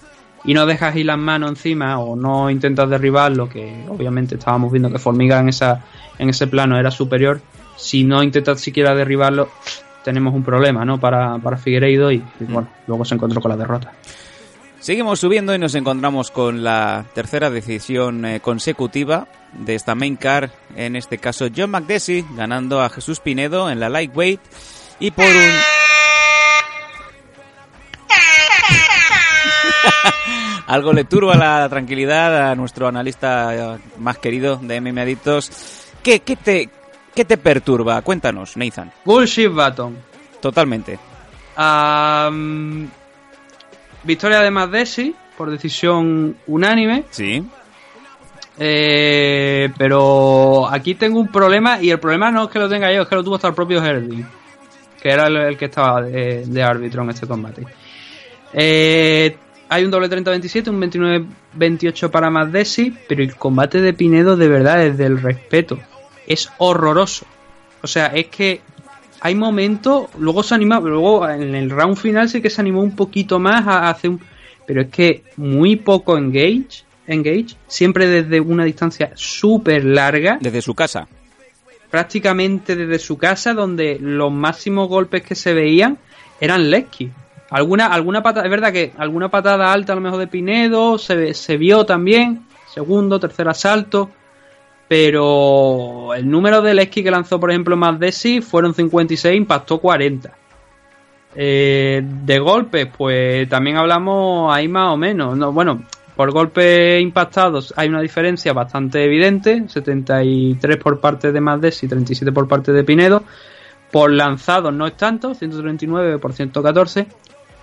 [0.45, 4.91] y no dejas ir las manos encima o no intentas derribarlo, que obviamente estábamos viendo
[4.91, 5.85] que Formiga en, esa,
[6.19, 7.41] en ese plano era superior,
[7.77, 9.49] si no intentas siquiera derribarlo,
[10.05, 11.01] tenemos un problema ¿no?
[11.01, 13.93] para, para Figueiredo y, y, bueno, luego se encontró con la derrota.
[14.85, 20.51] Seguimos subiendo y nos encontramos con la tercera decisión eh, consecutiva de esta main car,
[20.77, 24.41] en este caso John McDessie ganando a Jesús Pinedo en la lightweight
[25.01, 25.53] y por un
[30.67, 35.51] algo le turba la tranquilidad a nuestro analista eh, más querido de MM Adictos.
[36.03, 36.69] ¿Qué, qué te
[37.15, 38.01] qué te perturba?
[38.03, 38.93] Cuéntanos, Nathan.
[39.05, 39.97] Bullshit Baton.
[40.41, 40.99] Totalmente.
[44.03, 47.05] Victoria de Madesi por decisión unánime.
[47.11, 47.45] Sí.
[48.59, 53.03] Eh, pero aquí tengo un problema y el problema no es que lo tenga yo,
[53.03, 54.25] es que lo tuvo hasta el propio Herdy,
[55.03, 57.67] que era el, el que estaba de, de árbitro en este combate.
[58.53, 59.37] Eh,
[59.75, 60.81] hay un doble 30-27, un
[61.59, 65.81] 29-28 para Mazdesi, pero el combate de Pinedo de verdad es del respeto.
[66.29, 67.27] Es horroroso.
[67.83, 68.61] O sea, es que
[69.21, 72.95] hay momentos, luego se anima, luego en el round final sí que se animó un
[72.95, 74.21] poquito más a hacer un...
[74.65, 80.75] Pero es que muy poco engage, engage siempre desde una distancia súper larga Desde su
[80.75, 81.09] casa.
[81.91, 85.99] prácticamente desde su casa, donde los máximos golpes que se veían
[86.41, 87.11] eran Lesky.
[87.55, 91.35] Alguna, alguna patada, es verdad que alguna patada alta a lo mejor de Pinedo se,
[91.35, 94.11] se vio también, segundo, tercer asalto,
[94.89, 100.37] pero el número de Lesky que lanzó, por ejemplo, Mazdesi fueron 56, impactó 40.
[101.37, 105.37] Eh, de golpes, pues también hablamos ahí más o menos.
[105.37, 105.85] No, bueno,
[106.17, 112.33] por golpes impactados hay una diferencia bastante evidente: 73 por parte de Mazdesi y 37
[112.33, 113.23] por parte de Pinedo.
[113.93, 117.07] Por lanzados no es tanto, 139 por 114.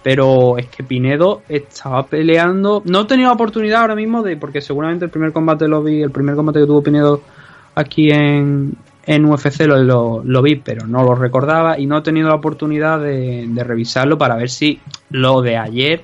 [0.03, 2.81] Pero es que Pinedo estaba peleando.
[2.85, 4.37] No he tenido oportunidad ahora mismo de.
[4.37, 6.01] Porque seguramente el primer combate lo vi.
[6.01, 7.21] El primer combate que tuvo Pinedo
[7.75, 8.75] aquí en,
[9.05, 11.79] en UFC lo, lo, vi, pero no lo recordaba.
[11.79, 14.79] Y no he tenido la oportunidad de, de revisarlo para ver si
[15.09, 16.03] lo de ayer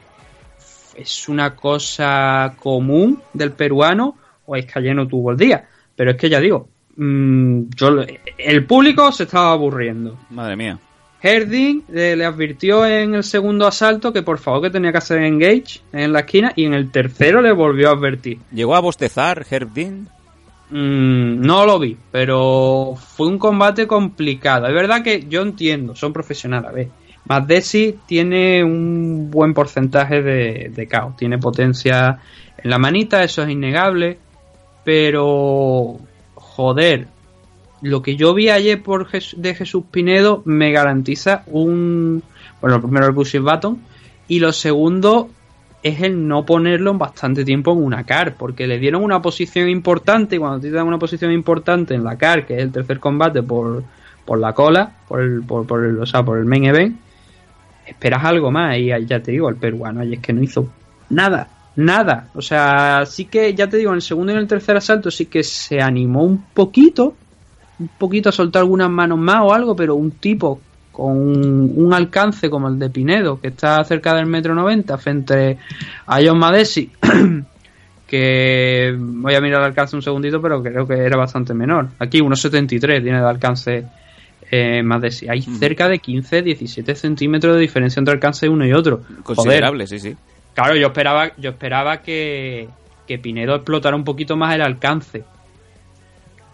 [0.97, 4.15] es una cosa común del peruano
[4.45, 5.67] o es que ayer no tuvo el día.
[5.95, 7.89] Pero es que ya digo, mm, yo,
[8.37, 10.17] el público se estaba aburriendo.
[10.31, 10.79] Madre mía.
[11.21, 15.23] Herding eh, le advirtió en el segundo asalto que por favor que tenía que hacer
[15.23, 18.39] engage en la esquina y en el tercero le volvió a advertir.
[18.51, 20.07] ¿Llegó a bostezar Herb Dean?
[20.69, 24.67] Mm, no lo vi, pero fue un combate complicado.
[24.67, 26.69] Es verdad que yo entiendo, son profesionales.
[26.69, 26.89] A ver,
[27.25, 32.19] Mazdesi tiene un buen porcentaje de, de KO, tiene potencia
[32.57, 34.19] en la manita, eso es innegable.
[34.83, 35.99] Pero,
[36.35, 37.07] joder,
[37.81, 42.23] lo que yo vi ayer por de Jesús Pinedo me garantiza un.
[42.61, 43.79] Bueno, primero el push button
[44.27, 45.29] y lo segundo
[45.83, 49.69] es el no ponerlo en bastante tiempo en una car, porque le dieron una posición
[49.69, 52.99] importante y cuando te dan una posición importante en la car, que es el tercer
[52.99, 53.83] combate por,
[54.25, 56.99] por la cola, por el, por, por el, o sea, por el main event,
[57.85, 60.67] esperas algo más y ya te digo, el peruano y es que no hizo
[61.09, 64.47] nada, nada, o sea, sí que ya te digo, en el segundo y en el
[64.47, 67.15] tercer asalto sí que se animó un poquito,
[67.79, 70.59] un poquito a soltar algunas manos más o algo, pero un tipo
[70.91, 75.59] con un, un alcance como el de Pinedo, que está cerca del metro noventa, frente
[76.07, 76.91] a John Madesi,
[78.07, 81.89] que voy a mirar el alcance un segundito, pero creo que era bastante menor.
[81.99, 83.85] Aquí 1,73 tiene de alcance
[84.49, 85.29] eh, Madesi.
[85.29, 89.01] Hay cerca de 15, 17 centímetros de diferencia entre alcance de uno y otro.
[89.03, 90.15] Joder, Considerable, sí, sí.
[90.55, 92.69] Claro, yo esperaba, yo esperaba que,
[93.05, 95.23] que Pinedo explotara un poquito más el alcance.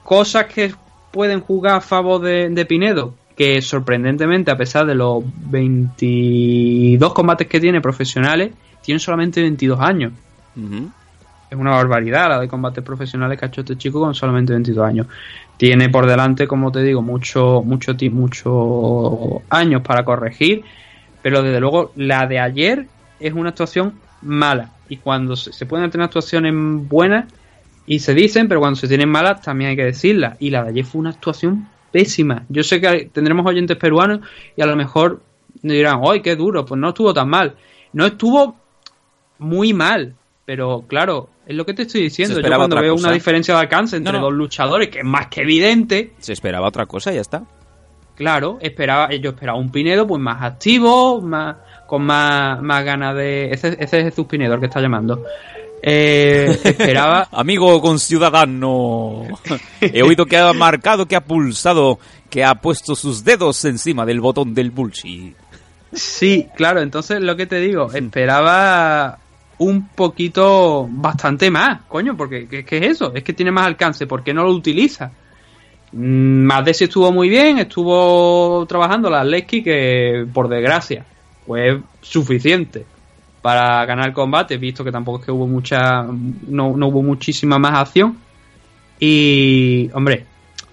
[0.04, 0.74] Cosas que
[1.14, 7.48] pueden jugar a favor de, de Pinedo, que sorprendentemente, a pesar de los 22 combates
[7.48, 10.12] que tiene profesionales, tiene solamente 22 años.
[11.50, 14.86] Es una barbaridad la de combates profesionales que ha hecho este chico con solamente 22
[14.86, 15.08] años.
[15.56, 20.64] Tiene por delante, como te digo, mucho, mucho, muchos años para corregir,
[21.22, 22.88] pero desde luego la de ayer
[23.20, 24.72] es una actuación mala.
[24.90, 27.26] Y cuando se, se pueden tener actuaciones buenas
[27.86, 30.38] y se dicen, pero cuando se tienen malas también hay que decirlas.
[30.40, 32.46] Y la de ayer fue una actuación pésima.
[32.50, 34.22] Yo sé que tendremos oyentes peruanos
[34.56, 35.22] y a lo mejor
[35.62, 36.66] dirán, ¡ay, qué duro!
[36.66, 37.56] Pues no estuvo tan mal.
[37.92, 38.56] No estuvo
[39.40, 40.16] muy mal.
[40.46, 42.40] Pero claro, es lo que te estoy diciendo.
[42.40, 43.08] Yo cuando veo cosa.
[43.08, 44.26] una diferencia de alcance entre No, no.
[44.26, 47.44] dos luchadores, que es más que evidente, Se esperaba otra cosa y ya está.
[48.16, 51.56] claro, esperaba, yo esperaba un Pinedo pues más activo, más
[51.88, 53.52] con más, más ganas de.
[53.52, 55.24] Ese, ese es Jesús Pinedo el que está llamando.
[55.86, 57.28] Eh, esperaba.
[57.34, 59.26] Amigo conciudadano,
[59.82, 62.00] he oído que ha marcado, que ha pulsado,
[62.30, 65.36] que ha puesto sus dedos encima del botón del bullshit.
[65.92, 69.20] Sí, claro, entonces lo que te digo, esperaba
[69.58, 73.14] un poquito, bastante más, coño, porque ¿qué, qué es eso?
[73.14, 75.12] Es que tiene más alcance, ¿por qué no lo utiliza?
[75.92, 81.06] Mm, Más de si estuvo muy bien, estuvo trabajando la Lesky que, por desgracia,
[81.46, 82.86] fue suficiente
[83.44, 86.02] para ganar el combate, visto que tampoco es que hubo mucha,
[86.48, 88.18] no, no hubo muchísima más acción.
[89.00, 90.26] Y, hombre,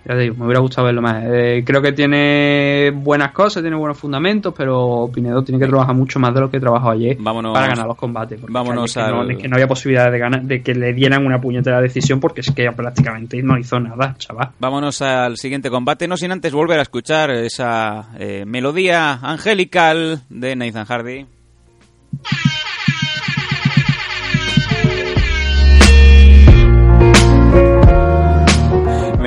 [0.06, 1.24] ya te digo, me hubiera gustado verlo más.
[1.26, 6.18] Eh, creo que tiene buenas cosas, tiene buenos fundamentos, pero Pinedo tiene que trabajar mucho
[6.20, 8.40] más de lo que trabajó ayer Vámonos- para ganar los combates.
[8.48, 11.26] vámonos es que, no, es que no había posibilidad de ganar, de que le dieran
[11.26, 14.50] una puñetera decisión, porque es que prácticamente no hizo nada, chaval.
[14.60, 20.54] Vámonos al siguiente combate, no sin antes volver a escuchar esa eh, melodía angelical de
[20.56, 21.26] Nathan Hardy.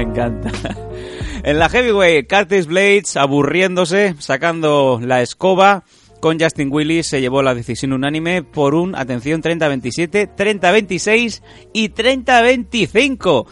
[0.04, 0.52] Encanta.
[1.46, 5.84] En la Heavyweight, Curtis Blades aburriéndose, sacando la escoba.
[6.22, 11.42] Con Justin Willis se llevó la decisión unánime por un, atención, 30-27, 30-26
[11.74, 13.46] y 30-25.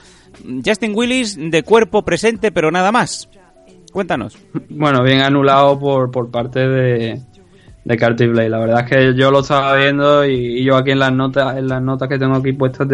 [0.65, 3.27] Justin Willis de cuerpo presente, pero nada más.
[3.91, 4.37] Cuéntanos.
[4.69, 7.21] Bueno, bien anulado por, por parte de,
[7.83, 8.49] de Curtis Blade.
[8.49, 11.67] La verdad es que yo lo estaba viendo y, yo aquí en las notas, en
[11.67, 12.87] las notas que tengo aquí puestas,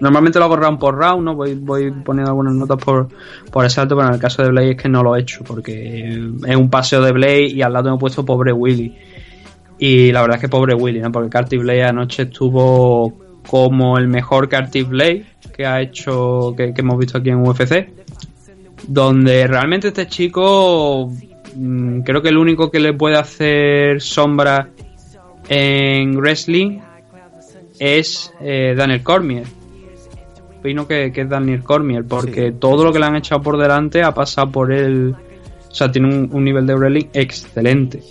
[0.00, 1.34] normalmente lo hago round por round, ¿no?
[1.34, 3.08] Voy, voy poniendo algunas notas por,
[3.50, 6.08] por exacto, pero en el caso de Blade es que no lo he hecho, porque
[6.46, 8.96] es un paseo de Blade y al lado me he puesto pobre Willy.
[9.78, 11.12] Y la verdad es que pobre Willy, ¿no?
[11.12, 13.12] Porque Curtis Blade anoche estuvo
[13.46, 15.24] como el mejor Curtis Blade
[15.54, 17.88] que ha hecho, que, que hemos visto aquí en UFC
[18.86, 21.10] donde realmente este chico
[21.56, 24.68] mm, creo que el único que le puede hacer sombra
[25.48, 26.80] en wrestling
[27.78, 29.46] es eh, Daniel Cormier.
[30.58, 34.02] Opino que, que es Daniel Cormier, porque todo lo que le han echado por delante
[34.02, 35.14] ha pasado por él.
[35.70, 38.02] O sea, tiene un, un nivel de wrestling excelente.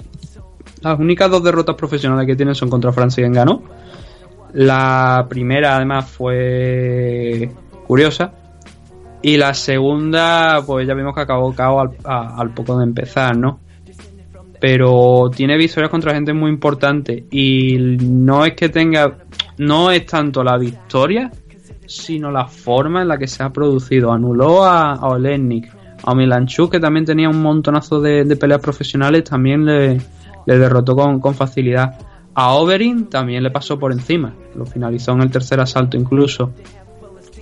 [0.82, 3.64] Las únicas dos derrotas profesionales que tiene son contra Francis Ngannou.
[4.54, 7.50] La primera, además, fue
[7.88, 8.32] curiosa.
[9.26, 13.60] Y la segunda, pues ya vimos que acabó cao al, poco de empezar, ¿no?
[14.62, 17.26] Pero tiene victorias contra gente muy importante.
[17.32, 19.18] Y no es que tenga.
[19.58, 21.32] No es tanto la victoria,
[21.88, 24.12] sino la forma en la que se ha producido.
[24.12, 25.74] Anuló a, a Olenik.
[26.04, 29.98] A Milanchuk, que también tenía un montonazo de, peleas profesionales, también le,
[30.46, 31.98] derrotó con, con facilidad.
[32.36, 34.36] A Overin también le pasó por encima.
[34.54, 36.52] Lo finalizó en el tercer asalto incluso.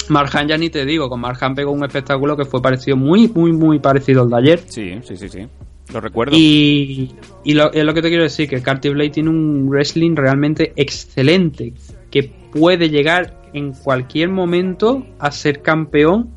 [0.10, 3.52] Marjan ya ni te digo, con Marjan pegó un espectáculo que fue parecido, muy, muy,
[3.52, 4.60] muy parecido al de ayer.
[4.68, 5.48] Sí, sí, sí, sí.
[5.94, 6.36] Lo recuerdo.
[6.36, 7.12] Y,
[7.44, 10.74] y lo, es lo que te quiero decir, que Carty Blade tiene un wrestling realmente
[10.76, 11.74] excelente,
[12.10, 16.30] que puede llegar en cualquier momento a ser campeón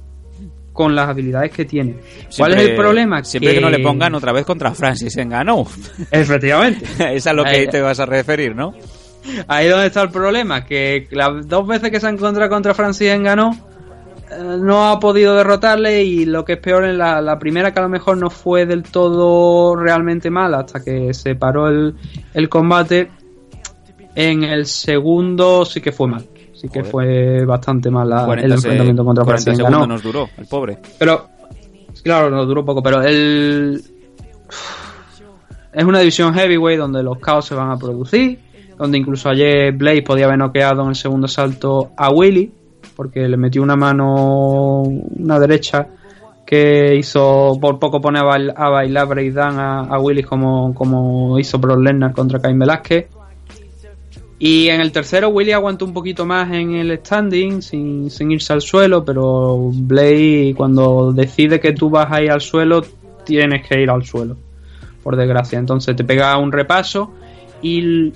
[0.73, 1.97] con las habilidades que tiene.
[2.37, 3.25] ¿Cuál es el problema?
[3.25, 3.61] Siempre que...
[3.63, 5.67] no le pongan otra vez contra Francis Ngannou.
[6.11, 6.85] Efectivamente.
[7.15, 8.75] es a lo que Ahí- te vas a referir, ¿no?
[9.49, 13.17] Ahí donde está el problema, que las dos veces que se ha encontrado contra Francis
[13.19, 17.73] Ngannou eh, no ha podido derrotarle y lo que es peor en la, la primera
[17.73, 21.95] que a lo mejor no fue del todo realmente mala hasta que se paró el,
[22.35, 23.11] el combate
[24.15, 26.91] en el segundo sí que fue mal sí que Joder.
[26.91, 30.47] fue bastante mal la- el 40 se- enfrentamiento contra 40 Francis Ngannou nos duró, el
[30.47, 30.79] pobre.
[30.99, 31.29] pero,
[32.03, 33.83] claro, no duró poco, pero el.
[35.73, 38.39] Es una división heavyweight donde los caos se van a producir.
[38.79, 42.53] Donde incluso ayer Blaze podía haber noqueado en el segundo salto a Willy.
[42.95, 45.87] Porque le metió una mano, una derecha,
[46.47, 51.59] que hizo por poco pone a, bail- a bailar breakdown a, Willy como, como hizo
[51.59, 53.09] Brock Lesnar contra Cain Velázquez.
[54.39, 58.53] Y en el tercero Willy aguantó un poquito más en el standing sin, sin irse
[58.53, 62.83] al suelo, pero Blade cuando decide que tú vas a ir al suelo,
[63.25, 64.37] tienes que ir al suelo,
[65.03, 65.59] por desgracia.
[65.59, 67.13] Entonces te pega un repaso
[67.61, 68.13] y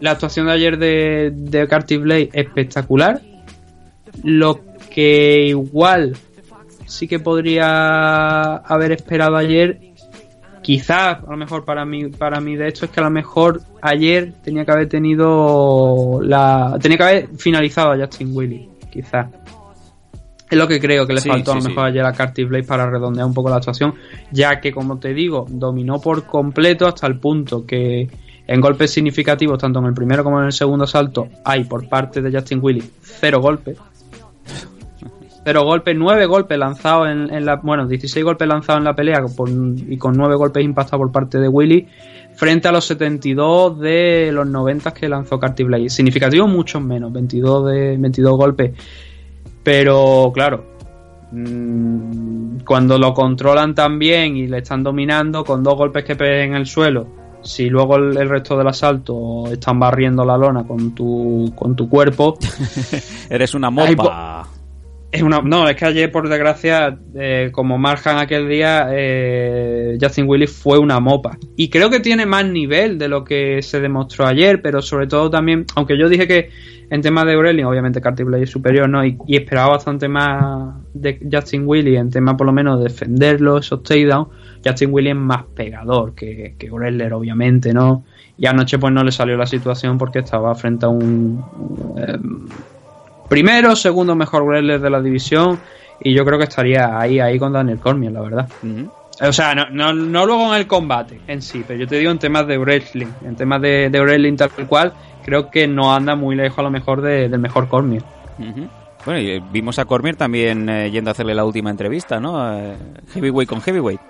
[0.00, 3.20] la actuación de ayer de, de Curtis Blade espectacular.
[4.22, 4.60] Lo
[4.90, 6.16] que igual
[6.86, 9.78] sí que podría haber esperado ayer
[10.62, 13.60] quizás a lo mejor para mí para mí de esto es que a lo mejor
[13.80, 19.28] ayer tenía que haber tenido la tenía que haber finalizado a Justin Willy quizás
[20.50, 22.64] es lo que creo que le Sí, faltó a lo mejor ayer a Curtis Blade
[22.64, 23.94] para redondear un poco la actuación
[24.30, 28.08] ya que como te digo dominó por completo hasta el punto que
[28.48, 32.20] en golpes significativos tanto en el primero como en el segundo asalto hay por parte
[32.20, 33.78] de Justin Willy cero golpes
[35.48, 37.56] cero golpes, nueve golpes lanzados en, la.
[37.56, 39.24] Bueno, 16 golpes lanzados en la pelea
[39.88, 41.88] y con nueve golpes impactados por parte de Willy,
[42.34, 45.88] frente a los 72 de los 90 que lanzó Carty Blade.
[45.88, 48.72] Significativo, muchos menos, 22, de, 22 golpes.
[49.62, 50.66] Pero, claro,
[51.32, 56.50] mm, cuando lo controlan tan bien y le están dominando, con dos golpes que peguen
[56.50, 57.17] en el suelo.
[57.42, 61.88] Si luego el, el resto del asalto están barriendo la lona con tu, con tu
[61.88, 62.36] cuerpo,
[63.30, 64.48] Eres una mopa.
[65.10, 70.28] es una, no, es que ayer, por desgracia, eh, como Marjan aquel día, eh, Justin
[70.28, 71.38] Willis fue una mopa.
[71.56, 75.30] Y creo que tiene más nivel de lo que se demostró ayer, pero sobre todo
[75.30, 76.50] también, aunque yo dije que
[76.90, 79.04] en temas de Wrestling, obviamente Carty Blade es superior, ¿no?
[79.04, 83.58] Y, y esperaba bastante más de Justin Willis en tema por lo menos de defenderlo,
[83.58, 84.28] esos takedowns.
[84.64, 88.04] Justin Willis es más pegador que, que obviamente, ¿no?
[88.36, 91.42] Y anoche pues no le salió la situación porque estaba frente a un...
[91.96, 92.18] eh,
[93.28, 95.58] primero, segundo mejor wrestler de la división
[96.00, 98.48] y yo creo que estaría ahí, ahí con Daniel Cormier, la verdad.
[99.20, 102.10] O sea, no, no, no luego en el combate en sí, pero yo te digo
[102.12, 104.92] en temas de wrestling, en temas de, de wrestling tal cual,
[105.24, 108.02] creo que no anda muy lejos a lo mejor de- del mejor Cormier.
[109.04, 112.56] Bueno, y vimos a Cormier también eh, yendo a hacerle la última entrevista, ¿no?
[112.56, 112.76] Eh,
[113.14, 114.00] heavyweight con heavyweight.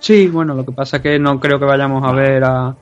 [0.00, 2.74] Sí, bueno, lo que pasa es que no creo que vayamos a ver a,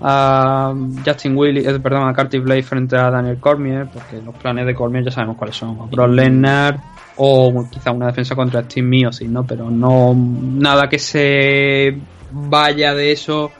[0.00, 0.74] a
[1.04, 4.74] Justin Willis, eh, perdón, a Curtis Blade frente a Daniel Cormier, porque los planes de
[4.74, 5.80] Cormier ya sabemos cuáles son.
[5.80, 6.80] A Brock Lesnar
[7.16, 9.46] o quizá una defensa contra Steve Miocic, ¿no?
[9.46, 11.96] Pero no nada que se
[12.32, 13.52] vaya de eso.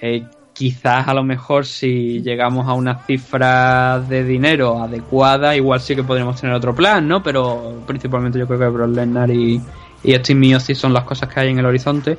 [0.00, 5.96] Eh, quizás a lo mejor si llegamos a una cifra de dinero adecuada, igual sí
[5.96, 7.20] que podríamos tener otro plan, ¿no?
[7.20, 9.60] Pero principalmente yo creo que Brock Lesnar y,
[10.04, 12.18] y Miocic son las cosas que hay en el horizonte.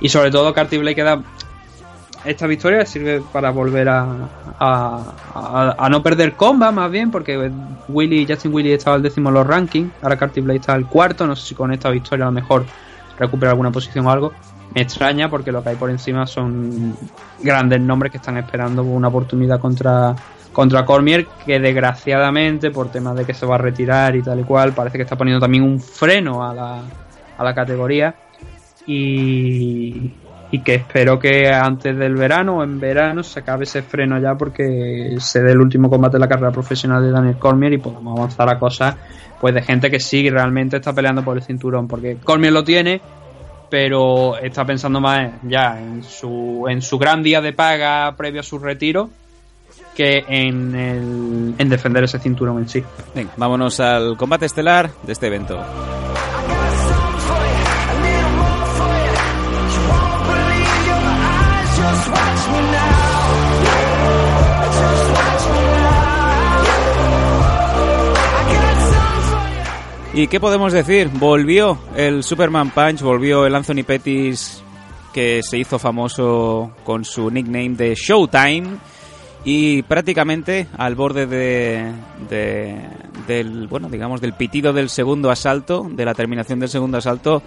[0.00, 1.22] Y sobre todo Curtis Blade queda
[2.24, 4.06] esta victoria sirve para volver a,
[4.58, 7.50] a, no perder comba más bien porque
[7.88, 11.26] Willy Justin Willy estaba al décimo en los rankings ahora Curtis Blade está al cuarto
[11.26, 12.66] no sé si con esta victoria a lo mejor
[13.18, 14.32] recupera alguna posición o algo
[14.74, 16.96] me extraña porque lo que hay por encima son
[17.40, 20.14] grandes nombres que están esperando una oportunidad contra
[20.52, 24.42] contra Cormier que desgraciadamente por temas de que se va a retirar y tal y
[24.42, 26.82] cual parece que está poniendo también un freno a la,
[27.38, 28.14] a la categoría
[28.86, 30.12] y,
[30.50, 34.34] y que espero que antes del verano o en verano se acabe ese freno ya
[34.34, 38.18] porque se dé el último combate de la carrera profesional de Daniel Cormier y podamos
[38.18, 38.96] avanzar a cosas
[39.40, 43.00] pues de gente que sí realmente está peleando por el cinturón porque Cormier lo tiene
[43.70, 48.44] pero está pensando más ya en su en su gran día de paga previo a
[48.44, 49.10] su retiro
[49.98, 52.84] que en, el, en defender ese cinturón en sí.
[53.16, 55.58] Venga, vámonos al combate estelar de este evento.
[70.18, 71.08] ¿Y qué podemos decir?
[71.14, 74.64] Volvió el Superman Punch, volvió el Anthony Pettis
[75.14, 78.78] que se hizo famoso con su nickname de Showtime
[79.44, 81.92] y prácticamente al borde de,
[82.28, 82.88] de-
[83.28, 87.42] del bueno digamos del pitido del segundo asalto de la terminación del segundo asalto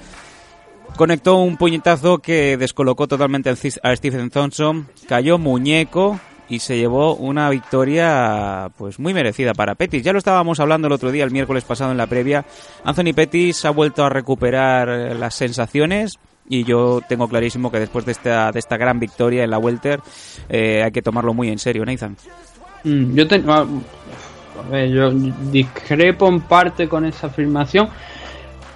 [0.95, 6.19] conectó un puñetazo que descolocó totalmente a Stephen Thompson cayó muñeco
[6.51, 10.03] y se llevó una victoria pues muy merecida para Pettis.
[10.03, 12.43] Ya lo estábamos hablando el otro día, el miércoles pasado en la previa.
[12.83, 16.19] Anthony Pettis ha vuelto a recuperar eh, las sensaciones
[16.49, 20.01] y yo tengo clarísimo que después de esta, de esta gran victoria en la Welter
[20.49, 22.17] eh, hay que tomarlo muy en serio, Nathan.
[22.83, 23.53] Mm, yo tengo.
[23.53, 23.65] A
[24.69, 27.87] ver, yo discrepo en parte con esa afirmación.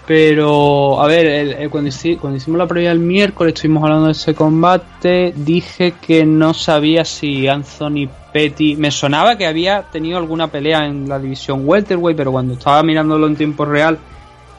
[0.08, 4.12] Pero, a ver, el- cuando, hici- cuando hicimos la previa el miércoles, estuvimos hablando de
[4.12, 5.34] ese combate.
[5.36, 8.76] Dije que no sabía si Anthony Petty.
[8.76, 13.26] Me sonaba que había tenido alguna pelea en la división Welterweight, pero cuando estaba mirándolo
[13.26, 13.98] en tiempo real,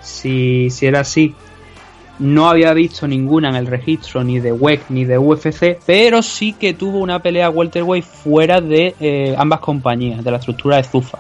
[0.03, 1.33] si, si era así,
[2.19, 6.55] no había visto ninguna en el registro ni de WEC ni de UFC, pero sí
[6.55, 11.19] que tuvo una pelea welterweight fuera de eh, ambas compañías, de la estructura de Zufa.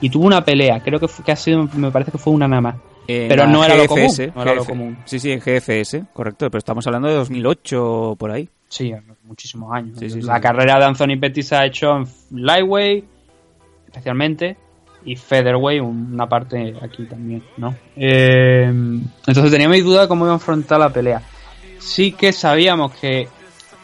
[0.00, 2.46] Y tuvo una pelea, creo que, fue- que ha sido, me parece que fue una
[2.46, 2.76] nada.
[3.06, 4.98] En Pero no era lo común, no era lo común.
[5.04, 8.48] Sí, sí, en GFS, correcto, pero estamos hablando de 2008 por ahí.
[8.68, 8.92] Sí,
[9.24, 9.98] muchísimos años.
[9.98, 10.40] Sí, sí, la sí.
[10.40, 13.04] carrera de Anthony Pettis se ha hecho en lightweight,
[13.86, 14.56] especialmente,
[15.04, 17.74] y featherweight, una parte aquí también, ¿no?
[17.96, 21.22] Eh, entonces tenía mis dudas de cómo iba a enfrentar la pelea.
[21.78, 23.28] Sí que sabíamos que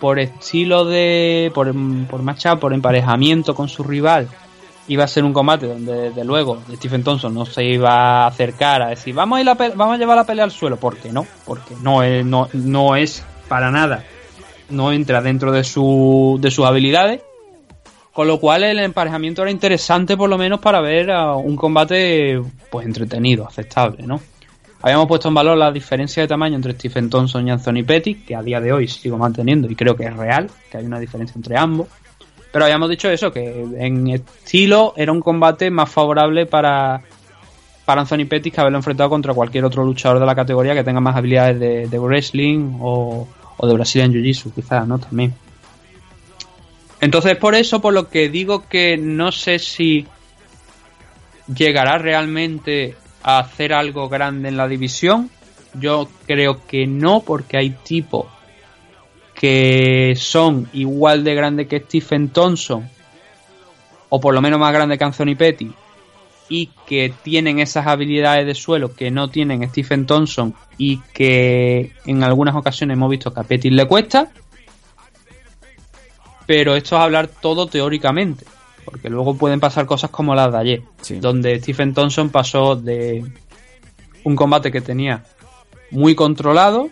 [0.01, 1.51] por estilo de.
[1.55, 1.73] por,
[2.09, 4.29] por matchup, por emparejamiento con su rival,
[4.89, 8.83] iba a ser un combate donde, desde luego, Stephen Thompson no se iba a acercar
[8.83, 10.77] a decir, vamos a, ir pe- vamos a llevar la pelea al suelo.
[10.77, 11.27] ¿Por qué no?
[11.47, 14.05] Porque no es, para nada.
[14.71, 17.21] No entra dentro de, su, de sus habilidades.
[18.13, 22.43] Con lo cual el emparejamiento era interesante por lo menos para ver a un combate
[22.69, 24.21] pues entretenido, aceptable, ¿no?
[24.83, 28.35] Habíamos puesto en valor la diferencia de tamaño entre Stephen Thompson y Anthony Petty, que
[28.35, 31.35] a día de hoy sigo manteniendo y creo que es real, que hay una diferencia
[31.37, 31.87] entre ambos.
[32.53, 37.03] Pero habíamos dicho eso, que en estilo era un combate más favorable para,
[37.85, 41.01] para Anthony Pettis que haberlo enfrentado contra cualquier otro luchador de la categoría que tenga
[41.01, 44.99] más habilidades de, wrestling o, o de Brazilian Jiu-Jitsu, quizás, ¿no?
[44.99, 45.35] También.
[47.01, 50.07] Entonces, por eso, por lo que digo que no sé si
[51.55, 55.31] llegará realmente a hacer algo grande en la división.
[55.75, 58.27] Yo creo que no, porque hay tipos
[59.39, 62.89] que son igual de grandes que Stephen Thompson,
[64.09, 65.73] o por lo menos más grandes que Anthony Petty,
[66.49, 72.25] y que tienen esas habilidades de suelo que no tienen Stephen Thompson y que en
[72.25, 74.29] algunas ocasiones hemos visto que a Petty le cuesta.
[76.47, 78.45] Pero esto es hablar todo teóricamente,
[78.85, 81.21] porque luego pueden pasar cosas como las de ayer, Sí.
[81.21, 83.25] donde Stephen Thompson pasó de
[84.25, 85.23] un combate que tenía
[85.91, 86.89] muy controlado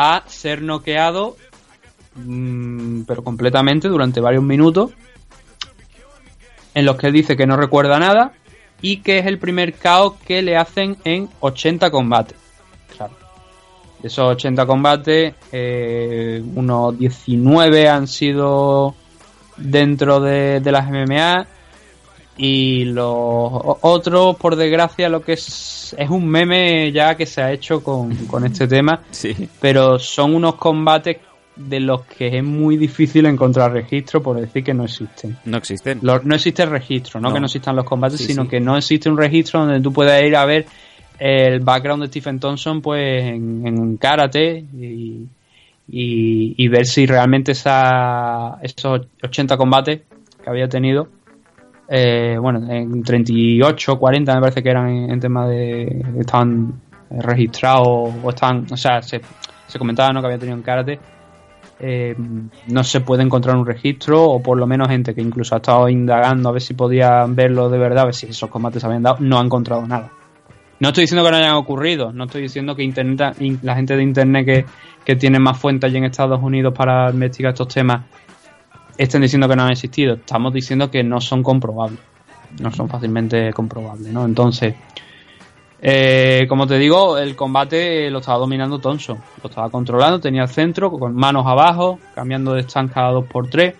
[0.00, 1.36] a ser noqueado,
[2.14, 4.92] mm, pero completamente durante varios minutos
[6.72, 8.32] en los que dice que no recuerda nada
[8.80, 12.38] y que es el primer KO que le hacen en 80 combates.
[12.96, 13.12] Claro.
[14.00, 18.94] De esos 80 combates, eh, unos 19 han sido
[19.56, 21.48] dentro de, de las MMA
[22.38, 23.04] y los
[23.82, 28.14] otros, por desgracia, lo que es es un meme ya que se ha hecho con,
[28.26, 29.34] con este tema, Sí.
[29.60, 31.16] pero son unos combates
[31.56, 35.36] de los que es muy difícil encontrar registro por decir que no existen.
[35.44, 35.98] No existen.
[36.02, 37.34] Lo- no existe el registro, no, No.
[37.34, 38.48] que no existan los combates, Sí, sino sí.
[38.50, 40.66] que no existe un registro donde tú puedas ir a ver
[41.18, 45.26] el background de Stephen Thompson pues en, en karate y,
[45.90, 50.02] y- y ver si realmente esa, esos 80 combates
[50.44, 51.08] que había tenido,
[51.88, 58.28] eh, bueno, en 38, 40 me parece que eran en, tema de estaban registrados o
[58.30, 59.20] estaban, o sea, se,
[59.66, 60.20] se comentaba ¿no?
[60.20, 60.98] que había tenido en karate
[61.80, 62.14] eh,
[62.66, 65.88] no se puede encontrar un registro o por lo menos gente que incluso ha estado
[65.88, 69.04] indagando a ver si podían verlo de verdad, a ver si esos combates se habían
[69.04, 70.10] dado, no ha encontrado nada.
[70.80, 73.96] No estoy diciendo que no hayan ocurrido, no estoy diciendo que internet, in- la gente
[73.96, 74.64] de internet que,
[75.04, 78.02] que tiene más fuentes allí en Estados Unidos para investigar estos temas
[78.98, 80.14] estén diciendo que no han existido.
[80.14, 82.00] Estamos diciendo que no son comprobables,
[82.60, 84.24] no son fácilmente comprobables, ¿no?
[84.24, 84.74] Entonces,
[85.80, 89.18] eh, como te digo, el combate lo estaba dominando Thompson.
[89.42, 93.74] Lo estaba controlando, tenía el centro, con manos abajo, cambiando de stand cada 2x3.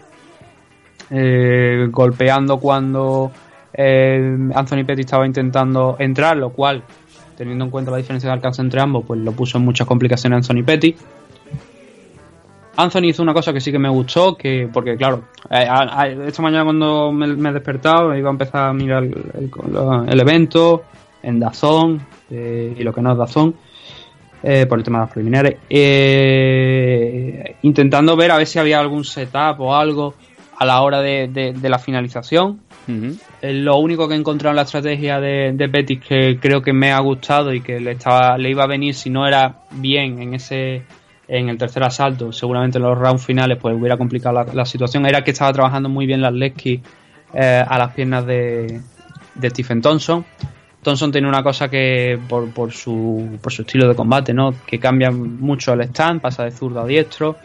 [1.10, 3.32] eh, golpeando cuando
[3.72, 6.82] eh, Anthony Petty estaba intentando entrar, lo cual,
[7.36, 10.36] teniendo en cuenta la diferencia de alcance entre ambos, pues lo puso en muchas complicaciones
[10.36, 10.94] a Anthony Petty.
[12.78, 16.08] Anthony hizo una cosa que sí que me gustó, que porque claro, eh, a- a-
[16.08, 20.20] esta mañana cuando me, me he despertado iba a empezar a mirar el, el- el
[20.20, 20.84] evento
[21.22, 22.00] en Dazón
[22.30, 23.54] eh, y lo que no es Dazón
[24.44, 29.04] eh, por el tema de las preliminares, eh, intentando ver a ver si había algún
[29.04, 30.14] setup o algo
[30.58, 32.60] a la hora de, de- de la finalización.
[33.42, 36.90] Lo único que he encontrado en la estrategia de, de Betis que creo que me
[36.92, 40.34] ha gustado y que le estaba le iba a venir si no era bien en
[40.34, 40.82] ese
[41.28, 45.04] en el tercer asalto, seguramente en los rounds finales pues hubiera complicado la, la situación,
[45.06, 46.82] era que estaba trabajando muy bien las Lesky
[47.34, 48.80] eh, a las piernas de,
[49.34, 50.24] de Stephen Thompson.
[50.82, 54.54] Thompson tiene una cosa que por, por su por su estilo de combate, ¿no?
[54.66, 57.36] Que cambia mucho el stand, pasa de zurdo a diestro.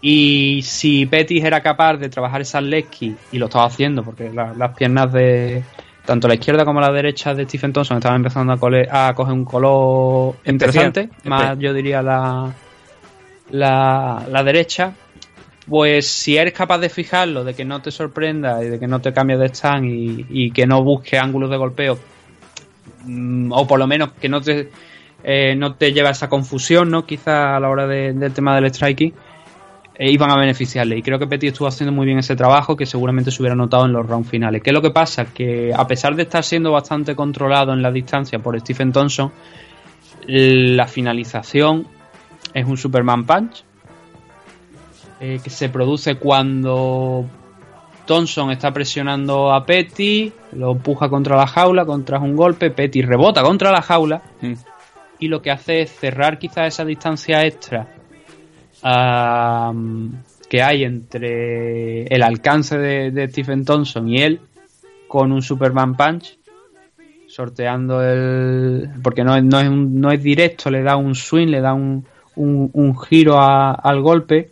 [0.00, 4.52] Y si Pettis era capaz de trabajar esas Lesky, y lo estaba haciendo, porque la-
[4.54, 5.62] las piernas de
[6.04, 9.32] tanto la izquierda como la derecha de Stephen Thompson estaban empezando a, cole- a coger
[9.32, 12.52] un color interesante, más yo diría la,
[13.50, 14.92] la, la derecha.
[15.66, 19.00] Pues si eres capaz de fijarlo, de que no te sorprenda y de que no
[19.00, 21.98] te cambie de stand y, y que no busque ángulos de golpeo,
[23.04, 24.70] mm, o por lo menos que no te,
[25.22, 27.06] eh, no te lleva a esa confusión, ¿no?
[27.06, 29.14] Quizá a la hora de- del tema del striking,
[29.96, 30.98] eh, iban a beneficiarle.
[30.98, 33.86] Y creo que Petit estuvo haciendo muy bien ese trabajo que seguramente se hubiera notado
[33.86, 34.62] en los rounds finales.
[34.62, 35.24] ¿Qué es lo que pasa?
[35.32, 39.32] Que a pesar de estar siendo bastante controlado en la distancia por Stephen Thompson,
[40.26, 41.86] la finalización
[42.54, 43.64] es un Superman Punch
[45.20, 47.26] eh, que se produce cuando
[48.06, 53.42] Thompson está presionando a Petty, lo empuja contra la jaula, contra un golpe, Petty rebota
[53.42, 54.52] contra la jaula Mm.
[55.20, 57.86] y lo que hace es cerrar quizás esa distancia extra
[60.48, 64.40] que hay entre el alcance de, de Stephen Thompson y él
[65.08, 66.38] con un Superman Punch
[67.26, 71.60] sorteando el porque no, no, es, un- no es directo le da un swing le
[71.60, 72.04] da un,
[72.36, 74.50] un- giro al golpe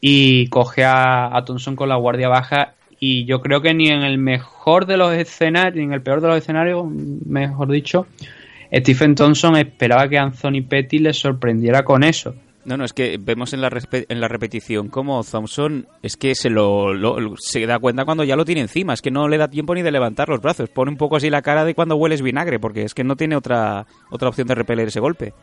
[0.00, 2.74] y coge a, a Thompson con la guardia baja.
[3.00, 6.20] Y yo creo que ni en el mejor de los escenarios ni en el peor
[6.20, 8.06] de los escenarios mejor dicho
[8.72, 12.34] Stephen Thompson esperaba que Anthony Petty le sorprendiera con eso.
[12.64, 13.68] No, no, es que vemos en la,
[14.08, 18.36] en la repetición cómo Thompson es que se lo- lo- se da cuenta cuando ya
[18.36, 20.90] lo tiene encima, es que no le da tiempo ni de levantar los brazos, pone
[20.90, 23.84] un poco así la cara de cuando hueles vinagre, porque es que no tiene otra
[24.10, 25.34] otra opción de repeler ese golpe.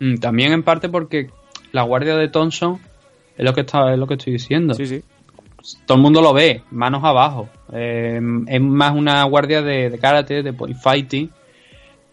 [0.00, 1.30] Mm, También en parte porque
[1.72, 2.78] la guardia de Thompson
[3.36, 4.74] es lo que está, es lo que estoy diciendo.
[4.74, 5.02] Sí, sí.
[5.86, 7.48] Todo el mundo lo ve, manos abajo.
[7.72, 8.18] Eh,
[8.48, 11.30] es más una guardia de, de karate, de fighting,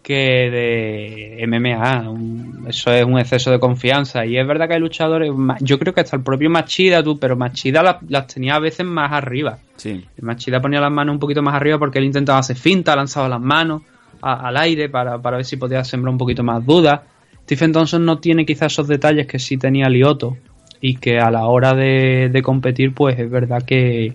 [0.02, 0.14] que
[0.50, 2.08] de MMA.
[2.10, 4.24] Un- eso es un exceso de confianza.
[4.26, 7.36] Y es verdad que hay luchadores, yo creo que hasta el propio Machida, tú, pero
[7.36, 9.58] Machida las, las tenía a veces más arriba.
[9.76, 10.04] Sí.
[10.16, 13.28] El Machida ponía las manos un poquito más arriba porque él intentaba hacer finta, lanzaba
[13.28, 13.82] las manos
[14.22, 17.00] a- al aire para, para ver si podía sembrar un poquito más dudas.
[17.48, 20.36] Stephen Thompson no tiene quizás esos detalles que sí tenía Lioto
[20.82, 24.12] y que a la hora de, de competir pues es verdad que,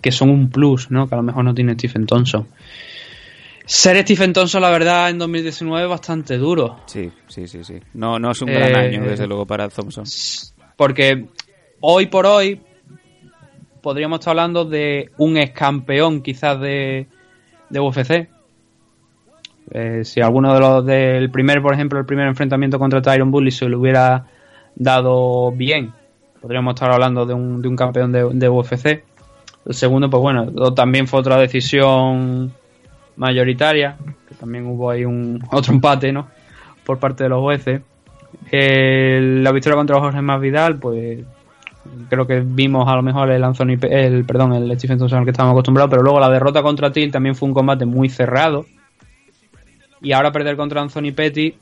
[0.00, 1.06] que son un plus, ¿no?
[1.10, 2.48] Que a lo mejor no tiene Stephen Thompson.
[3.66, 6.80] Ser Stephen Thompson, la verdad, en 2019 es bastante duro.
[6.86, 7.74] Sí, sí, sí, sí.
[7.92, 10.04] No, no es un gran Eh, año, desde luego, para Thompson.
[10.76, 11.26] Porque
[11.80, 12.60] hoy por hoy,
[13.82, 17.06] podríamos estar hablando de un ex campeón quizás de,
[17.68, 18.28] de UFC.
[19.74, 23.50] Eh, si alguno de los del primer, por ejemplo, el primer enfrentamiento contra Tyron Bully
[23.50, 24.26] se lo hubiera
[24.74, 25.92] dado bien,
[26.40, 29.04] podríamos estar hablando de un, de un campeón de, de UFC.
[29.64, 32.52] El segundo, pues bueno, también fue otra decisión
[33.16, 33.96] mayoritaria,
[34.28, 36.28] que también hubo ahí un otro empate, ¿no?
[36.84, 37.80] Por parte de los jueces.
[38.50, 41.20] La victoria contra Jorge Masvidal, pues
[42.08, 45.30] creo que vimos a lo mejor el Anthony, el perdón, el Stephen Thompson al que
[45.30, 48.66] estábamos acostumbrados, pero luego la derrota contra Till también fue un combate muy cerrado.
[50.02, 51.54] Y ahora perder contra Anthony Petty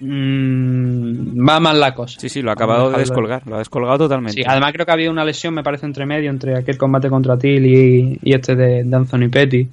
[0.00, 2.18] mm, va mal la cosa.
[2.18, 3.46] Sí, sí, lo ha acabado de descolgar.
[3.46, 4.40] Lo ha descolgado totalmente.
[4.40, 7.38] Sí, además creo que había una lesión, me parece, entre medio, entre aquel combate contra
[7.38, 9.68] Till y, y este de, de Anthony Petty.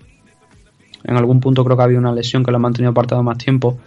[1.04, 3.80] En algún punto creo que había una lesión que lo ha mantenido apartado más tiempo.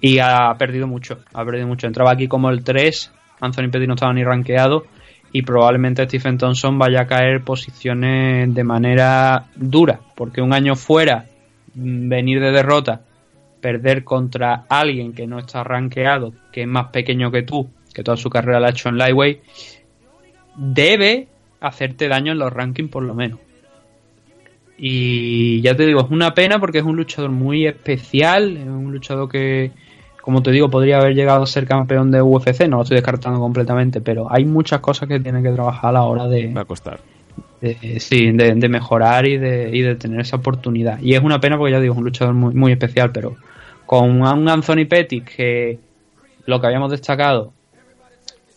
[0.00, 1.86] Y ha perdido mucho, ha perdido mucho.
[1.86, 4.86] Entraba aquí como el 3, Anthony Petty no estaba ni rankeado.
[5.32, 10.00] Y probablemente Stephen Thompson vaya a caer posiciones de manera dura.
[10.16, 11.26] Porque un año fuera,
[11.74, 13.02] venir de derrota,
[13.60, 18.16] perder contra alguien que no está rankeado, que es más pequeño que tú, que toda
[18.16, 19.40] su carrera la ha hecho en Lightweight,
[20.56, 21.28] debe
[21.60, 23.38] hacerte daño en los rankings por lo menos.
[24.82, 28.90] Y ya te digo, es una pena porque es un luchador muy especial, es un
[28.90, 29.72] luchador que,
[30.22, 33.38] como te digo, podría haber llegado a ser campeón de UFC, no lo estoy descartando
[33.40, 36.64] completamente, pero hay muchas cosas que tiene que trabajar a la hora de, Va a
[36.64, 36.98] costar.
[37.60, 40.98] De- sí, de, de mejorar y de, y de tener esa oportunidad.
[41.00, 43.36] Y es una pena porque ya digo, es un luchador muy, muy especial, pero
[43.86, 45.78] con un Anthony Pettis que
[46.46, 47.52] lo que habíamos destacado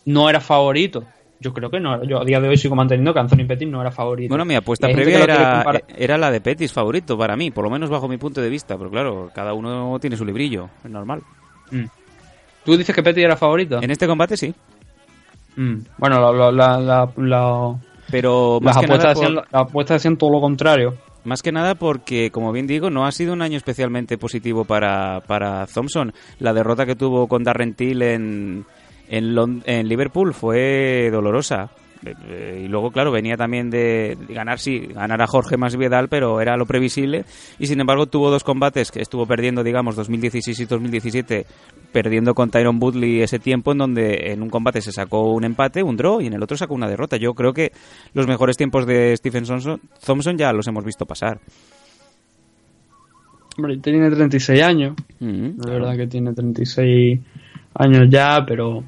[0.06, 1.04] no era favorito.
[1.40, 2.02] Yo creo que no.
[2.04, 4.30] Yo a día de hoy sigo manteniendo que Anthony Pettis no era favorito.
[4.30, 7.90] Bueno, mi apuesta previa era, era la de Petis favorito para mí, por lo menos
[7.90, 8.78] bajo mi punto de vista.
[8.78, 11.20] Pero claro, cada uno tiene su librillo, es normal.
[11.70, 11.84] Mm.
[12.64, 13.82] ¿Tú dices que Pettis era favorito?
[13.82, 14.54] En este combate sí,
[15.56, 15.80] Mm.
[15.98, 16.50] Bueno, la-
[16.80, 17.76] la- la-
[18.22, 20.94] pero más las que, nada apuestas por- decían, las apuestas todo lo contrario.
[21.24, 25.20] más que nada porque, como bien digo, no ha sido un año especialmente positivo para,
[25.26, 26.12] para Thompson.
[26.38, 28.64] La derrota que tuvo con Darren Till en,
[29.08, 31.70] en, en Liverpool fue dolorosa.
[32.06, 36.56] Eh, Y luego, claro, venía también de ganar, sí, ganar a Jorge Masvidal, pero era
[36.56, 37.24] lo previsible.
[37.58, 41.46] Y sin embargo, tuvo dos combates que estuvo perdiendo, digamos, 2016 y 2017,
[41.92, 45.82] perdiendo con Tyron Woodley ese tiempo, en donde en un combate se sacó un empate,
[45.82, 47.16] un draw, y en el otro sacó una derrota.
[47.16, 47.72] Yo creo que
[48.14, 51.38] los mejores tiempos de Stephen Thompson, ya los hemos visto pasar.
[53.56, 54.94] Hombre, tiene 36 años.
[55.20, 57.20] Mm, Es verdad que tiene 36
[57.74, 58.82] años ya, pero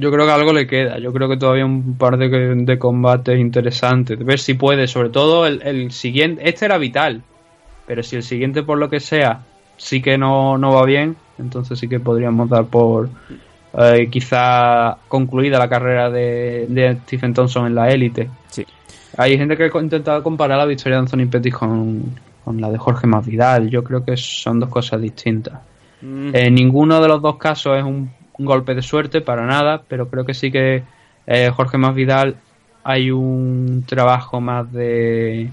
[0.00, 0.98] yo creo que algo le queda.
[0.98, 4.18] Yo creo que todavía un par de, de combates interesantes.
[4.18, 6.48] Ver si puede, sobre todo el, el siguiente.
[6.48, 7.22] Este era vital,
[7.86, 9.42] pero si el siguiente, por lo que sea,
[9.76, 13.08] sí que no, no va bien, entonces sí que podríamos dar por
[13.78, 18.28] eh, quizá concluida la carrera de, de Stephen Thompson en la élite.
[18.48, 18.66] Sí.
[19.16, 22.14] Hay gente que ha intentado comparar la victoria de Anthony Pettis con,
[22.44, 23.68] con la de Jorge Masvidal.
[23.68, 25.60] Yo creo que son dos cosas distintas.
[26.02, 28.10] Mm, En ninguno de los dos casos es un,
[28.40, 30.82] un golpe de suerte, para nada, pero creo que sí que
[31.26, 32.36] eh, Jorge Masvidal
[32.82, 35.50] hay un trabajo más de,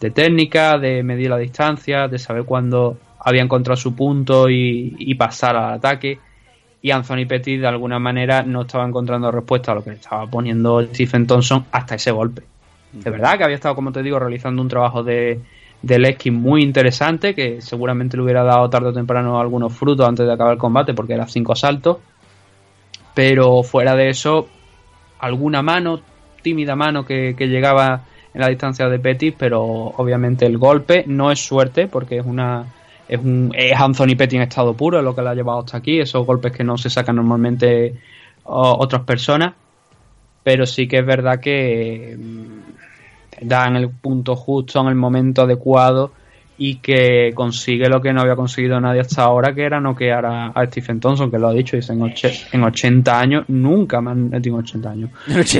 [0.00, 5.14] de técnica, de medir la distancia, de saber cuándo había encontrado su punto y, y
[5.14, 6.18] pasar al ataque.
[6.82, 10.26] Y Anthony Pettis de alguna manera no estaba encontrando respuesta a lo que le estaba
[10.26, 12.42] poniendo Stephen Thompson hasta ese golpe.
[12.92, 15.40] De verdad que había estado, como te digo, realizando un trabajo de,
[15.80, 20.26] de Leskin muy interesante, que seguramente le hubiera dado tarde o temprano algunos frutos antes
[20.26, 21.98] de acabar el combate, porque era cinco asaltos.
[23.20, 24.48] Pero fuera de eso,
[25.18, 26.00] alguna mano,
[26.40, 31.38] tímida mano que, llegaba en la distancia de Pettis, pero obviamente el golpe no es
[31.38, 32.64] suerte, porque es una.
[33.06, 36.00] Es, un, es Anthony Pettis en estado puro, lo que le ha llevado hasta aquí,
[36.00, 38.00] esos golpes que no se sacan normalmente
[38.44, 39.52] otras personas.
[40.42, 45.42] Pero sí que es verdad que mm, da en el punto justo, en el momento
[45.42, 46.12] adecuado
[46.62, 50.46] y que consigue lo que no había conseguido nadie hasta ahora, que era noquear a,
[50.48, 52.12] a Stephen Thompson, que lo ha dicho, dice, en, och-
[52.52, 55.08] en 80 años, nunca me han, digo 80 años,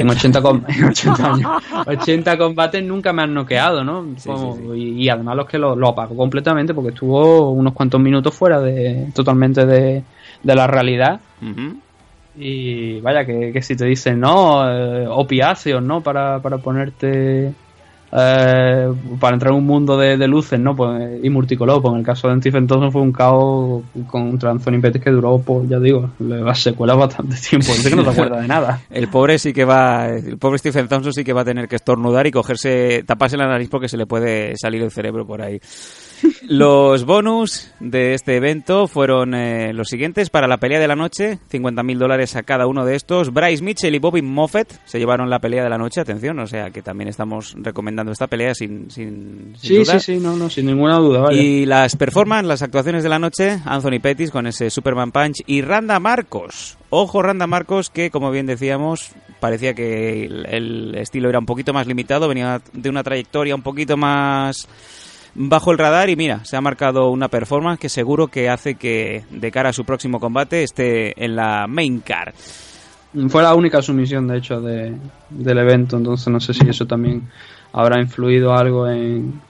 [0.03, 1.51] en 80, com- en 80 años,
[1.87, 4.09] 80 combates nunca me han noqueado, ¿no?
[4.31, 8.35] Como- Y, y además los que lo, lo apagó completamente porque estuvo unos cuantos minutos
[8.35, 10.03] fuera de totalmente de,
[10.43, 11.19] de la realidad.
[12.39, 16.01] Y vaya, que, que si te dicen, no, eh, opiáceos, ¿no?
[16.03, 17.53] Para, para ponerte
[18.13, 20.75] eh, para entrar en un mundo de, luces, ¿no?
[20.75, 21.81] Pues, y multicolor.
[21.81, 25.39] Pues en el caso de Stephen Thompson fue un caos contra Anthony Pettis que duró,
[25.39, 27.69] pues ya digo, las secuelas bastante tiempo.
[27.97, 28.81] No se acuerda de nada.
[28.91, 31.77] El pobre sí que va, el pobre Stephen Thompson sí que va a tener que
[31.77, 35.61] estornudar y cogerse, taparse la nariz porque se le puede salir el cerebro por ahí.
[36.49, 40.31] Los bonus de este evento fueron eh, los siguientes.
[40.31, 43.33] Para la pelea de la noche, 50.000 dólares a cada uno de estos.
[43.33, 46.01] Bryce Mitchell y Bobby Moffett se llevaron la pelea de la noche.
[46.01, 49.99] Atención, o sea que también estamos recomendando esta pelea sin, sin, sin Sí, duda.
[50.01, 51.21] sí, sí, no, no, sin ninguna duda.
[51.21, 51.41] vaya.
[51.41, 55.63] Y las performances, las actuaciones de la noche, Anthony Pettis con ese Superman Punch y
[55.63, 56.77] Randa Marcos.
[56.91, 61.73] Ojo, Randa Marcos, que como bien decíamos, parecía que el, el estilo era un poquito
[61.73, 64.67] más limitado, venía de una trayectoria un poquito más
[65.49, 69.25] bajo el radar y mira, se ha marcado una performance que seguro que hace que
[69.31, 72.35] de cara a su próximo combate esté en la main card.
[73.29, 74.95] Fue la única sumisión, de hecho, de,
[75.31, 77.23] del evento, entonces no sé si eso también
[77.73, 79.41] habrá influido algo en,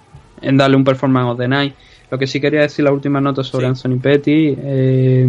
[0.41, 1.75] en darle un performance of the night.
[2.11, 3.71] Lo que sí quería decir la última nota sobre Sí.
[3.71, 4.55] Anthony Petty.
[4.57, 5.27] Eh,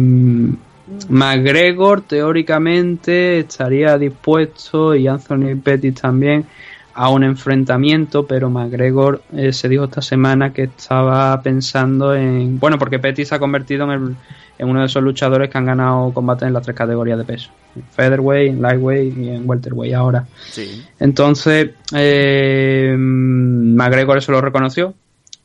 [1.08, 6.44] McGregor teóricamente estaría dispuesto y Anthony Petty también
[6.94, 12.58] a un enfrentamiento, pero McGregor eh, se dijo esta semana que estaba pensando en...
[12.58, 14.16] Bueno, porque Petty se ha convertido en, el-
[14.58, 17.50] en uno de esos luchadores que han ganado combates en las tres categorías de peso.
[17.74, 20.26] En featherweight, en lightweight y en welterweight ahora.
[20.50, 20.84] Sí.
[21.00, 24.94] Entonces, eh, McGregor eso lo reconoció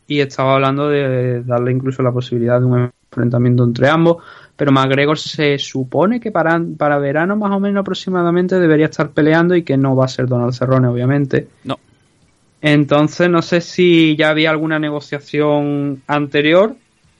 [0.08, 4.18] y estaba hablando de darle incluso la posibilidad de un enfrentamiento entre ambos.
[4.58, 9.56] Pero McGregor se supone que para, para verano más o menos aproximadamente debería estar peleando
[9.56, 11.48] y que no va a ser Donald Cerrone, obviamente.
[11.64, 11.80] No.
[12.62, 16.76] Entonces no sé si ya había alguna negociación anterior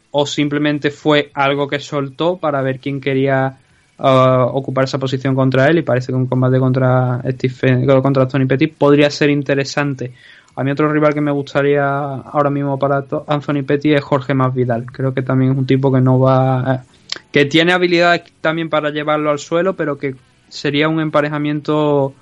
[0.10, 3.60] o simplemente fue algo que soltó para ver quién quería
[4.00, 8.46] uh, ocupar esa posición contra él y parece que un combate contra Stephen, contra Tony
[8.46, 10.12] Petty podría ser interesante.
[10.56, 14.88] A mí otro rival que me gustaría ahora mismo para Anthony Petty es Jorge Masvidal.
[14.88, 16.84] Creo que también es un tipo que no va
[17.32, 20.16] que tiene habilidades también para llevarlo al suelo, pero que
[20.50, 22.14] sería un emparejamiento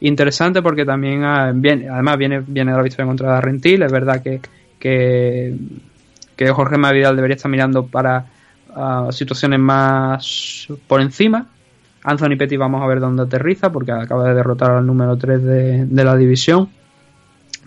[0.00, 4.22] interesante porque también ah, viene, además viene, viene de la victoria contra Rentil, es verdad
[4.22, 4.40] que,
[4.78, 5.54] que,
[6.36, 8.26] que Jorge Masvidal debería estar mirando para
[8.74, 11.46] ah, situaciones más por encima.
[12.04, 15.86] Anthony Petty vamos a ver dónde aterriza porque acaba de derrotar al número 3 de,
[15.86, 16.68] de la división.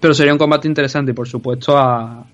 [0.02, 2.26] Pero sería un combate interesante y por supuesto a,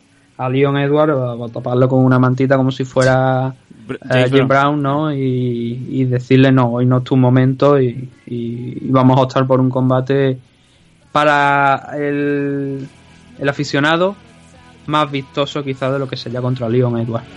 [0.46, 3.54] a Leon Edwards a, taparlo con una mantita como si fuera
[3.88, 4.82] Br- eh, Jim Brown.
[4.82, 5.14] Brown, ¿no?
[5.14, 9.46] Y, y decirle no, hoy no es tu momento y, y- y vamos a optar
[9.46, 10.38] por un combate
[11.12, 12.88] para el,
[13.40, 14.16] el aficionado
[14.88, 17.28] más vistoso quizás de lo que sería contra Leon Edwards.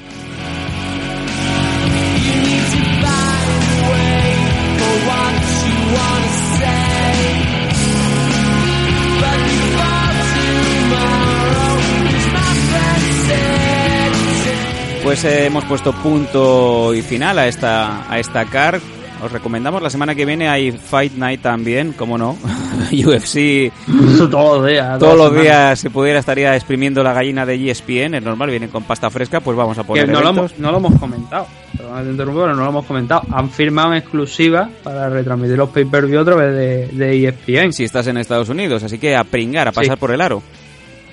[15.14, 18.80] Pues eh, hemos puesto punto y final a esta, a esta card.
[19.22, 22.36] Os recomendamos, la semana que viene hay Fight Night también, como no.
[22.90, 23.70] UFC
[24.28, 24.98] todos los días.
[24.98, 28.82] todos los días se pudiera estaría exprimiendo la gallina de ESPN, es normal, vienen con
[28.82, 31.46] pasta fresca, pues vamos a Que poner no lo, hemos, no lo hemos comentado.
[31.76, 33.22] Perdón pero no lo hemos comentado.
[33.30, 37.72] Han firmado en exclusiva para retransmitir los pay-per-view a través de, de E ESPN.
[37.72, 40.00] si estás en Estados Unidos, así que a pringar, a pasar Sí.
[40.00, 40.42] por el aro.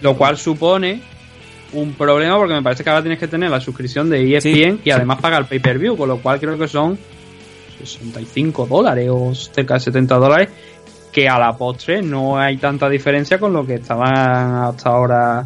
[0.01, 1.10] Lo cual supone
[1.73, 4.81] un problema porque me parece que ahora tienes que tener la suscripción de E ESPN
[4.83, 6.97] y además pagar pay-per-view, con lo cual creo que son
[7.79, 10.49] 65 dólares o cerca de 70 dólares,
[11.11, 14.13] que a la postre no hay tanta diferencia con lo que estaban
[14.63, 15.45] hasta ahora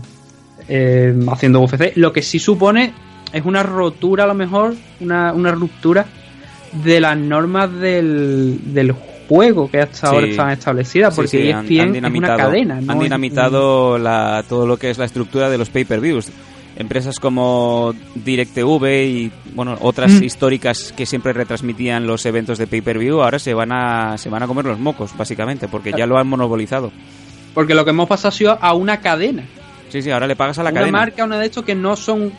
[0.67, 1.95] eh, haciendo UFC.
[1.95, 2.93] Lo que sí supone
[3.31, 6.05] es una rotura, a lo mejor, una, una ruptura
[6.83, 9.14] de las normas del, del juego
[9.71, 10.15] que hasta Sí.
[10.15, 12.81] ahora están establecidas, Sí, porque sí, han- ESPN han es una cadena.
[12.81, 16.29] no han dinamitado la, todo lo que es la estructura de los pay-per-views.
[16.77, 20.23] Empresas como DirecTV y bueno otras Mm.
[20.25, 24.47] históricas que siempre retransmitían los eventos de pay-per-view ahora se van a se van a
[24.47, 26.91] comer los mocos básicamente porque ya lo han monopolizado.
[27.53, 29.43] Porque lo que hemos pasado ha sido a una cadena.
[29.87, 30.97] Sí, sí, ahora le pagas a la una cadena.
[30.99, 32.33] marca, una de estos que no son.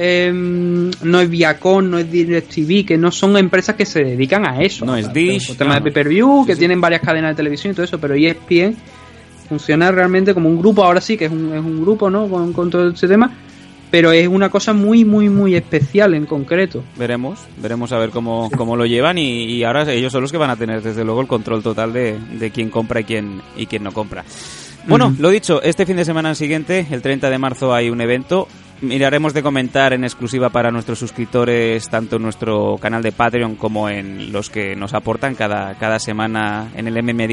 [0.00, 4.62] Eh, no es Viacom, no es DirecTV, que no son empresas que se dedican a
[4.62, 4.84] eso.
[4.86, 6.60] No es Dish, temas no, de pay-per-view, Sí, que sí.
[6.60, 8.76] tienen varias cadenas de televisión y todo eso, pero ESPN
[9.48, 10.84] funciona realmente como un grupo.
[10.84, 12.28] Ahora sí que es un, es un grupo, ¿no?
[12.28, 13.32] Con, con todo ese tema.
[13.90, 16.84] Pero es una cosa muy, muy, muy especial en concreto.
[16.96, 20.36] Veremos, veremos a ver cómo, cómo lo llevan y, y ahora ellos son los que
[20.36, 23.64] van a tener desde luego el control total de, de quién compra y quién, y
[23.66, 24.24] quién no compra.
[24.86, 28.46] Bueno, lo dicho, este fin de semana siguiente, el 30 de marzo, hay un evento.
[28.80, 33.88] Miraremos de comentar en exclusiva para nuestros suscriptores, tanto en nuestro canal de Patreon como
[33.88, 37.28] en los que nos aportan cada, cada semana en el MM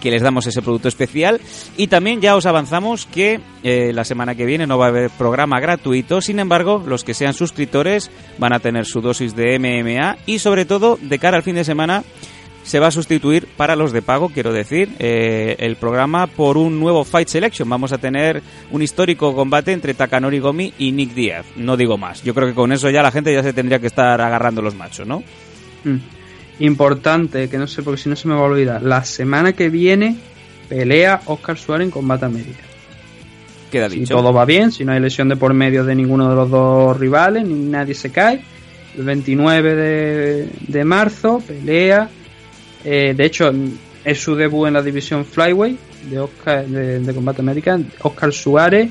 [0.00, 1.40] que les damos ese producto especial.
[1.76, 5.10] Y también ya os avanzamos que eh, la semana que viene no va a haber
[5.10, 10.18] programa gratuito, sin embargo, los que sean suscriptores van a tener su dosis de MMA
[10.26, 12.04] y sobre todo, de cara al fin de semana,
[12.64, 16.80] se va a sustituir para los de pago, quiero decir, eh, el programa por un
[16.80, 17.68] nuevo Fight Selection.
[17.68, 18.42] Vamos a tener
[18.72, 21.44] un histórico combate entre Takanori Gomi y Nick Diaz.
[21.56, 22.22] No digo más.
[22.24, 24.74] Yo creo que con eso ya la gente ya se tendría que estar agarrando los
[24.74, 25.22] machos, ¿no?
[25.84, 25.98] Mm.
[26.60, 28.82] Importante, que no sé, porque si no se me va a olvidar.
[28.82, 30.16] La semana que viene
[30.68, 32.62] pelea Oscar Suárez en Combate América.
[33.70, 34.14] Queda Si dicho.
[34.16, 36.96] todo va bien, si no hay lesión de por medio de ninguno de los dos
[36.98, 38.40] rivales, ni nadie se cae.
[38.96, 42.08] El 29 de, de marzo pelea.
[42.84, 43.52] Eh, de hecho,
[44.04, 45.76] es su debut en la división Flyway
[46.10, 47.78] de, Oscar, de, de Combate América.
[48.02, 48.90] Oscar Suárez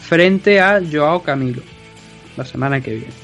[0.00, 1.62] frente a Joao Camilo.
[2.36, 3.22] La semana que viene.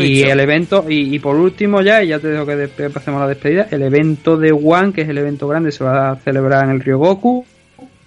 [0.00, 0.32] Y dicho.
[0.32, 3.68] el evento, y, y por último ya, y ya te dejo que pasemos la despedida,
[3.70, 6.80] el evento de One, que es el evento grande, se va a celebrar en el
[6.80, 7.44] Ryogoku,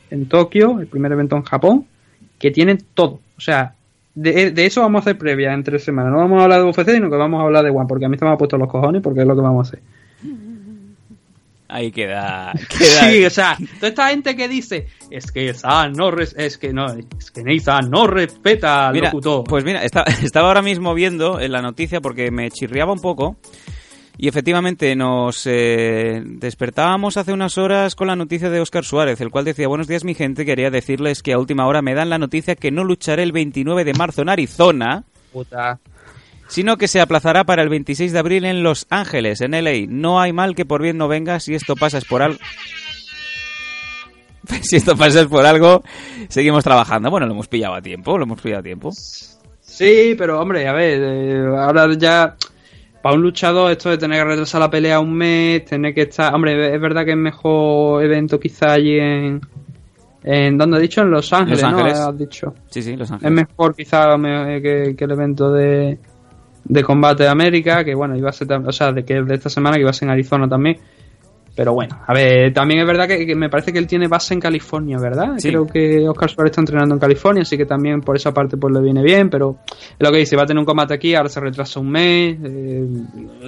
[0.10, 1.86] en Tokio, el primer evento en Japón,
[2.38, 3.22] que tiene todo.
[3.38, 3.76] O sea,
[4.14, 6.12] de, de eso vamos a hacer previa en tres semanas.
[6.12, 8.10] No vamos a hablar de UFC, sino que vamos a hablar de One, porque a
[8.10, 9.80] mí se me ha puesto los cojones, porque es lo que vamos a hacer.
[11.72, 12.52] Ahí queda.
[12.78, 16.58] queda Sí, o sea, toda esta gente que dice, es que San no, res- es
[16.58, 19.44] que no, es que Nathan no respeta al Mira, locutor.
[19.44, 23.38] pues mira, esta- estaba ahora mismo viendo en la noticia porque me chirriaba un poco.
[24.22, 29.30] Y efectivamente nos eh, despertábamos hace unas horas con la noticia de Óscar Suárez, el
[29.30, 32.18] cual decía, buenos días mi gente, quería decirles que a última hora me dan la
[32.18, 35.80] noticia que no lucharé el 29 de marzo en Arizona, Puta.
[36.50, 39.86] Sino que se aplazará para el 26 de abril en Los Ángeles, en LA.
[39.88, 42.40] No hay mal que por bien no venga si esto pasa es por algo.
[44.62, 45.84] Si esto pasa es por algo,
[46.28, 47.12] seguimos trabajando.
[47.12, 48.90] Bueno, lo hemos pillado a tiempo, lo hemos pillado a tiempo.
[49.62, 52.36] Sí, pero hombre, a ver, eh, ahora ya
[53.04, 56.34] para un luchador esto de tener que retrasar la pelea un mes, tener que estar,
[56.34, 59.42] hombre, es verdad que es mejor evento quizá allí en
[60.24, 61.02] en ¿dónde has dicho?
[61.02, 62.00] En Los Ángeles, Los Ángeles.
[62.00, 62.08] ¿no?
[62.08, 62.54] Has dicho.
[62.70, 63.34] Sí, sí, Los Es Ángeles.
[63.34, 65.98] mejor quizá que, que el evento de,
[66.70, 69.50] de combate de América, que bueno, iba a ser, o sea, de que de esta
[69.50, 70.78] semana que iba a ser en Arizona también.
[71.56, 74.34] Pero bueno, a ver, también es verdad que, que me parece que él tiene base
[74.34, 75.34] en California, ¿verdad?
[75.40, 75.50] Sí.
[75.50, 78.74] Creo que Oscar Suárez está entrenando en California, así que también por esa parte pues
[78.74, 81.28] le viene bien, pero es lo que dice, va a tener un combate aquí, ahora
[81.28, 82.88] se retrasa un mes, eh,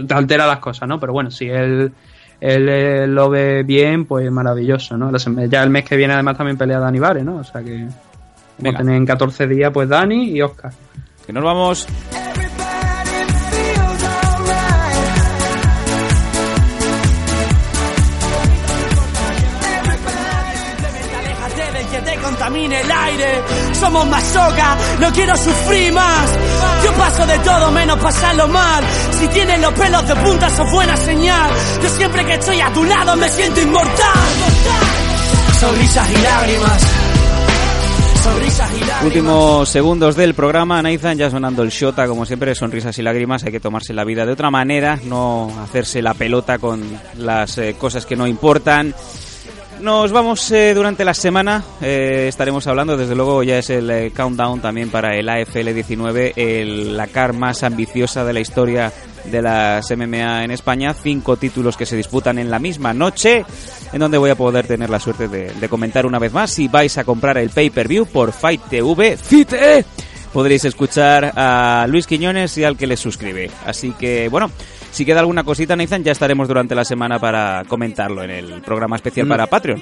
[0.06, 1.00] te altera las cosas, ¿no?
[1.00, 1.94] Pero bueno, si él,
[2.42, 5.10] él eh, lo ve bien, pues maravilloso, ¿no?
[5.48, 7.38] Ya el mes que viene además también pelea Dani Vare, ¿no?
[7.38, 7.96] O sea que vamos
[8.58, 8.80] Venga.
[8.80, 10.74] a tener en 14 días pues Dani y Oscar.
[11.26, 11.88] Que nos vamos.
[23.22, 23.42] Aire.
[23.74, 26.30] Somos masoca, no quiero sufrir más.
[26.84, 28.84] Yo paso de todo menos pasarlo mal.
[29.20, 31.52] Si tienes los pelos de punta, eso es buena señal.
[31.82, 34.30] Yo siempre que estoy a tu lado me siento inmortal.
[35.60, 37.02] Sonrisas y lágrimas.
[39.04, 43.52] Últimos segundos del programa, Nathan, ya sonando el Shota, como siempre, sonrisas y lágrimas, hay
[43.52, 46.84] que tomarse la vida de otra manera, no hacerse la pelota con
[47.18, 48.94] las eh, cosas que no importan.
[49.82, 54.12] Nos vamos eh, durante la semana, eh, estaremos hablando, desde luego ya es el eh,
[54.16, 58.94] countdown también para el AFL 19, el- la car más ambiciosa de la historia
[59.26, 63.44] de las MMA en España, cinco títulos que se disputan en la misma noche,
[63.92, 66.52] en donde voy a poder tener la suerte de, de comentar una vez más.
[66.52, 69.84] Si vais a comprar el pay-per-view por Fight TV, FITE,
[70.32, 73.50] podréis escuchar a Luis Quiñones y al que les suscribe.
[73.66, 74.52] Así que, bueno,
[74.92, 78.96] si queda alguna cosita, Nathan, ya estaremos durante la semana para comentarlo en el programa
[78.98, 79.82] especial para Patreon.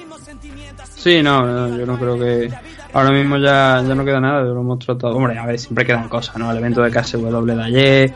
[0.96, 2.50] Sí, no, no, yo no creo que
[2.92, 5.14] ahora mismo ya, ya no queda nada, lo hemos tratado.
[5.16, 6.50] Hombre, a ver, siempre quedan cosas, ¿no?
[6.50, 8.14] El evento de KSW de ayer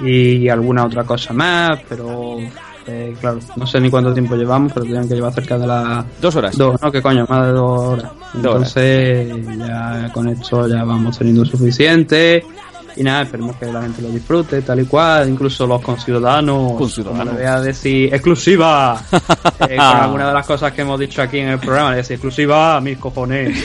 [0.00, 2.38] y alguna otra cosa más, pero
[2.86, 6.04] eh, claro, no sé ni cuánto tiempo llevamos, pero tienen que llevar cerca de las
[6.20, 6.56] Dos horas.
[6.56, 6.90] dos, ¿no?
[6.90, 7.26] ¿Qué coño?
[7.28, 8.10] Más de dos horas.
[8.34, 8.76] Dos horas.
[8.76, 12.44] Entonces, ya con esto ya vamos teniendo suficiente.
[12.96, 17.26] Y nada, esperemos que la gente lo disfrute, tal y cual, incluso los conciudadanos, Conciudadanos.
[17.26, 19.02] como le voy a decir, exclusiva,
[19.68, 21.98] eh, con alguna de las cosas que hemos dicho aquí en el programa, le voy
[21.98, 23.56] a decir, exclusiva, mis cojones.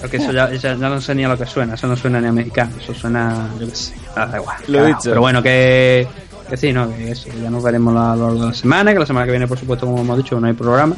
[0.00, 2.20] Porque eso ya, ya, ya no sé ni a lo que suena, eso no suena
[2.20, 4.56] ni a mexicano, eso suena, yo qué sé, da igual.
[4.68, 5.00] Lo he dicho.
[5.04, 6.08] Pero bueno, que,
[6.48, 6.88] que sí, ¿no?
[6.96, 9.32] Que eso, ya nos veremos a lo largo de la semana, que la semana que
[9.32, 10.96] viene, por supuesto, como hemos dicho, no hay programa.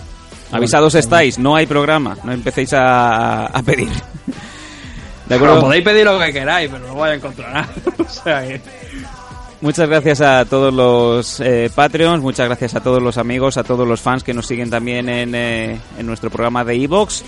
[0.53, 3.89] Avisados estáis, no hay programa, no empecéis a, a pedir.
[5.29, 5.61] ¿De Bueno, acuerdo?
[5.67, 7.69] podéis pedir lo que queráis, pero no vais a encontrar nada.
[7.99, 8.61] o sea que...
[9.61, 13.87] Muchas gracias a todos los eh, Patreons, muchas gracias a todos los amigos, a todos
[13.87, 17.23] los fans que nos siguen también en, eh, en nuestro programa de Evox.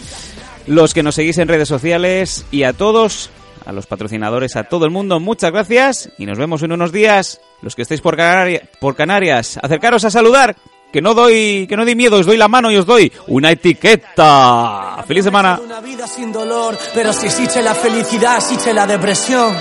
[0.66, 3.30] los que nos seguís en redes sociales y a todos,
[3.64, 7.40] a los patrocinadores, a todo el mundo, muchas gracias y nos vemos en unos días.
[7.62, 10.56] Los que estéis por, Canaria- por Canarias, acercaros a saludar,
[10.94, 13.50] que no doy, que no doy miedo, os doy la mano y os doy una
[13.50, 15.02] etiqueta.
[15.08, 15.58] ¡Feliz semana!
[15.60, 19.56] Una vida sin dolor, pero si existe la felicidad, existe la depresión.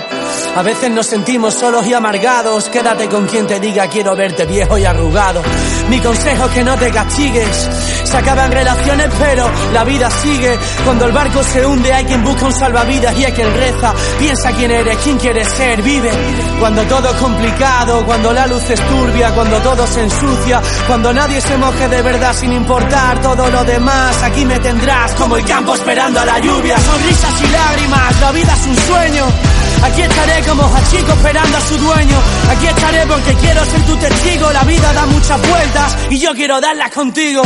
[0.56, 2.68] A veces nos sentimos solos y amargados.
[2.68, 5.42] Quédate con quien te diga quiero verte viejo y arrugado.
[5.90, 7.68] Mi consejo es que no te castigues.
[8.04, 10.56] Se acaban relaciones, pero la vida sigue.
[10.84, 13.92] Cuando el barco se hunde, hay quien busca un salvavidas y hay quien reza.
[14.20, 16.12] Piensa quién eres, quién quieres ser, vive.
[16.60, 21.40] Cuando todo es complicado, cuando la luz es turbia, cuando todo se ensucia, cuando nadie
[21.40, 24.22] se moje de verdad sin importar todo lo demás.
[24.22, 26.78] Aquí me tendrás como el campo esperando a la lluvia.
[26.78, 29.63] Sonrisas y lágrimas, la vida es un sueño.
[29.82, 32.18] Aquí estaré como Hachiko esperando a su dueño.
[32.50, 34.50] Aquí estaré porque quiero ser tu testigo.
[34.52, 37.42] La vida da muchas vueltas y yo quiero darlas contigo.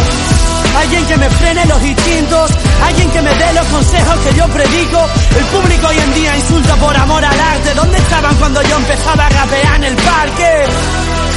[0.77, 2.51] Alguien que me frene los instintos,
[2.85, 5.07] alguien que me dé los consejos que yo predico.
[5.37, 7.75] El público hoy en día insulta por amor al arte.
[7.75, 10.67] ¿Dónde estaban cuando yo empezaba a rapear en el parque?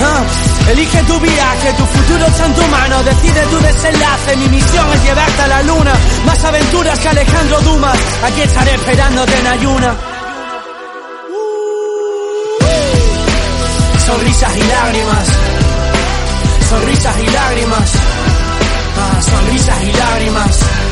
[0.03, 0.23] Ah,
[0.71, 4.37] elige tu viaje, tu futuro está en tu mano, decide tu desenlace.
[4.37, 5.93] Mi misión es llevarte a la luna,
[6.25, 7.97] más aventuras que Alejandro Dumas.
[8.23, 10.10] Aquí estaré esperándote en ayuna.
[14.11, 15.27] Sonrisas y lágrimas,
[16.69, 17.93] sonrisas y lágrimas,
[18.97, 20.90] ah, sonrisas y lágrimas.